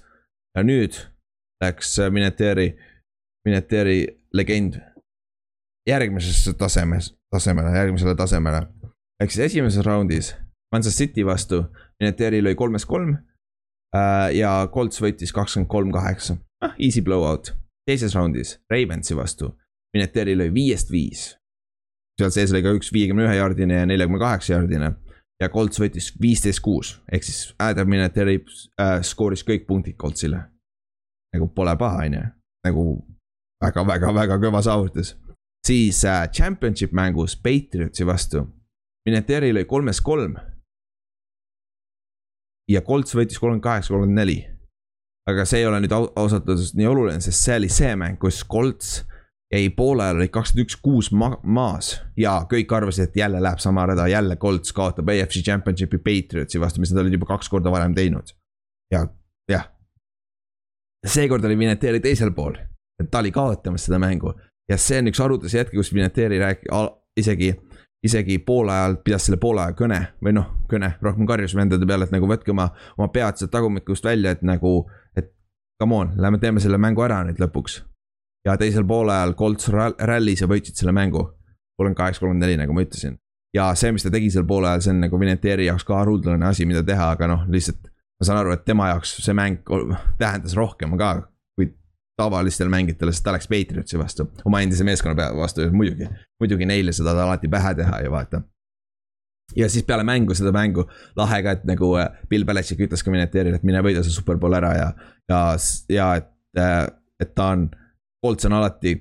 nüüd 0.64 0.96
läks 1.64 1.98
Vinatieri, 2.14 2.72
Vinatieri 3.46 4.00
legend 4.34 4.80
järgmisesse 5.88 6.54
tasemes, 6.54 7.14
tasemele, 7.32 7.76
järgmisele 7.76 8.16
tasemele. 8.16 8.68
ehk 9.22 9.32
siis 9.32 9.46
esimeses 9.52 9.86
raundis 9.86 10.36
Kansas 10.74 10.98
City 10.98 11.26
vastu, 11.26 11.64
Vinatieri 12.00 12.42
lõi 12.42 12.56
kolmest 12.56 12.88
kolm 12.88 13.16
äh,. 13.96 14.36
ja 14.36 14.68
Colts 14.74 15.02
võitis 15.02 15.34
kakskümmend 15.34 15.70
kolm, 15.70 15.92
kaheksa, 15.92 16.38
noh 16.64 16.76
easy 16.80 17.02
blowout. 17.02 17.54
teises 17.88 18.16
raundis 18.16 18.58
Ravensi 18.72 19.16
vastu, 19.16 19.54
Vinatieri 19.98 20.38
lõi 20.38 20.54
viiest 20.54 20.94
viis. 20.94 21.26
seal 22.18 22.32
sees 22.34 22.54
oli 22.54 22.64
ka 22.66 22.72
üks 22.78 22.94
viiekümne 22.94 23.26
ühe 23.28 23.36
jaardine 23.38 23.82
ja 23.82 23.90
neljakümne 23.90 24.20
kaheksa 24.22 24.54
jaardine 24.54 24.94
ja 25.42 25.50
Colts 25.54 25.80
võitis 25.82 26.10
viisteist 26.22 26.62
kuus, 26.66 26.96
ehk 27.12 27.26
siis 27.26 27.54
Adam 27.62 27.92
Vinatieri 27.94 28.40
äh, 28.42 28.98
skooris 29.06 29.46
kõik 29.48 29.68
punktid 29.68 29.98
Coltsile. 30.00 30.44
nagu 31.34 31.50
pole 31.54 31.76
paha, 31.78 32.06
on 32.08 32.14
ju, 32.14 32.26
nagu 32.66 32.84
väga-väga-väga 33.64 34.40
kõva 34.42 34.62
saavutus. 34.64 35.16
siis 35.68 36.04
äh, 36.06 36.30
championship 36.32 36.92
mängus 36.92 37.36
Patriotsi 37.36 38.06
vastu, 38.06 38.48
Vinatieri 39.06 39.54
lõi 39.54 39.66
kolmest 39.66 40.04
kolm. 40.04 40.36
ja 42.70 42.82
Colts 42.82 43.16
võitis 43.16 43.40
kolmkümmend 43.40 43.64
kaheksa, 43.64 43.94
kolmkümmend 43.94 44.20
neli. 44.20 44.40
aga 45.30 45.46
see 45.46 45.60
ei 45.60 45.68
ole 45.68 45.82
nüüd 45.84 45.94
ausalt 45.94 46.50
öeldes 46.50 46.74
nii 46.74 46.88
oluline, 46.88 47.22
sest 47.22 47.44
see 47.44 47.56
oli 47.62 47.70
see 47.70 47.96
mäng, 47.96 48.18
kus 48.18 48.44
Colts 48.48 49.04
jäi 49.54 49.70
poole 49.70 50.04
ajal 50.04 50.22
oli 50.22 50.28
kakskümmend 50.28 50.68
üks, 50.68 50.80
kuus 50.84 51.12
ma 51.12 51.32
maas 51.44 51.94
ja 52.20 52.40
kõik 52.52 52.74
arvasid, 52.76 53.08
et 53.08 53.20
jälle 53.24 53.42
läheb 53.44 53.62
sama 53.64 53.86
rada, 53.88 54.08
jälle 54.12 54.36
Colts 54.36 54.74
kaotab 54.76 55.10
AFC 55.10 55.44
Championshipi 55.46 55.98
Patriotsi 56.04 56.60
vastu, 56.60 56.84
mis 56.84 56.92
nad 56.92 57.06
olid 57.06 57.16
juba 57.16 57.30
kaks 57.32 57.50
korda 57.50 57.72
varem 57.72 57.96
teinud. 57.96 58.36
ja, 58.92 59.08
jah. 59.52 59.70
seekord 61.08 61.46
oli 61.46 61.58
Vinatieri 61.58 62.00
teisel 62.04 62.32
pool 62.36 62.58
ta 63.12 63.20
oli 63.20 63.32
kaotamas 63.32 63.86
seda 63.86 64.00
mängu. 64.00 64.34
ja 64.70 64.78
see 64.78 65.00
on 65.00 65.08
üks 65.12 65.22
arutlusi 65.24 65.58
hetke, 65.58 65.78
kus 65.78 65.94
Vinatieri 65.94 66.40
rääk-, 66.40 66.66
isegi, 67.18 67.54
isegi 68.04 68.40
poole 68.40 68.74
ajal 68.74 68.98
pidas 69.04 69.26
selle 69.26 69.40
poole 69.40 69.64
aja 69.64 69.76
kõne 69.78 70.00
või 70.24 70.34
noh, 70.36 70.50
kõne, 70.72 70.92
rohkem 71.02 71.28
karjus 71.30 71.56
vendade 71.56 71.88
peale, 71.88 72.08
et 72.08 72.16
nagu 72.16 72.28
võtke 72.28 72.52
oma, 72.52 72.70
oma 72.98 73.08
pead 73.14 73.40
sealt 73.40 73.54
tagumikust 73.54 74.06
välja, 74.06 74.36
et 74.36 74.44
nagu, 74.44 74.90
et 75.16 75.32
come 75.82 75.96
on, 75.96 76.12
lähme 76.18 76.42
teeme 76.44 76.64
selle 76.64 76.78
mängu 76.82 77.06
ära 77.06 77.22
nüüd 77.28 77.40
lõpuks. 77.40 77.80
Ja 78.46 78.58
teisel 78.58 78.86
poolajal 78.88 79.34
Colts 79.38 79.70
rallis 79.72 80.42
ja 80.42 80.48
võitsid 80.48 80.80
selle 80.80 80.92
mängu. 80.96 81.24
kolmkümmend 81.78 81.98
kaheksa, 81.98 82.20
kolmkümmend 82.20 82.46
neli, 82.46 82.58
nagu 82.58 82.74
ma 82.74 82.82
ütlesin. 82.82 83.18
ja 83.54 83.70
see, 83.76 83.92
mis 83.92 84.04
ta 84.04 84.12
tegi 84.12 84.32
seal 84.32 84.46
poole 84.46 84.70
ajal, 84.70 84.82
see 84.82 84.94
on 84.96 85.02
nagu 85.06 85.20
Vinatieri 85.20 85.66
jaoks 85.66 85.86
ka 85.86 86.02
haruldane 86.02 86.46
asi, 86.46 86.66
mida 86.66 86.84
teha, 86.84 87.12
aga 87.16 87.28
noh, 87.28 87.46
lihtsalt. 87.48 87.90
ma 88.20 88.26
saan 88.26 88.42
aru, 88.42 88.54
et 88.54 88.66
tema 88.66 88.90
jaoks 88.94 89.18
see 89.24 89.34
mäng 89.38 89.64
tähendas 90.18 90.56
rohkem 90.58 90.98
ka 90.98 91.14
kui 91.56 91.72
tavalistel 92.18 92.70
mängijatel, 92.74 93.14
sest 93.14 93.26
ta 93.26 93.34
läks 93.36 93.50
Patriotsi 93.52 94.00
vastu, 94.00 94.30
oma 94.46 94.62
endise 94.62 94.84
meeskonna 94.84 95.32
vastu, 95.38 95.70
muidugi. 95.72 96.10
muidugi 96.40 96.66
neile 96.66 96.94
seda 96.94 97.18
alati 97.24 97.48
pähe 97.48 97.76
teha 97.82 98.04
ju 98.06 98.12
vaata 98.12 98.42
ja 99.56 99.70
siis 99.70 99.86
peale 99.86 100.04
mängu, 100.04 100.34
seda 100.34 100.52
mängu, 100.52 100.86
lahe 101.16 101.42
ka, 101.44 101.56
et 101.58 101.66
nagu 101.68 101.94
äh, 102.00 102.10
Bill 102.30 102.46
Belichik 102.46 102.82
ütles 102.88 103.04
ka 103.04 103.14
Mineteerile, 103.14 103.60
et 103.60 103.68
mine 103.68 103.82
võida 103.86 104.04
see 104.04 104.16
superbowl 104.16 104.58
ära 104.58 104.74
ja, 104.76 104.88
ja, 105.32 105.42
ja 105.94 106.08
et, 106.20 106.32
äh, 106.60 106.84
et 107.22 107.34
ta 107.38 107.52
on, 107.56 107.68
Colts 108.26 108.46
on 108.46 108.56
alati 108.58 108.96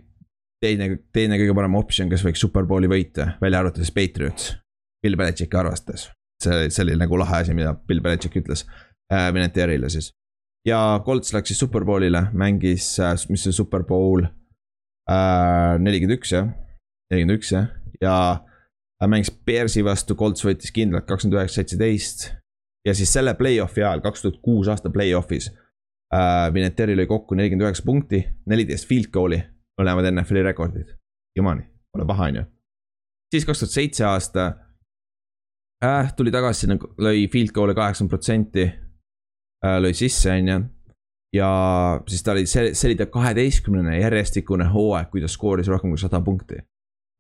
teine, 0.63 0.91
teine 1.13 1.39
kõige 1.41 1.55
parem 1.57 1.79
optsioon, 1.79 2.11
kes 2.13 2.25
võiks 2.27 2.43
superbowli 2.45 2.91
võita, 2.91 3.33
välja 3.41 3.63
arvatud 3.63 3.85
siis 3.85 3.95
Patriots. 3.95 4.53
Bill 5.05 5.19
Belichiki 5.19 5.57
arvestas, 5.57 6.09
see, 6.43 6.71
see 6.73 6.83
oli 6.83 6.97
nagu 6.99 7.19
lahe 7.21 7.43
asi, 7.43 7.55
mida 7.55 7.75
Bill 7.89 8.03
Belichik 8.03 8.39
ütles 8.41 8.65
äh, 9.13 9.29
Mineteerile 9.33 9.91
siis. 9.93 10.11
ja 10.67 11.01
Colts 11.05 11.35
läks 11.37 11.53
siis 11.53 11.61
superbowlile, 11.63 12.27
mängis 12.35 12.89
äh,, 13.01 13.15
mis 13.31 13.45
see 13.47 13.55
superbowl 13.55 14.25
äh,, 14.27 15.77
nelikümmend 15.79 16.19
üks 16.19 16.33
jah, 16.35 16.49
nelikümmend 17.13 17.39
üks 17.39 17.53
jah, 17.55 17.69
ja 18.03 18.17
mängis 19.07 19.31
Bearsi 19.31 19.85
vastu, 19.87 20.17
Colts 20.19 20.43
võitis 20.45 20.75
kindlalt 20.75 21.07
kakskümmend 21.07 21.39
üheksa, 21.39 21.61
seitseteist. 21.61 22.27
ja 22.89 22.97
siis 22.97 23.13
selle 23.13 23.37
play-off'i 23.39 23.85
ajal, 23.85 24.03
kaks 24.03 24.25
tuhat 24.25 24.43
kuus 24.43 24.73
aasta 24.73 24.91
play-off'is 24.91 25.53
äh,. 26.15 26.53
Vinatieri 26.55 26.97
lõi 26.99 27.09
kokku 27.11 27.39
nelikümmend 27.39 27.67
üheksa 27.67 27.87
punkti, 27.87 28.23
neliteist 28.47 28.89
field 28.89 29.11
goal'i, 29.15 29.41
mõlemad 29.81 30.11
NFL-i 30.13 30.45
rekordid. 30.47 30.95
jumani, 31.37 31.67
pole 31.93 32.07
paha, 32.07 32.31
on 32.31 32.37
ju. 32.41 32.45
siis 33.35 33.45
kaks 33.45 33.65
tuhat 33.65 33.75
seitse 33.75 34.05
aasta 34.05 34.47
äh,. 35.85 36.15
tuli 36.17 36.31
tagasi 36.31 36.71
lõi 36.73 37.27
field 37.33 37.53
goal'e 37.53 37.75
kaheksakümmend 37.75 38.15
protsenti 38.15 38.65
äh,. 38.67 39.79
lõi 39.83 39.93
sisse, 39.95 40.31
on 40.31 40.49
ju 40.49 40.63
ja 41.37 41.51
siis 42.09 42.23
ta 42.23 42.33
oli, 42.33 42.47
see, 42.47 42.73
see 42.75 42.89
oli 42.89 42.97
ta 42.97 43.11
kaheteistkümnene 43.13 43.99
järjestikune 44.01 44.71
hooaeg, 44.73 45.11
kui 45.11 45.21
ta 45.21 45.29
skooris 45.29 45.69
rohkem 45.69 45.93
kui 45.93 46.01
sada 46.01 46.23
punkti 46.25 46.63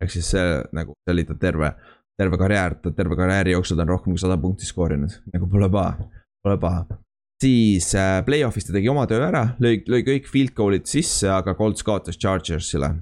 ehk 0.02 0.12
siis 0.12 0.30
see 0.34 0.44
nagu, 0.76 0.94
see 1.04 1.14
oli 1.14 1.24
ta 1.28 1.36
terve, 1.40 1.72
terve 2.20 2.38
karjäär, 2.40 2.78
ta 2.82 2.92
terve 2.96 3.16
karjääri 3.18 3.56
jooksul 3.56 3.78
ta 3.78 3.86
on 3.86 3.94
rohkem 3.94 4.14
kui 4.14 4.22
sada 4.22 4.38
punkti 4.40 4.68
skoorinud, 4.68 5.18
nagu 5.32 5.48
pole 5.52 5.70
paha, 5.72 6.08
pole 6.44 6.58
paha. 6.60 7.00
Siis 7.42 7.94
äh, 7.94 8.20
play-off'is 8.24 8.66
ta 8.66 8.74
tegi 8.76 8.88
oma 8.88 9.06
töö 9.08 9.20
ära, 9.28 9.44
lõi, 9.62 9.80
lõi 9.90 10.02
kõik 10.06 10.28
field 10.30 10.54
goal'id 10.56 10.86
sisse, 10.88 11.28
aga 11.30 11.56
Colts 11.58 11.84
kaotas 11.84 12.18
Chargersile. 12.18 12.94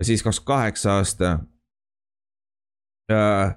ja 0.00 0.04
siis 0.04 0.24
kakskümmend 0.24 0.50
kaheksa 0.50 0.98
aasta 0.98 1.30
äh,. 3.12 3.54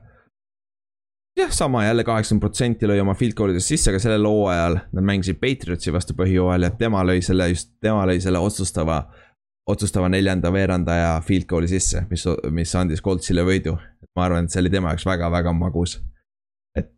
jah, 1.39 1.51
sama 1.51 1.83
jälle 1.85 2.03
kaheksakümmend 2.07 2.45
protsenti 2.45 2.87
lõi 2.87 3.01
oma 3.03 3.15
field 3.19 3.35
goal 3.35 3.51
idest 3.51 3.73
sisse, 3.73 3.91
aga 3.91 3.99
sellel 3.99 4.27
hooajal 4.27 4.79
nad 4.91 5.09
mängisid 5.11 5.41
Patriotsi 5.41 5.93
vastu 5.93 6.15
põhjooajal 6.15 6.69
ja 6.69 6.71
tema 6.79 7.03
lõi 7.03 7.19
selle 7.25 7.49
just, 7.51 7.73
tema 7.83 8.05
lõi 8.07 8.21
selle 8.23 8.39
otsustava 8.39 9.03
otsustava 9.69 10.09
neljanda 10.09 10.51
veerandaja 10.53 11.19
field 11.25 11.45
goal'i 11.49 11.69
sisse, 11.69 12.01
mis, 12.09 12.23
mis 12.55 12.71
andis 12.75 13.03
Coltsile 13.05 13.43
võidu. 13.45 13.77
ma 14.15 14.25
arvan, 14.25 14.47
et 14.47 14.51
see 14.51 14.63
oli 14.63 14.71
tema 14.73 14.93
jaoks 14.93 15.05
väga-väga 15.05 15.53
magus. 15.53 15.99
et, 16.77 16.95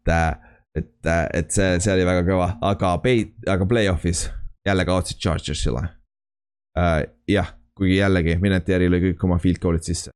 et, 0.75 0.93
et 1.33 1.51
see, 1.51 1.79
see 1.83 1.93
oli 1.93 2.05
väga 2.07 2.23
kõva, 2.27 2.53
aga 2.61 2.93
pay, 3.03 3.25
aga 3.49 3.67
play-off'is 3.67 4.29
jälle 4.67 4.85
kaotasid 4.87 5.19
Chargersile 5.19 5.83
uh,. 5.83 7.03
jah, 7.27 7.53
kuigi 7.77 7.99
jällegi, 7.99 8.37
Minetieri 8.41 8.89
lõi 8.91 9.03
kõik 9.09 9.27
oma 9.27 9.39
field 9.41 9.61
goal'id 9.63 9.87
sisse. 9.87 10.11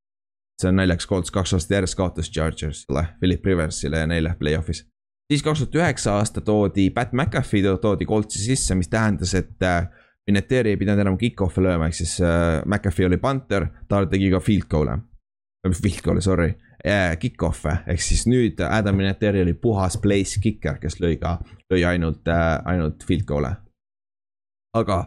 see 0.61 0.71
on 0.71 0.79
naljakas, 0.79 1.07
Colts 1.07 1.31
kaks 1.31 1.57
aastat 1.57 1.79
järjest 1.79 1.99
kaotas 1.99 2.31
Chargersile, 2.31 3.07
Philip 3.19 3.45
Riversile 3.45 4.03
ja 4.03 4.07
neile 4.07 4.35
play-off'is 4.39 4.85
siis 5.31 5.43
kaks 5.43 5.63
tuhat 5.63 5.75
üheksa 5.81 6.17
aasta 6.19 6.41
toodi 6.41 6.89
Pat 6.93 7.13
McAfee 7.13 7.77
toodi 7.81 8.05
Coltsi 8.05 8.39
sisse, 8.39 8.75
mis 8.75 8.89
tähendas, 8.89 9.33
et 9.33 9.55
uh, 9.65 9.87
Vinatieri 10.27 10.73
ei 10.73 10.77
pidanud 10.77 11.03
enam 11.03 11.17
kick-off'e 11.21 11.61
lööma, 11.61 11.85
ehk 11.85 11.99
siis 11.99 12.15
äh, 12.25 12.63
McAfee 12.65 13.05
oli 13.05 13.19
punter, 13.21 13.67
ta 13.85 13.99
tegi 14.09 14.31
ka 14.33 14.39
field 14.41 14.65
goal'e. 14.71 14.95
Field 15.69 16.01
goal'e, 16.05 16.23
sorry 16.25 16.47
äh,, 16.49 16.74
kick-off'e, 17.21 17.79
ehk 17.89 18.01
siis 18.05 18.25
nüüd 18.29 18.59
Adam 18.61 18.99
Vinatieri 19.01 19.41
oli 19.41 19.55
puhas 19.57 19.97
place 20.01 20.41
kicker, 20.41 20.77
kes 20.81 20.99
lõi 21.01 21.15
ka, 21.21 21.39
lõi 21.73 21.81
ainult 21.89 22.27
äh,, 22.29 22.59
ainult 22.69 23.05
field 23.07 23.25
goal'e. 23.25 23.55
aga 24.77 24.99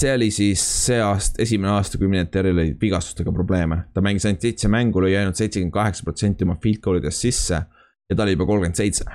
see 0.00 0.14
oli 0.16 0.30
siis 0.34 0.62
see 0.86 0.98
aasta, 1.02 1.42
esimene 1.44 1.76
aasta, 1.76 1.98
kui 1.98 2.10
Vinatieril 2.10 2.58
oli 2.58 2.76
vigastustega 2.80 3.32
probleeme, 3.32 3.84
ta 3.94 4.02
mängis 4.02 4.26
ainult 4.26 4.42
seitse 4.42 4.70
mängu, 4.72 5.04
lõi 5.04 5.14
ainult 5.20 5.38
seitsekümmend 5.38 5.74
kaheksa 5.74 6.08
protsenti 6.08 6.48
oma 6.48 6.58
field 6.62 6.82
goal 6.82 6.98
idest 6.98 7.22
sisse 7.22 7.60
ja 7.62 8.16
ta 8.16 8.26
oli 8.26 8.34
juba 8.34 8.48
kolmkümmend 8.48 8.80
seitse 8.82 9.06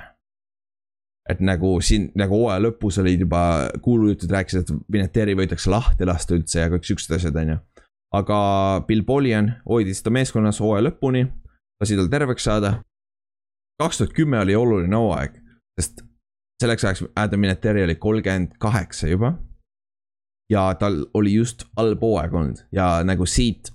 et 1.28 1.40
nagu 1.44 1.74
siin 1.84 2.08
nagu 2.18 2.38
hooaja 2.40 2.62
lõpus 2.64 2.98
olid 3.02 3.26
juba 3.26 3.42
kuulujutud 3.84 4.32
rääkisid, 4.32 4.64
et 4.64 4.92
Vinatieri 4.92 5.36
võidakse 5.36 5.70
lahti 5.70 6.08
lasta 6.08 6.36
üldse 6.36 6.62
ja 6.62 6.70
kõik 6.72 6.88
siuksed 6.88 7.18
asjad, 7.18 7.36
on 7.36 7.52
ju. 7.52 7.58
aga 8.16 8.38
Bill 8.88 9.04
Polian 9.04 9.52
hoidis 9.68 10.00
ta 10.02 10.12
meeskonnas 10.14 10.62
hooaja 10.64 10.86
lõpuni, 10.88 11.26
lasi 11.80 11.96
tal 11.96 12.10
terveks 12.12 12.44
saada. 12.44 12.82
kaks 13.78 13.98
tuhat 13.98 14.12
kümme 14.12 14.40
oli 14.40 14.56
oluline 14.56 14.96
hooaeg, 14.96 15.38
sest 15.80 16.02
selleks 16.62 16.84
ajaks 16.84 17.04
Adam 17.16 17.40
Vinatieri 17.40 17.84
oli 17.84 17.94
kolmkümmend 17.94 18.58
kaheksa 18.58 19.08
juba. 19.08 19.34
ja 20.50 20.74
tal 20.74 21.06
oli 21.14 21.34
just 21.34 21.64
halb 21.76 22.00
hooaeg 22.00 22.34
olnud 22.34 22.64
ja 22.72 23.04
nagu 23.04 23.26
siit 23.26 23.70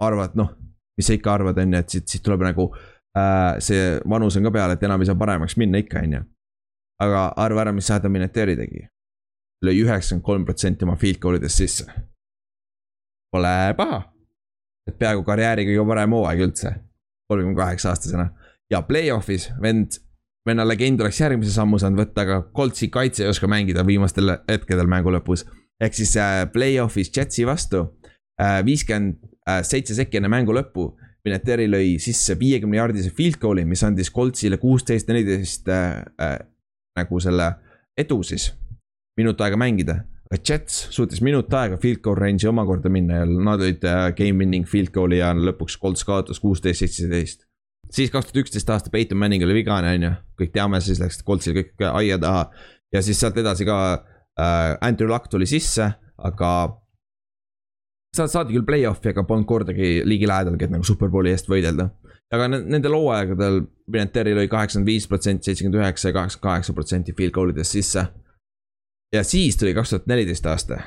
arvad, 0.00 0.34
noh, 0.34 0.50
mis 0.96 1.06
sa 1.06 1.12
ikka 1.16 1.34
arvad, 1.34 1.58
on 1.58 1.72
ju, 1.72 1.78
et 1.78 1.88
siit, 1.88 2.08
siit 2.08 2.22
tuleb 2.22 2.42
nagu 2.44 2.68
äh, 3.16 3.58
see 3.58 4.00
vanus 4.08 4.36
on 4.36 4.44
ka 4.44 4.50
peal, 4.50 4.70
et 4.70 4.82
enam 4.82 5.00
ei 5.00 5.08
saa 5.08 5.18
paremaks 5.18 5.56
minna 5.56 5.80
ikka, 5.80 6.02
on 6.04 6.18
ju 6.18 6.22
aga 7.02 7.26
arva 7.36 7.66
ära, 7.66 7.74
mis 7.74 7.90
Adam 7.90 8.12
Mineteri 8.12 8.56
tegi. 8.58 8.86
lõi 9.62 9.76
üheksakümmend 9.78 10.24
kolm 10.26 10.44
protsenti 10.46 10.82
oma 10.82 10.96
field 10.98 11.20
goal 11.22 11.36
idest 11.38 11.60
sisse. 11.60 11.84
Pole 13.30 13.74
paha. 13.78 14.00
et 14.88 14.96
peaaegu 14.98 15.22
karjääri 15.22 15.66
kõige 15.68 15.84
parem 15.86 16.14
hooaeg 16.16 16.40
üldse, 16.42 16.72
kolmekümne 17.32 17.58
kaheksa 17.58 17.92
aastasena 17.92 18.28
ja 18.70 18.82
play-off'is 18.86 19.48
vend, 19.62 19.98
venna 20.46 20.66
legend 20.68 21.00
oleks 21.00 21.20
järgmise 21.20 21.52
sammu 21.54 21.80
saanud 21.80 22.04
võtta, 22.04 22.26
aga 22.26 22.38
Coltsi 22.56 22.88
kaitse 22.92 23.26
ei 23.26 23.32
oska 23.32 23.50
mängida 23.50 23.84
viimastel 23.86 24.36
hetkedel 24.48 24.88
mängu 24.90 25.12
lõpus. 25.14 25.46
ehk 25.80 25.94
siis 25.98 26.16
äh, 26.16 26.44
play-off'is 26.52 27.10
Jetsi 27.16 27.46
vastu 27.46 27.86
äh, 28.40 28.60
viiskümmend 28.64 29.18
seitse 29.66 29.94
sekki 29.98 30.20
enne 30.20 30.28
mängu 30.30 30.54
lõppu 30.54 30.92
Mineteri 31.22 31.68
lõi 31.70 31.98
sisse 32.02 32.34
viiekümne 32.34 32.80
jaardise 32.80 33.12
field 33.14 33.38
goal'i, 33.42 33.62
mis 33.66 33.82
andis 33.86 34.10
Coltsile 34.10 34.58
kuusteist, 34.58 35.06
neliteist 35.06 35.68
äh, 35.70 36.00
nagu 36.98 37.20
selle 37.22 37.46
edu 37.98 38.18
siis 38.26 38.48
minut 39.18 39.40
aega 39.44 39.58
mängida. 39.60 40.00
Jets 40.40 40.86
suutis 40.94 41.20
minut 41.24 41.52
aega 41.52 41.76
field 41.80 42.00
goal 42.04 42.16
range'i 42.16 42.48
omakorda 42.48 42.88
minna 42.92 43.22
ja 43.22 43.24
nad 43.28 43.60
olid 43.60 43.82
äh, 43.84 44.04
game 44.16 44.40
winning 44.40 44.68
field 44.68 44.92
goal'i 44.94 45.20
ja 45.20 45.32
lõpuks 45.36 45.78
Colts 45.80 46.06
kaotas 46.08 46.40
kuusteist, 46.40 46.80
seitseteist. 46.80 47.44
siis 47.92 48.10
kaks 48.10 48.30
tuhat 48.30 48.44
üksteist 48.46 48.70
aasta 48.72 48.92
Peyton 48.92 49.20
Manning 49.20 49.44
oli 49.44 49.58
vigane, 49.60 49.94
on 49.98 50.06
ju, 50.06 50.12
kõik 50.40 50.54
teame, 50.54 50.80
siis 50.80 51.02
läks 51.02 51.20
Coltsil 51.26 51.56
kõik 51.58 51.84
aia 51.92 52.18
taha. 52.18 52.46
ja 52.92 53.02
siis 53.04 53.20
sealt 53.20 53.36
edasi 53.36 53.68
ka 53.68 53.78
äh, 53.92 54.78
Andrew 54.80 55.10
Luck 55.10 55.28
tuli 55.28 55.46
sisse, 55.46 55.90
aga 56.16 56.52
saadi 58.16 58.56
küll 58.56 58.64
play-off'i, 58.68 59.12
aga 59.12 59.24
polnud 59.28 59.48
kordagi 59.48 60.00
ligilähedalgi, 60.04 60.64
et 60.64 60.72
nagu 60.72 60.84
superbowli 60.84 61.32
eest 61.32 61.48
võidelda 61.52 61.90
aga 62.32 62.48
nendel 62.48 62.96
hooaegadel 62.96 63.62
Vinatieri 63.92 64.32
lõi 64.36 64.48
kaheksakümmend 64.48 64.88
viis 64.88 65.06
protsenti, 65.08 65.50
seitsekümmend 65.50 65.82
üheksa 65.82 66.08
ja 66.08 66.16
kaheksakümmend 66.16 66.48
kaheksa 66.48 66.74
protsenti 66.76 67.14
field 67.16 67.34
goal 67.36 67.52
idest 67.52 67.76
sisse. 67.76 68.06
Ja 69.12 69.24
siis 69.24 69.56
tuli 69.56 69.74
kaks 69.74 69.90
tuhat 69.90 70.06
neliteist 70.06 70.46
aasta. 70.46 70.78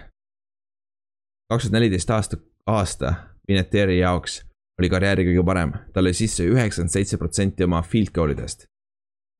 kaks 1.50 1.64
tuhat 1.64 1.72
neliteist 1.72 2.10
aasta, 2.10 2.38
aasta 2.68 3.14
Vinatieri 3.48 4.00
jaoks 4.00 4.42
oli 4.80 4.90
karjääri 4.90 5.28
kõige 5.28 5.44
parem, 5.46 5.72
ta 5.94 6.02
lõi 6.02 6.14
sisse 6.18 6.44
üheksakümmend 6.50 6.92
seitse 6.92 7.18
protsenti 7.18 7.64
oma 7.64 7.82
field 7.82 8.12
goal 8.14 8.34
idest. 8.34 8.66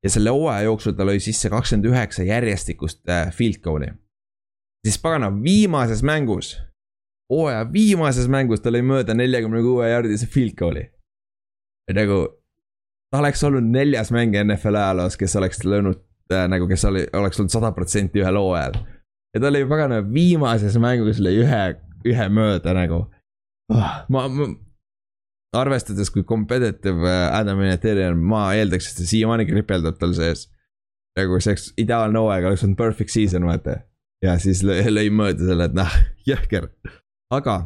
ja 0.04 0.10
selle 0.10 0.30
hooaja 0.30 0.68
jooksul 0.68 0.92
ta 0.92 1.04
lõi 1.04 1.20
sisse 1.20 1.50
kakskümmend 1.50 1.90
üheksa 1.90 2.22
järjestikust 2.22 3.08
äh, 3.08 3.32
field 3.32 3.60
goal'i. 3.62 3.92
siis 4.86 4.98
pagana 4.98 5.30
viimases 5.42 6.02
mängus, 6.02 6.56
hooaja 7.32 7.72
viimases 7.72 8.28
mängus 8.28 8.60
ta 8.60 8.70
lõi 8.70 8.82
mööda 8.82 9.14
neljakümne 9.14 9.62
kuue 9.62 9.90
jaardise 9.90 10.26
field 10.26 10.54
goal'i 10.58 10.90
nagu 11.94 12.26
ta 13.10 13.18
oleks 13.18 13.44
olnud 13.44 13.66
neljas 13.70 14.10
mängija 14.10 14.44
NFL 14.44 14.74
ajaloos, 14.74 15.16
kes 15.16 15.36
oleks 15.36 15.64
löönud 15.64 16.05
äh, 16.32 16.46
nagu, 16.50 16.68
kes 16.70 16.84
oli, 16.88 17.06
oleks 17.16 17.40
olnud 17.40 17.54
sada 17.54 17.72
protsenti 17.76 18.22
ühel 18.22 18.38
hooajal. 18.40 18.78
ja 19.34 19.42
ta 19.42 19.50
oli 19.50 19.64
pagana 19.68 20.00
viimases 20.04 20.78
mängus 20.82 21.20
lõi 21.22 21.40
ühe, 21.44 21.64
ühe 22.06 22.28
mööda 22.32 22.74
nagu 22.76 23.04
oh,. 23.72 23.92
ma, 24.08 24.26
ma, 24.28 24.48
arvestades, 25.56 26.10
kui 26.12 26.24
competitive 26.24 27.06
äh, 27.06 27.36
Adam 27.36 27.60
Vinatieri 27.62 28.06
on, 28.10 28.20
ma 28.22 28.48
eeldaks, 28.56 28.90
et 28.90 29.02
see 29.02 29.12
siiamaani 29.16 29.48
kripeldab 29.48 29.98
tal 30.00 30.14
sees. 30.16 30.48
nagu 31.16 31.38
see 31.40 31.54
oleks 31.54 31.70
ideaalne 31.80 32.20
hooaeg, 32.20 32.50
oleks 32.50 32.66
olnud 32.66 32.78
perfect 32.78 33.14
season, 33.14 33.46
vaata. 33.48 33.80
ja 34.24 34.36
siis 34.42 34.62
lõi, 34.66 34.82
lõi 34.92 35.08
mööda 35.12 35.48
selle, 35.52 35.70
et 35.70 35.76
noh, 35.78 35.96
jõhker. 36.30 36.70
aga 37.34 37.60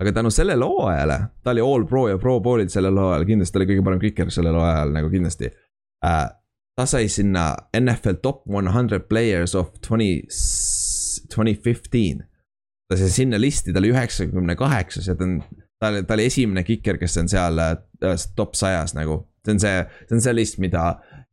aga 0.00 0.12
tänu 0.12 0.30
sellele 0.30 0.64
hooajale, 0.64 1.18
ta 1.42 1.54
oli 1.54 1.64
all 1.64 1.86
pro 1.88 2.08
ja 2.08 2.18
pro 2.20 2.38
bowl'il 2.40 2.68
sellel 2.72 2.98
hooajal, 3.00 3.24
kindlasti 3.28 3.54
ta 3.54 3.62
oli 3.62 3.68
kõige 3.70 3.84
parem 3.86 4.02
kiker 4.02 4.32
sellel 4.32 4.58
hooajal 4.58 4.92
nagu 4.96 5.12
kindlasti 5.12 5.52
äh,. 6.04 6.26
Ta 6.76 6.84
sai 6.86 7.08
sinna 7.08 7.56
NFL 7.80 8.20
top 8.22 8.42
one 8.46 8.70
hundred 8.70 9.08
players 9.08 9.54
of 9.54 9.72
twenty, 9.80 10.22
twenty 11.34 11.54
fifteen. 11.54 12.24
ta 12.88 12.96
sai 12.96 13.08
sinna 13.10 13.40
listi, 13.40 13.72
ta 13.72 13.80
oli 13.82 13.90
üheksakümne 13.94 14.56
kaheksas 14.56 15.08
ja 15.08 15.16
ta 15.18 15.24
on, 15.24 15.40
ta 15.80 15.88
oli, 15.88 16.02
ta 16.06 16.14
oli 16.14 16.26
esimene 16.30 16.62
kiker, 16.62 17.00
kes 17.00 17.16
on 17.22 17.30
seal 17.32 17.58
äh, 17.58 17.78
top 18.36 18.54
sajas 18.54 18.94
nagu. 18.94 19.24
see 19.46 19.52
on 19.54 19.60
see, 19.60 19.82
see 20.08 20.16
on 20.16 20.20
see 20.20 20.34
list, 20.34 20.58
mida 20.58 20.84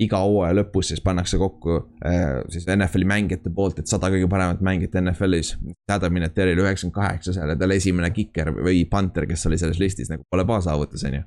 iga 0.02 0.20
hooaja 0.22 0.54
lõpus 0.54 0.92
siis 0.92 1.02
pannakse 1.02 1.38
kokku 1.42 1.76
äh, 2.06 2.42
siis 2.54 2.68
NFL-i 2.70 3.08
mängijate 3.10 3.52
poolt, 3.54 3.80
et 3.82 3.90
sada 3.90 4.10
kõige 4.14 4.30
paremat 4.30 4.62
mängijat 4.62 5.00
NFL-is. 5.02 5.56
Adam 5.92 6.14
Mineteril 6.14 6.62
üheksakümmend 6.62 6.96
kaheksa 6.96 7.34
seal 7.36 7.52
ja 7.52 7.58
ta 7.58 7.68
oli 7.68 7.78
esimene 7.82 8.10
kiker 8.14 8.54
või 8.56 8.86
punter, 8.90 9.28
kes 9.30 9.48
oli 9.50 9.60
selles 9.62 9.82
listis 9.82 10.14
nagu 10.14 10.24
pole 10.30 10.46
paha 10.46 10.62
saavutus, 10.70 11.04
on 11.10 11.20
ju. 11.20 11.24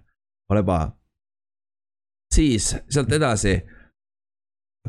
Pole 0.49 0.63
paha. 0.67 0.93
siis 2.35 2.75
sealt 2.89 3.13
edasi 3.13 3.59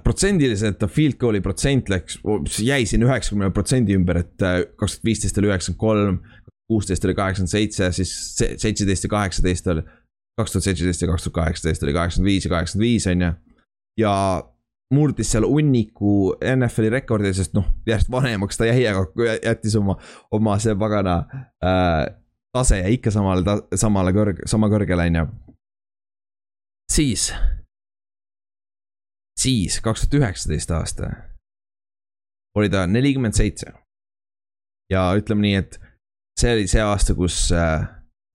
protsendiliselt 0.04 0.84
field 0.92 1.18
goal'i 1.22 1.42
protsent 1.44 1.90
läks, 1.92 2.20
jäi 2.64 2.86
siin 2.90 3.06
üheksakümne 3.06 3.52
protsendi 3.56 3.96
ümber, 3.98 4.22
et 4.24 4.46
äh, 4.46 4.60
kaks 4.80 4.98
tuhat 4.98 5.08
viisteist 5.08 5.38
oli 5.42 5.52
üheksakümmend 5.52 5.82
kolm, 5.82 6.20
kuusteist 6.68 7.06
oli 7.08 7.16
kaheksakümmend 7.18 7.54
seitse, 7.54 7.92
siis 7.96 8.14
seitseteist 8.38 9.08
ja 9.08 9.12
kaheksateist 9.16 9.74
oli, 9.74 9.84
kaks 10.40 10.56
tuhat 10.56 10.70
seitseteist 10.70 11.04
ja 11.06 11.12
kaks 11.12 11.28
tuhat 11.28 11.40
kaheksateist 11.42 11.84
oli 11.88 11.96
kaheksakümmend 11.96 12.32
viis 12.34 12.48
ja 12.48 12.54
kaheksakümmend 12.56 12.90
viis, 12.90 13.08
on 13.12 13.28
ju 13.28 13.34
ja 13.98 14.14
murdis 14.94 15.32
seal 15.32 15.48
hunniku 15.48 16.38
NFL-i 16.56 16.92
rekordi, 16.94 17.34
sest 17.36 17.56
noh, 17.58 17.66
järjest 17.88 18.12
vanemaks 18.12 18.60
ta 18.60 18.70
jäi, 18.70 18.86
aga 18.88 19.34
jättis 19.44 19.76
oma, 19.80 19.98
oma 20.32 20.56
see 20.64 20.76
pagana 20.80 21.18
äh, 21.64 22.06
tase 22.56 22.82
jäi 22.84 22.96
ikka 22.98 23.12
samale 23.12 23.60
samale 23.76 24.14
kõrg-, 24.16 24.46
sama 24.48 24.70
kõrgele, 24.72 25.10
on 25.12 25.20
ju. 25.20 25.28
siis, 26.92 27.30
siis 29.38 29.82
kaks 29.82 30.08
tuhat 30.08 30.22
üheksateist 30.22 30.72
aasta 30.72 31.12
oli 32.58 32.70
ta 32.70 32.88
nelikümmend 32.88 33.34
seitse. 33.34 33.74
ja 34.90 35.12
ütleme 35.20 35.42
nii, 35.42 35.56
et 35.56 35.80
see 36.40 36.54
oli 36.54 36.68
see 36.68 36.82
aasta, 36.82 37.14
kus 37.14 37.52
äh, 37.52 37.86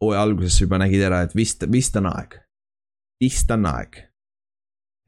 hooaja 0.03 0.23
alguses 0.23 0.61
juba 0.61 0.79
nägid 0.79 1.03
ära, 1.03 1.23
et 1.23 1.37
vist, 1.37 1.65
vist 1.73 1.97
on 1.97 2.07
aeg. 2.07 2.39
vist 3.25 3.51
on 3.51 3.67
aeg 3.67 4.13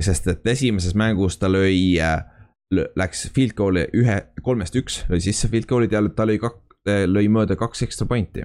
sest 0.02 0.26
et 0.32 0.46
esimeses 0.50 0.94
mängus 0.98 1.38
ta 1.38 1.48
lõi, 1.50 1.96
äh, 2.02 2.24
läks 2.74 3.28
field 3.34 3.54
goal'i 3.58 3.86
ühe, 3.94 4.18
kolmest 4.42 4.76
üks, 4.78 5.02
lõi 5.10 5.20
sisse 5.22 5.48
field 5.52 5.68
goal'id 5.70 5.94
ja 5.94 6.02
ta 6.16 6.26
lõi 6.26 6.38
kak-, 6.42 6.78
äh, 6.88 7.04
lõi 7.06 7.28
mööda 7.30 7.56
kaks 7.60 7.84
ekstra 7.86 8.08
pointi 8.10 8.44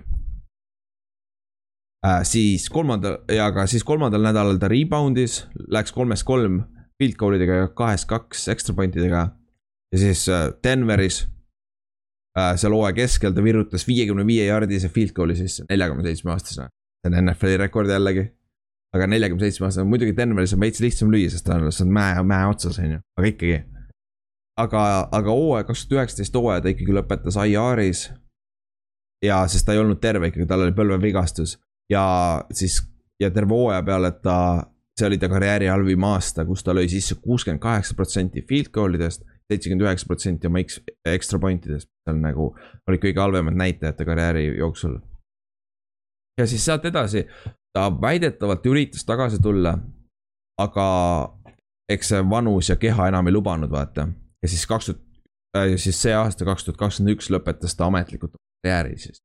äh,. 2.05 2.21
siis 2.23 2.69
kolmandal 2.69 3.23
ja 3.33 3.49
ka 3.55 3.65
siis 3.67 3.83
kolmandal 3.87 4.21
nädalal 4.27 4.61
ta 4.61 4.69
rebound'is, 4.71 5.45
läks 5.67 5.95
kolmest 5.95 6.27
kolm 6.27 6.61
field 6.99 7.17
goal 7.19 7.37
idega 7.37 7.63
ja 7.63 7.67
kahest 7.75 8.07
kaks 8.09 8.47
ekstra 8.53 8.75
pointidega. 8.75 9.27
ja 9.93 9.99
siis 9.99 10.27
äh, 10.29 10.49
Denveris 10.63 11.23
äh, 12.37 12.55
seal 12.55 12.75
hooaja 12.75 12.97
keskel 13.01 13.33
ta 13.33 13.43
virutas 13.43 13.87
viiekümne 13.87 14.25
viie 14.27 14.49
jaardise 14.49 14.89
field 14.89 15.15
goal'i 15.15 15.37
sisse 15.39 15.65
neljakümne 15.69 16.03
seitsme 16.09 16.35
aastasena. 16.35 16.69
see 16.99 17.13
on 17.13 17.23
NFL-i 17.25 17.57
rekord 17.57 17.89
jällegi 17.89 18.29
aga 18.95 19.07
neljakümne 19.09 19.45
seitsme 19.45 19.67
aastane, 19.67 19.89
muidugi 19.89 20.15
Denveris 20.17 20.53
on 20.55 20.63
veits 20.63 20.81
lihtsam 20.81 21.11
lüüa, 21.13 21.29
sest 21.33 21.45
ta 21.45 21.57
on, 21.59 21.69
see 21.73 21.85
on 21.85 21.93
mäe, 21.93 22.23
mäe 22.25 22.47
otsas, 22.49 22.79
on 22.81 22.95
ju, 22.95 23.01
aga 23.19 23.31
ikkagi. 23.33 23.59
aga, 24.59 24.83
aga 25.15 25.35
hooaja 25.35 25.67
kaks 25.67 25.85
tuhat 25.85 25.99
üheksateist 25.99 26.35
hooaja 26.35 26.63
ta 26.63 26.73
ikkagi 26.73 26.95
lõpetas 26.97 27.37
IR-is. 27.45 28.09
ja 29.25 29.43
sest 29.51 29.67
ta 29.67 29.75
ei 29.75 29.81
olnud 29.83 30.01
terve 30.01 30.31
ikkagi, 30.31 30.47
tal 30.49 30.65
oli 30.65 30.75
põlvevigastus 30.75 31.57
ja 31.91 32.03
siis 32.51 32.79
ja 33.21 33.29
terve 33.31 33.55
hooaja 33.55 33.83
peale 33.83 34.11
ta, 34.23 34.65
see 34.99 35.07
oli 35.07 35.17
ta 35.19 35.29
karjääri 35.31 35.69
halvim 35.71 36.03
aasta, 36.07 36.45
kus 36.45 36.63
ta 36.65 36.75
lõi 36.75 36.87
sisse 36.91 37.17
kuuskümmend 37.23 37.61
kaheksa 37.63 37.95
protsenti 37.95 38.43
field 38.49 38.71
goal 38.75 38.97
idest, 38.97 39.23
seitsekümmend 39.49 39.87
üheksa 39.87 40.07
protsenti 40.09 40.49
oma 40.49 40.61
X, 40.63 40.81
extra 41.07 41.39
point 41.41 41.65
idest, 41.65 41.89
see 42.03 42.13
on 42.13 42.21
nagu, 42.25 42.49
olid 42.87 43.03
kõige 43.03 43.23
halvemad 43.23 43.57
näitajad 43.57 43.97
ta 43.97 44.07
karjääri 44.07 44.45
jooksul. 44.57 44.99
ja 46.39 46.47
siis 46.47 46.65
sealt 46.65 46.85
edasi 46.85 47.25
ta 47.73 47.89
väidetavalt 48.01 48.65
üritas 48.65 49.05
tagasi 49.05 49.41
tulla, 49.41 49.77
aga 50.59 50.87
eks 51.89 52.13
see 52.13 52.25
vanus 52.29 52.69
ja 52.69 52.77
keha 52.79 53.09
enam 53.09 53.27
ei 53.27 53.33
lubanud, 53.33 53.71
vaata. 53.71 54.07
ja 54.43 54.47
siis 54.51 54.65
kaks 54.67 54.91
tuhat, 54.91 55.01
äh, 55.57 55.73
siis 55.75 56.01
see 56.01 56.13
aasta, 56.15 56.45
kaks 56.45 56.67
tuhat 56.67 56.77
kakskümmend 56.77 57.17
üks 57.17 57.31
lõpetas 57.33 57.75
ta 57.77 57.89
ametlikult 57.89 58.37
karjääri 58.37 58.97
siis. 58.97 59.21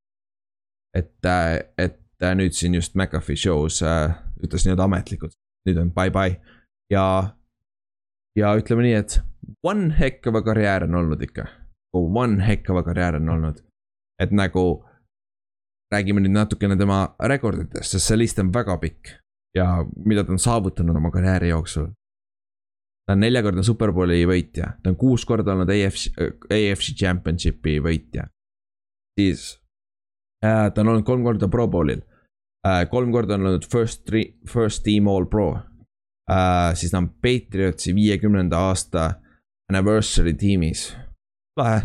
et, 0.96 1.16
äh, 1.26 1.60
et 1.78 2.00
äh, 2.22 2.34
nüüd 2.34 2.56
siin 2.56 2.74
just 2.74 2.94
McAfee 2.94 3.36
show's 3.36 3.82
ütles 4.44 4.64
nii-öelda 4.64 4.84
ametlikult, 4.88 5.36
nüüd 5.68 5.80
on 5.80 5.92
bye-bye 5.96 6.36
ja, 6.92 7.04
ja 8.38 8.54
ütleme 8.58 8.84
nii, 8.86 8.96
et 9.00 9.18
one 9.64 9.92
heck 9.98 10.26
of 10.26 10.38
a 10.38 10.42
karjäär 10.44 10.86
on 10.88 10.94
olnud 11.02 11.22
ikka. 11.22 11.46
One 11.94 12.42
heck 12.42 12.70
of 12.70 12.80
a 12.80 12.84
karjäär 12.86 13.20
on 13.20 13.28
olnud, 13.36 13.60
et 14.22 14.32
nagu 14.34 14.64
räägime 15.94 16.24
nüüd 16.24 16.34
natukene 16.34 16.76
tema 16.78 17.04
rekorditest, 17.22 17.94
sest 17.94 18.10
see 18.10 18.18
list 18.18 18.40
on 18.42 18.52
väga 18.54 18.76
pikk 18.82 19.14
ja 19.54 19.84
mida 20.06 20.24
ta 20.24 20.34
on 20.34 20.42
saavutanud 20.42 20.96
oma 20.96 21.12
karjääri 21.14 21.52
jooksul. 21.52 21.92
ta 23.06 23.12
on 23.12 23.20
neljakordne 23.20 23.62
superbowli 23.62 24.24
võitja, 24.26 24.72
ta 24.82 24.90
on 24.90 24.96
kuus 24.96 25.26
korda 25.28 25.52
olnud 25.52 25.68
AFC, 25.70 26.08
AFC 26.50 26.96
Championshipi 26.98 27.78
võitja. 27.84 28.26
siis 29.20 29.60
äh, 30.44 30.72
ta 30.74 30.80
on 30.80 30.88
olnud 30.88 31.06
kolm 31.06 31.22
korda 31.24 31.48
Pro 31.48 31.68
Bowlil 31.68 32.02
äh,, 32.66 32.88
kolm 32.90 33.12
korda 33.12 33.34
on 33.34 33.46
olnud 33.46 33.66
first, 33.72 34.10
first 34.48 34.82
team 34.82 35.08
all 35.08 35.24
pro 35.24 35.58
äh,. 36.30 36.74
siis 36.74 36.90
ta 36.90 36.98
on 36.98 37.08
Patriotsi 37.08 37.94
viiekümnenda 37.94 38.58
aasta 38.58 39.12
anniversary 39.72 40.34
tiimis, 40.34 40.96
lahe 41.56 41.82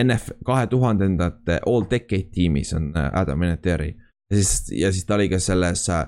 NF 0.00 0.30
kahe 0.44 0.66
tuhandendate 0.66 1.60
all 1.66 1.84
decade 1.90 2.30
tiimis 2.32 2.72
on 2.74 2.92
äh, 2.96 3.10
Adam 3.12 3.40
Vinatieri. 3.40 3.96
ja 4.30 4.36
siis, 4.36 4.72
ja 4.72 4.92
siis 4.92 5.04
ta 5.06 5.14
oli 5.14 5.28
ka 5.28 5.38
selles 5.38 5.88
äh, 5.88 6.06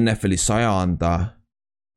NFL-i 0.00 0.36
sajanda 0.36 1.40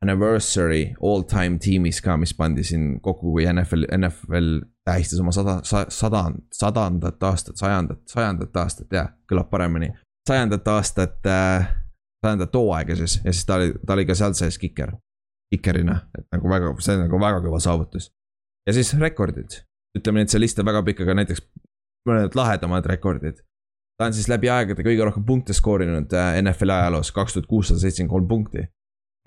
anniversary 0.04 0.94
all 1.02 1.22
time 1.22 1.60
tiimis 1.60 2.02
ka, 2.02 2.18
mis 2.18 2.34
pandi 2.34 2.64
siin 2.64 3.00
kokku, 3.02 3.32
kui 3.32 3.46
NFL, 3.48 3.86
NFL 3.98 4.50
tähistas 4.86 5.20
oma 5.24 5.32
sada, 5.32 5.60
sada, 5.64 6.26
sadandat 6.52 7.24
aastat, 7.24 7.58
sajandat, 7.58 8.02
sajandat 8.12 8.58
aastat, 8.64 8.90
jah, 8.92 9.14
kõlab 9.32 9.48
paremini. 9.52 9.94
Sajandat 10.28 10.68
aastat 10.68 11.26
äh,, 11.28 11.68
sajandat 12.26 12.56
hooaega 12.56 12.96
siis 12.96 13.20
ja 13.24 13.34
siis 13.34 13.46
ta 13.46 13.60
oli, 13.60 13.74
ta 13.86 13.94
oli 13.94 14.06
ka 14.06 14.16
seal 14.16 14.34
sees 14.38 14.58
kiker, 14.58 14.96
kikerina, 15.54 16.00
et 16.18 16.28
nagu 16.32 16.50
väga, 16.50 16.74
see 16.80 16.98
on 16.98 17.06
nagu 17.08 17.20
väga 17.22 17.44
kõva 17.46 17.60
saavutus. 17.64 18.12
ja 18.68 18.74
siis 18.74 18.94
rekordid 19.00 19.64
ütleme 19.98 20.22
nii, 20.22 20.28
et 20.28 20.34
see 20.34 20.42
list 20.42 20.60
on 20.60 20.68
väga 20.68 20.84
pikk, 20.88 21.04
aga 21.06 21.18
näiteks 21.22 21.44
mõned 22.10 22.38
lahedamad 22.38 22.86
rekordid. 22.90 23.42
ta 23.98 24.10
on 24.10 24.16
siis 24.16 24.30
läbi 24.32 24.50
aegade 24.50 24.84
kõige 24.86 25.06
rohkem 25.06 25.26
punkte 25.26 25.54
skoorinud 25.54 26.14
äh, 26.18 26.40
NFL-i 26.42 26.74
ajaloos, 26.74 27.12
kaks 27.14 27.36
tuhat 27.36 27.50
kuussada 27.50 27.80
seitsekümmend 27.80 28.12
kolm 28.12 28.28
punkti. 28.28 28.66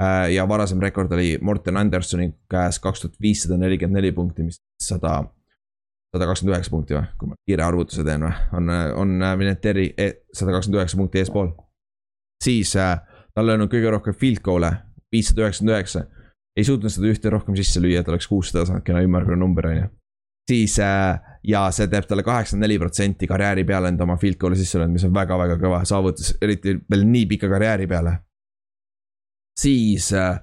Äh, 0.02 0.32
ja 0.34 0.44
varasem 0.48 0.80
rekord 0.82 1.12
oli 1.12 1.36
Morten 1.40 1.76
Andersoni 1.76 2.32
käes 2.50 2.80
kaks 2.82 3.04
tuhat 3.04 3.20
viissada 3.22 3.56
nelikümmend 3.60 4.00
neli 4.00 4.12
punkti, 4.12 4.44
mis 4.48 4.58
sada, 4.82 5.22
sada 6.14 6.28
kakskümmend 6.30 6.56
üheksa 6.56 6.72
punkti 6.72 6.96
või, 6.96 7.04
kui 7.18 7.30
ma 7.30 7.38
kiire 7.48 7.64
arvutuse 7.66 8.04
teen 8.06 8.24
või, 8.26 8.32
on, 8.58 8.74
on 9.02 9.28
Vinatieri 9.40 9.86
e, 9.96 10.08
sada 10.32 10.54
kakskümmend 10.54 10.80
üheksa 10.80 11.00
punkti 11.00 11.22
eespool. 11.22 11.52
siis 12.44 12.76
äh, 12.76 12.98
ta 13.34 13.42
on 13.42 13.50
löönud 13.50 13.72
kõige 13.72 13.90
rohkem 13.90 14.14
field 14.14 14.42
goal'e, 14.44 14.72
viissada 15.12 15.46
üheksakümmend 15.46 15.76
üheksa. 15.76 16.06
ei 16.56 16.64
suutnud 16.64 16.92
seda 16.92 17.12
ühte 17.12 17.30
rohkem 17.30 17.56
sisse 17.56 17.80
lüüa, 17.80 18.00
et 18.00 18.08
oleks 18.08 18.26
kuussada 18.26 18.66
saanud 18.66 18.84
kena 18.86 19.02
ümmargune 19.04 19.36
number 19.36 19.66
on 19.66 19.76
ju 19.76 19.88
siis 20.50 20.78
äh, 20.78 21.20
ja 21.44 21.66
see 21.74 21.88
teeb 21.90 22.06
talle 22.08 22.24
kaheksakümmend 22.26 22.66
neli 22.66 22.78
protsenti 22.78 23.26
karjääri 23.26 23.64
peale 23.64 23.90
enda 23.92 24.06
oma 24.06 24.16
field 24.20 24.38
goal'i 24.40 24.58
sisse 24.58 24.78
löönud, 24.78 24.96
mis 24.96 25.06
on 25.06 25.14
väga-väga 25.14 25.58
kõva 25.62 25.82
saavutus, 25.88 26.34
eriti 26.42 26.76
veel 26.90 27.04
nii 27.06 27.26
pika 27.34 27.50
karjääri 27.50 27.86
peale. 27.90 28.18
siis 29.60 30.12
äh, 30.12 30.40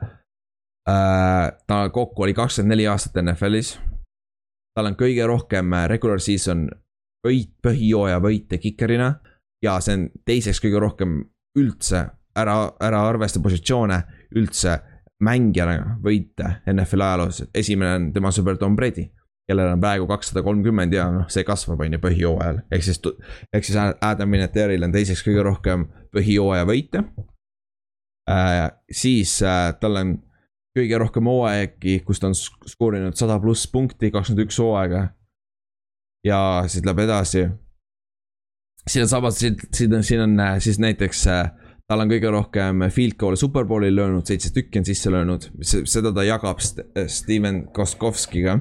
äh, 0.90 1.52
ta 1.68 1.90
kokku 1.90 2.24
oli 2.24 2.34
kakskümmend 2.34 2.76
neli 2.76 2.88
aastat 2.88 3.22
NFL-is. 3.24 3.78
Tal 4.76 4.90
on 4.90 4.98
kõige 5.00 5.28
rohkem 5.30 5.74
äh, 5.74 5.88
regular 5.92 6.22
season 6.24 6.68
võit, 7.26 7.54
põhijooaja 7.64 8.20
võite 8.24 8.60
kikerina 8.60 9.14
ja 9.64 9.78
see 9.82 9.98
on 9.98 10.08
teiseks 10.26 10.62
kõige 10.64 10.82
rohkem 10.84 11.22
üldse 11.60 12.08
ära, 12.36 12.58
ära 12.82 13.04
arvesta 13.08 13.42
positsioone 13.44 14.02
üldse 14.36 14.80
mängijana 15.24 16.00
võite 16.04 16.58
NFL 16.74 17.06
ajaloos, 17.06 17.44
esimene 17.56 17.96
on 17.96 18.08
tema 18.16 18.32
sõber 18.34 18.58
Tom 18.60 18.76
Brady 18.76 19.08
kellel 19.48 19.74
on 19.74 19.82
praegu 19.82 20.08
kakssada 20.08 20.44
kolmkümmend 20.44 20.94
ja 20.96 21.10
noh, 21.12 21.28
see 21.32 21.44
kasvab, 21.48 21.82
on 21.84 21.98
ju, 21.98 22.00
põhijooajal. 22.04 22.62
ehk 22.72 22.86
siis, 22.86 23.00
ehk 23.54 23.68
siis 23.68 23.80
Adam 23.80 24.36
Vinatieril 24.36 24.88
on 24.88 24.94
teiseks 24.96 25.24
kõige 25.26 25.44
rohkem 25.44 25.88
põhijooaja 26.16 26.68
võite 26.70 27.04
äh,. 28.32 28.70
siis 28.92 29.42
äh, 29.44 29.74
tal 29.82 30.00
on 30.00 30.16
kõige 30.78 30.98
rohkem 30.98 31.28
hooaegi, 31.30 32.00
kus 32.06 32.20
ta 32.20 32.32
on 32.32 32.38
skoorinud 32.38 33.18
sada 33.20 33.40
pluss 33.42 33.68
punkti, 33.70 34.12
kakskümmend 34.12 34.48
üks 34.48 34.58
hooaega. 34.62 35.08
ja 36.26 36.40
siis 36.68 36.86
läheb 36.86 37.04
edasi 37.04 37.48
siin 38.88 39.04
on 39.04 39.10
samas, 39.10 39.40
siin 39.40 39.94
on, 39.96 40.04
siin 40.04 40.22
on 40.22 40.40
äh, 40.40 40.60
siis 40.60 40.80
näiteks 40.80 41.28
äh, 41.28 41.52
tal 41.88 42.04
on 42.04 42.12
kõige 42.12 42.32
rohkem 42.32 42.86
field 42.92 43.18
goal'e 43.20 43.40
superbowlil 43.40 43.96
löönud, 43.96 44.26
seitse 44.28 44.54
tükki 44.56 44.82
on 44.82 44.88
sisse 44.88 45.12
löönud, 45.12 45.50
seda 45.64 46.14
ta 46.14 46.26
jagab 46.28 46.62
St 46.64 46.88
Steven 47.08 47.66
Koskovskiga. 47.74 48.60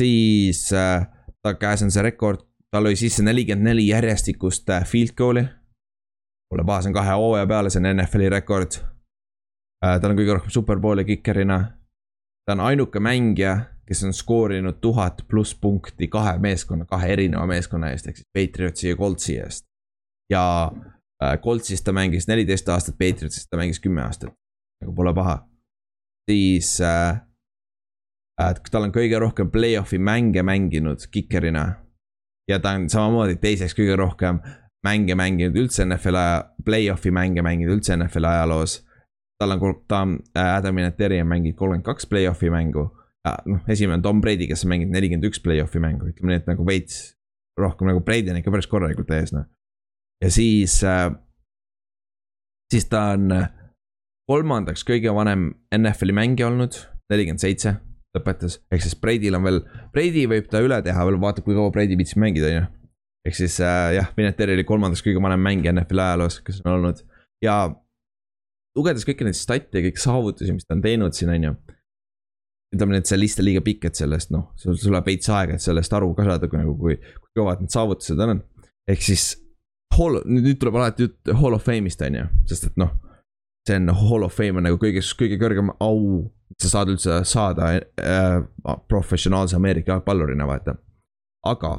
siis 0.00 0.72
äh, 0.72 1.06
ta 1.42 1.54
käes 1.54 1.82
on 1.82 1.90
see 1.90 2.02
rekord, 2.02 2.44
ta 2.70 2.82
lõi 2.84 2.96
sisse 2.96 3.22
nelikümmend 3.22 3.72
neli 3.72 3.88
järjestikust 3.88 4.70
äh, 4.70 4.84
field 4.84 5.16
goal'i. 5.16 5.48
pole 6.50 6.64
paha, 6.64 6.82
see 6.82 6.92
on 6.92 7.00
kahe 7.00 7.16
hooaja 7.16 7.46
peale, 7.46 7.70
see 7.70 7.82
on 7.82 7.90
NFL-i 7.96 8.30
rekord 8.32 8.80
äh,. 8.80 8.97
Tal 9.80 10.10
on 10.10 10.18
kõige 10.18 10.34
rohkem 10.34 10.50
superbowl'e 10.50 11.04
kikerina. 11.04 11.58
ta 12.46 12.52
on 12.56 12.60
ainuke 12.60 13.00
mängija, 13.00 13.58
kes 13.88 14.04
on 14.04 14.12
skoorinud 14.12 14.80
tuhat 14.80 15.22
pluss 15.28 15.54
punkti 15.54 16.08
kahe 16.08 16.38
meeskonna, 16.38 16.84
kahe 16.84 17.12
erineva 17.12 17.46
meeskonna 17.46 17.90
eest, 17.90 18.08
ehk 18.08 18.20
siis 18.20 18.28
Patriotsi 18.34 18.88
ja 18.88 18.96
Coltsi 18.96 19.38
eest. 19.38 19.64
ja 20.30 20.44
äh, 21.22 21.38
Coltsis 21.38 21.82
ta 21.82 21.92
mängis 21.92 22.28
neliteist 22.28 22.68
aastat, 22.68 22.98
Patriotsis 22.98 23.48
ta 23.48 23.56
mängis 23.56 23.80
kümme 23.80 24.02
aastat, 24.02 24.34
nagu 24.82 24.94
pole 24.94 25.14
paha. 25.14 25.38
siis 26.30 26.80
äh, 26.80 27.20
äh, 28.40 28.54
tal 28.70 28.88
on 28.88 28.92
kõige 28.92 29.20
rohkem 29.20 29.50
play-off'i 29.50 29.98
mänge 29.98 30.42
mänginud 30.42 31.06
kikerina. 31.10 31.66
ja 32.50 32.58
ta 32.58 32.76
on 32.76 32.90
samamoodi 32.90 33.36
teiseks 33.36 33.76
kõige 33.78 33.96
rohkem 33.96 34.40
mänge 34.84 35.14
mänginud 35.14 35.56
üldse 35.56 35.84
NFL-i 35.84 36.18
aja, 36.18 36.44
play-off'i 36.64 37.10
mänge 37.10 37.42
mänginud 37.42 37.78
üldse 37.78 37.96
NFL-i 37.96 38.30
ajaloos. 38.34 38.82
Tal 39.38 39.54
on, 39.54 39.82
ta 39.88 40.02
on, 40.02 40.16
Adam 40.34 40.76
Vinatieri 40.76 41.20
on 41.22 41.30
mänginud 41.30 41.58
kolmkümmend 41.58 41.86
kaks 41.86 42.08
play-off'i 42.10 42.50
mängu. 42.50 42.88
noh, 43.46 43.60
esimene 43.68 43.98
on 43.98 44.02
Tom 44.02 44.20
Brady, 44.20 44.46
kes 44.48 44.64
on 44.64 44.72
mänginud 44.72 44.94
nelikümmend 44.94 45.28
üks 45.28 45.40
play-off'i 45.44 45.80
mängu, 45.82 46.08
ütleme 46.08 46.32
nii, 46.32 46.42
et 46.42 46.46
nagu 46.48 46.64
veits 46.66 47.14
rohkem 47.58 47.90
nagu 47.90 48.00
Brady 48.04 48.32
on 48.32 48.38
ikka 48.40 48.52
päris 48.54 48.70
korralikult 48.70 49.10
ees, 49.12 49.34
noh. 49.34 49.44
ja 50.22 50.30
siis 50.32 50.78
äh,, 50.86 51.10
siis 52.72 52.88
ta 52.88 53.10
on 53.16 53.28
kolmandaks 54.30 54.84
kõige 54.86 55.12
vanem 55.14 55.50
NFL-i 55.74 56.16
mängija 56.16 56.48
olnud, 56.48 56.78
nelikümmend 57.12 57.42
seitse 57.42 57.74
lõpetas, 58.16 58.58
ehk 58.72 58.84
siis 58.84 58.96
Brady'l 58.98 59.36
on 59.36 59.44
veel, 59.44 59.60
Brady 59.92 60.24
võib 60.30 60.48
ta 60.50 60.62
üle 60.64 60.80
teha 60.84 61.04
veel, 61.04 61.18
vaatab, 61.20 61.44
kui 61.46 61.56
kaua 61.56 61.72
Brady 61.74 61.98
viitsib 62.00 62.20
mängida, 62.22 62.48
on 62.48 62.56
ju. 62.56 62.64
ehk 63.28 63.36
siis 63.36 63.58
äh, 63.60 63.98
jah, 63.98 64.08
Vinatieri 64.16 64.56
oli 64.56 64.64
kolmandaks 64.68 65.04
kõige 65.04 65.22
vanem 65.22 65.44
mängija 65.44 65.74
NFL-i 65.74 66.04
ajaloos, 66.06 66.40
kes 66.46 66.62
on 66.64 66.74
olnud 66.78 67.04
ja 67.44 67.60
lugedes 68.78 69.06
kõiki 69.08 69.26
neid 69.26 69.38
stat'e 69.38 69.80
ja 69.80 69.84
kõiki 69.88 70.02
saavutusi, 70.02 70.54
mis 70.54 70.66
ta 70.66 70.76
on 70.76 70.84
teinud 70.84 71.16
siin, 71.16 71.32
on 71.34 71.48
ju. 71.48 71.56
ütleme 72.74 73.00
et 73.00 73.10
see 73.10 73.18
list 73.18 73.40
on 73.40 73.48
liiga 73.48 73.64
pikk, 73.64 73.88
et 73.88 73.98
sellest 73.98 74.32
noh, 74.34 74.50
sul 74.60 74.76
sul 74.78 74.94
läheb 74.94 75.08
veits 75.08 75.30
aega, 75.32 75.56
et 75.56 75.64
sellest 75.64 75.92
aru 75.96 76.12
ka 76.16 76.26
saada, 76.28 76.50
kui 76.50 76.60
nagu, 76.60 76.76
kui, 76.78 76.96
kui 76.96 77.40
kõvad 77.40 77.62
need 77.64 77.74
saavutused 77.74 78.24
on. 78.24 78.42
ehk 78.88 79.04
siis 79.04 79.34
Hall, 79.98 80.20
nüüd 80.28 80.58
tuleb 80.60 80.76
alati 80.78 81.06
jutt 81.06 81.30
Hall 81.40 81.56
of 81.56 81.64
Fame'ist 81.64 82.02
on 82.06 82.18
ju, 82.20 82.24
sest 82.50 82.68
et 82.68 82.80
noh. 82.80 82.92
see 83.66 83.76
on 83.80 83.88
Hall 83.88 84.24
of 84.24 84.36
Fame 84.36 84.60
on 84.60 84.68
nagu 84.68 84.78
kõige, 84.80 85.02
kõige 85.18 85.38
kõrgem 85.40 85.72
au, 85.84 86.28
sa 86.60 86.70
saad 86.76 86.92
üldse 86.92 87.22
saada 87.28 87.72
äh, 87.76 88.36
professionaalse 88.88 89.56
Ameerika 89.56 89.96
jalgpallurina, 89.96 90.46
vaata. 90.48 90.76
aga 91.48 91.72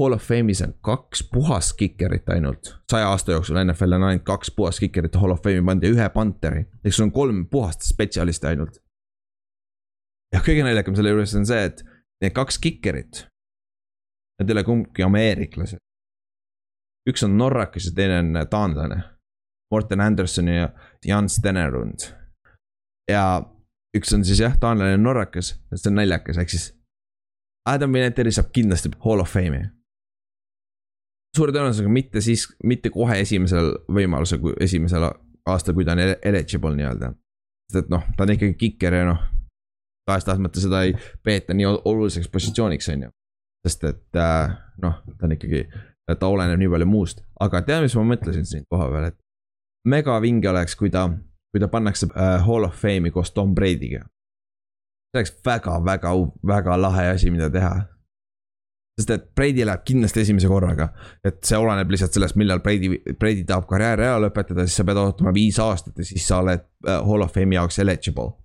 Hall 0.00 0.12
of 0.12 0.22
Fame'is 0.24 0.62
on 0.64 0.72
kaks 0.80 1.22
puhast 1.32 1.74
kikerit 1.76 2.28
ainult, 2.32 2.70
saja 2.90 3.08
aasta 3.12 3.32
jooksul 3.32 3.58
NFL 3.60 3.98
on 3.98 4.04
ainult 4.08 4.24
kaks 4.24 4.50
puhast 4.56 4.80
kikerit 4.80 5.16
Hall 5.20 5.34
of 5.34 5.42
Fame'i 5.44 5.64
pandud 5.66 5.84
ja 5.84 5.92
ühe 5.92 6.06
Pantheri, 6.14 6.62
ehk 6.84 6.94
sul 6.96 7.10
on 7.10 7.12
kolm 7.12 7.42
puhast 7.52 7.84
spetsialisti 7.84 8.46
ainult. 8.48 8.78
ja 10.32 10.40
kõige 10.46 10.64
naljakam 10.64 10.96
selle 10.96 11.12
juures 11.12 11.34
on 11.36 11.44
see, 11.46 11.66
et 11.68 11.82
need 12.24 12.32
kaks 12.32 12.56
kikerit, 12.64 13.26
need 14.40 14.50
ei 14.50 14.56
ole 14.56 14.64
kumbki 14.64 15.04
ameeriklased. 15.04 15.82
üks 17.10 17.24
on 17.26 17.36
norrakas 17.36 17.90
ja 17.90 17.92
teine 17.96 18.18
on 18.22 18.46
taanlane. 18.50 19.02
Morten 19.70 20.00
Anderson 20.00 20.48
ja 20.48 20.68
Jan 21.06 21.28
Stenerund. 21.28 22.08
ja 23.10 23.42
üks 23.96 24.14
on 24.16 24.24
siis 24.24 24.40
jah, 24.40 24.56
taanlane 24.56 24.96
ja 24.96 25.02
norrakas, 25.02 25.52
see 25.74 25.90
on 25.92 26.00
naljakas, 26.00 26.38
ehk 26.38 26.56
siis 26.56 26.70
Adam 27.68 27.92
Vinatieri 27.92 28.32
saab 28.32 28.48
kindlasti 28.56 28.88
Hall 29.04 29.20
of 29.20 29.36
Fame'i. 29.36 29.79
Suure 31.36 31.52
tõenäosusega 31.54 31.90
mitte 31.92 32.20
siis, 32.24 32.46
mitte 32.64 32.90
kohe 32.90 33.20
esimesel 33.22 33.72
võimalusel, 33.92 34.40
kui 34.42 34.54
esimesel 34.60 35.06
aastal, 35.48 35.74
kui 35.74 35.84
ta 35.84 35.94
on 35.96 36.02
eligible 36.02 36.74
nii-öelda. 36.76 37.12
sest 37.70 37.84
et 37.84 37.92
noh, 37.92 38.02
ta 38.16 38.26
on 38.26 38.34
ikkagi 38.34 38.56
kiker 38.58 38.94
ja 38.94 39.04
noh, 39.12 39.22
tahes-tahtmata 40.10 40.60
seda 40.60 40.82
ei 40.88 40.94
peeta 41.24 41.54
nii 41.54 41.66
ol- 41.66 41.80
oluliseks 41.84 42.28
positsiooniks, 42.28 42.88
on 42.88 43.06
ju. 43.06 43.10
sest 43.68 43.84
et 43.84 44.16
äh, 44.18 44.56
noh, 44.82 45.00
ta 45.18 45.28
on 45.28 45.36
ikkagi, 45.36 45.66
ta 46.10 46.26
oleneb 46.26 46.58
nii 46.58 46.70
palju 46.74 46.88
muust, 46.90 47.22
aga 47.40 47.62
tead, 47.62 47.84
mis 47.86 47.96
ma 47.98 48.06
mõtlesin 48.14 48.46
siin 48.48 48.64
koha 48.70 48.88
peal, 48.90 49.10
et 49.12 49.18
megavinge 49.88 50.50
oleks, 50.50 50.76
kui 50.76 50.90
ta, 50.90 51.06
kui 51.52 51.62
ta 51.62 51.68
pannakse 51.68 52.10
äh, 52.10 52.40
Hall 52.46 52.66
of 52.66 52.76
Fame'i 52.76 53.12
koos 53.14 53.32
Tom 53.36 53.54
Brady'ga. 53.54 54.04
see 55.10 55.18
oleks 55.18 55.32
väga-väga, 55.46 56.12
väga 56.46 56.76
lahe 56.80 57.08
asi, 57.14 57.30
mida 57.30 57.50
teha. 57.50 57.72
Sest 59.00 59.14
et 59.14 59.24
Brady 59.36 59.64
läheb 59.66 59.84
kindlasti 59.88 60.22
esimese 60.24 60.50
korraga, 60.50 60.90
et 61.24 61.40
see 61.46 61.58
oleneb 61.58 61.90
lihtsalt 61.92 62.16
sellest, 62.16 62.36
millal 62.40 62.60
Brady, 62.64 63.00
Brady 63.18 63.46
tahab 63.48 63.66
karjääri 63.70 64.06
ära 64.06 64.20
lõpetada, 64.26 64.66
siis 64.68 64.76
sa 64.80 64.86
pead 64.88 65.00
ootama 65.00 65.32
viis 65.36 65.58
aastat 65.62 65.98
ja 65.98 66.06
siis 66.06 66.26
sa 66.28 66.42
oled 66.44 66.62
äh, 66.86 67.00
Hall 67.06 67.24
of 67.24 67.32
Fame'i 67.34 67.58
jaoks 67.58 67.80
eligible. 67.82 68.36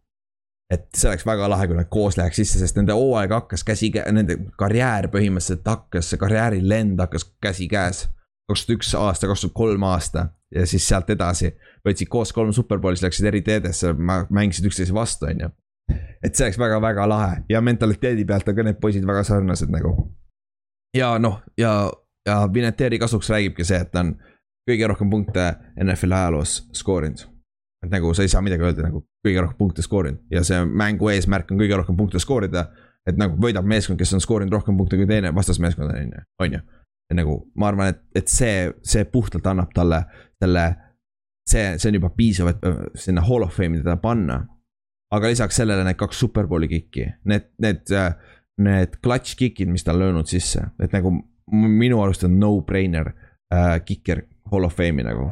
et 0.72 0.88
see 0.98 1.12
oleks 1.12 1.26
väga 1.28 1.46
lahe, 1.50 1.68
kui 1.70 1.78
nad 1.78 1.90
koos 1.94 2.18
läheks 2.18 2.40
sisse, 2.42 2.60
sest 2.60 2.80
nende 2.80 2.96
hooaeg 2.98 3.36
hakkas 3.36 3.64
käsikäe, 3.68 4.12
nende 4.16 4.40
karjäär 4.58 5.12
põhimõtteliselt 5.14 5.68
hakkas, 5.70 6.10
see 6.10 6.22
karjäärilend 6.22 7.04
hakkas 7.04 7.28
käsikäes. 7.42 8.08
kaks 8.50 8.66
tuhat 8.66 8.80
üks 8.80 8.96
aasta, 8.98 9.28
kaks 9.28 9.46
tuhat 9.46 9.54
kolm 9.54 9.84
aasta 9.84 10.30
ja 10.56 10.66
siis 10.70 10.88
sealt 10.88 11.10
edasi 11.10 11.52
võtsid 11.86 12.10
koos 12.10 12.34
kolm 12.34 12.54
superbowlis, 12.54 13.04
läksid 13.06 13.30
eri 13.30 13.42
teedesse, 13.46 13.94
mängisid 13.94 14.66
üksteise 14.70 14.94
vastu, 14.94 15.30
on 15.30 15.46
ju. 15.46 15.50
et 16.24 16.34
see 16.34 16.48
oleks 16.48 16.58
väga-väga 16.58 17.08
lahe 17.10 17.42
ja 17.50 17.62
mentaliteedi 17.62 18.26
pealt 18.26 18.48
on 18.50 18.56
ka 18.58 18.64
need 18.66 18.80
poisid 18.82 19.06
väga 19.06 19.24
sarnased 19.24 19.70
nagu. 19.74 19.94
Ja 20.96 21.18
noh, 21.20 21.42
ja, 21.58 21.92
ja 22.26 22.50
Vinatieri 22.54 23.00
kasuks 23.00 23.30
räägibki 23.30 23.64
see, 23.64 23.80
et 23.82 23.92
ta 23.92 24.04
on 24.06 24.16
kõige 24.70 24.88
rohkem 24.90 25.10
punkte 25.10 25.54
NFL-i 25.84 26.18
ajaloos 26.20 26.58
skoorinud. 26.74 27.28
et 27.86 27.92
nagu 27.92 28.14
sa 28.14 28.24
ei 28.26 28.32
saa 28.32 28.42
midagi 28.42 28.64
öelda 28.66 28.88
nagu 28.88 29.04
kõige 29.26 29.42
rohkem 29.42 29.58
punkte 29.58 29.82
skoorinud 29.86 30.22
ja 30.32 30.42
see 30.44 30.64
mängu 30.66 31.10
eesmärk 31.14 31.52
on 31.52 31.60
kõige 31.62 31.78
rohkem 31.78 31.98
punkte 31.98 32.20
skoorida. 32.20 32.68
et 33.08 33.18
nagu 33.18 33.38
võidab 33.38 33.66
meeskond, 33.66 34.00
kes 34.00 34.14
on 34.14 34.22
skoorinud 34.22 34.54
rohkem 34.54 34.78
punkte 34.78 34.98
kui 34.98 35.08
teine 35.08 35.36
vastasmeeskond 35.36 35.92
on 35.92 36.02
ju, 36.02 36.26
on 36.40 36.58
ju. 36.58 36.60
ja 37.10 37.16
nagu 37.16 37.38
ma 37.56 37.68
arvan, 37.68 37.94
et, 37.94 38.02
et 38.16 38.28
see, 38.28 38.72
see 38.84 39.06
puhtalt 39.06 39.46
annab 39.48 39.74
talle 39.74 40.04
selle, 40.44 40.66
see, 41.50 41.78
see 41.78 41.90
on 41.90 42.00
juba 42.00 42.10
piisav, 42.18 42.50
et 42.50 42.66
äh, 42.66 42.84
sinna 42.96 43.22
Hall 43.22 43.44
of 43.44 43.54
Fame'i 43.58 43.84
teda 43.84 43.98
panna. 44.02 44.46
aga 45.14 45.30
lisaks 45.30 45.56
sellele 45.56 45.84
need 45.86 45.96
kaks 45.96 46.18
superbowli 46.20 46.68
kikki, 46.68 47.06
need, 47.30 47.52
need, 47.62 47.92
need 48.62 49.00
clutch 49.04 49.36
kick'id, 49.40 49.70
mis 49.72 49.84
ta 49.84 49.94
on 49.94 50.00
löönud 50.00 50.30
sisse, 50.32 50.64
et 50.80 50.94
nagu 50.96 51.12
minu 51.52 52.02
arust 52.02 52.24
on 52.24 52.40
no-brainer 52.40 53.12
äh, 53.54 53.80
kiker 53.86 54.24
Hall 54.52 54.64
of 54.64 54.78
Fame'i 54.78 55.04
nagu. 55.04 55.32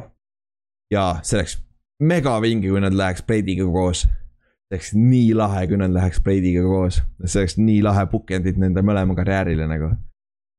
ja 0.92 1.20
see 1.22 1.38
oleks 1.38 1.56
megavinge, 2.02 2.68
kui 2.68 2.80
nad 2.80 2.94
läheks 2.94 3.22
Brady'ga 3.22 3.66
koos. 3.72 4.04
see 4.04 4.76
oleks 4.76 4.92
nii 4.94 5.34
lahe, 5.34 5.66
kui 5.66 5.78
nad 5.80 5.92
läheks 5.94 6.20
Brady'ga 6.20 6.62
koos, 6.62 7.02
see 7.24 7.40
oleks 7.40 7.58
nii 7.58 7.82
lahe 7.82 8.06
bookend'id 8.12 8.60
nende 8.60 8.82
mõlema 8.82 9.16
karjäärile 9.16 9.68
nagu. 9.70 9.94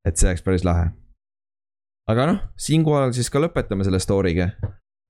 et 0.08 0.18
see 0.18 0.30
oleks 0.30 0.46
päris 0.46 0.66
lahe. 0.68 0.90
aga 2.10 2.28
noh, 2.32 2.44
siinkohal 2.58 3.14
siis 3.14 3.30
ka 3.30 3.42
lõpetame 3.44 3.88
selle 3.88 4.00
story'ga, 4.00 4.50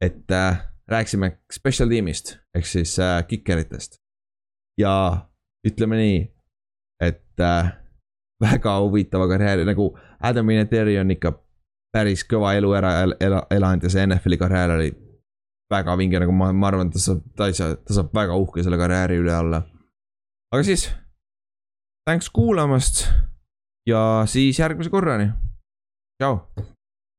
et 0.04 0.32
äh, 0.32 0.62
rääkisime 0.92 1.32
special 1.52 1.90
tiimist 1.90 2.38
ehk 2.56 2.68
siis 2.68 3.00
äh, 3.00 3.22
kikeritest. 3.28 4.00
ja 4.80 4.94
ütleme 5.66 5.98
nii, 5.98 6.35
et 7.36 7.44
äh, 7.44 7.72
väga 8.42 8.80
huvitava 8.80 9.28
karjääri 9.28 9.66
nagu 9.68 9.90
Adam 10.20 10.48
Vinatieri 10.48 10.98
on 11.00 11.12
ikka 11.12 11.34
päris 11.94 12.24
kõva 12.28 12.56
elu 12.58 12.74
ära 12.76 12.92
el- 13.04 13.16
ela- 13.20 13.46
elanud 13.52 13.84
ja 13.84 13.90
see 13.90 14.04
NFL-i 14.08 14.38
karjäär 14.38 14.76
oli 14.76 14.92
väga 15.72 15.96
vinge, 15.98 16.20
nagu 16.20 16.32
ma, 16.32 16.52
ma 16.54 16.68
arvan, 16.68 16.92
ta 16.92 17.00
saab, 17.00 17.24
ta 17.36 17.48
ei 17.50 17.54
saa, 17.58 17.76
ta 17.76 17.94
saab 17.96 18.12
väga 18.14 18.36
uhke 18.38 18.64
selle 18.64 18.78
karjääri 18.78 19.18
üle 19.24 19.34
olla. 19.38 19.64
aga 20.54 20.64
siis, 20.64 20.90
thanks 22.08 22.30
kuulamast 22.30 23.06
ja 23.88 24.24
siis 24.30 24.60
järgmise 24.60 24.90
korrani. 24.90 25.32
tšau. 26.22 26.40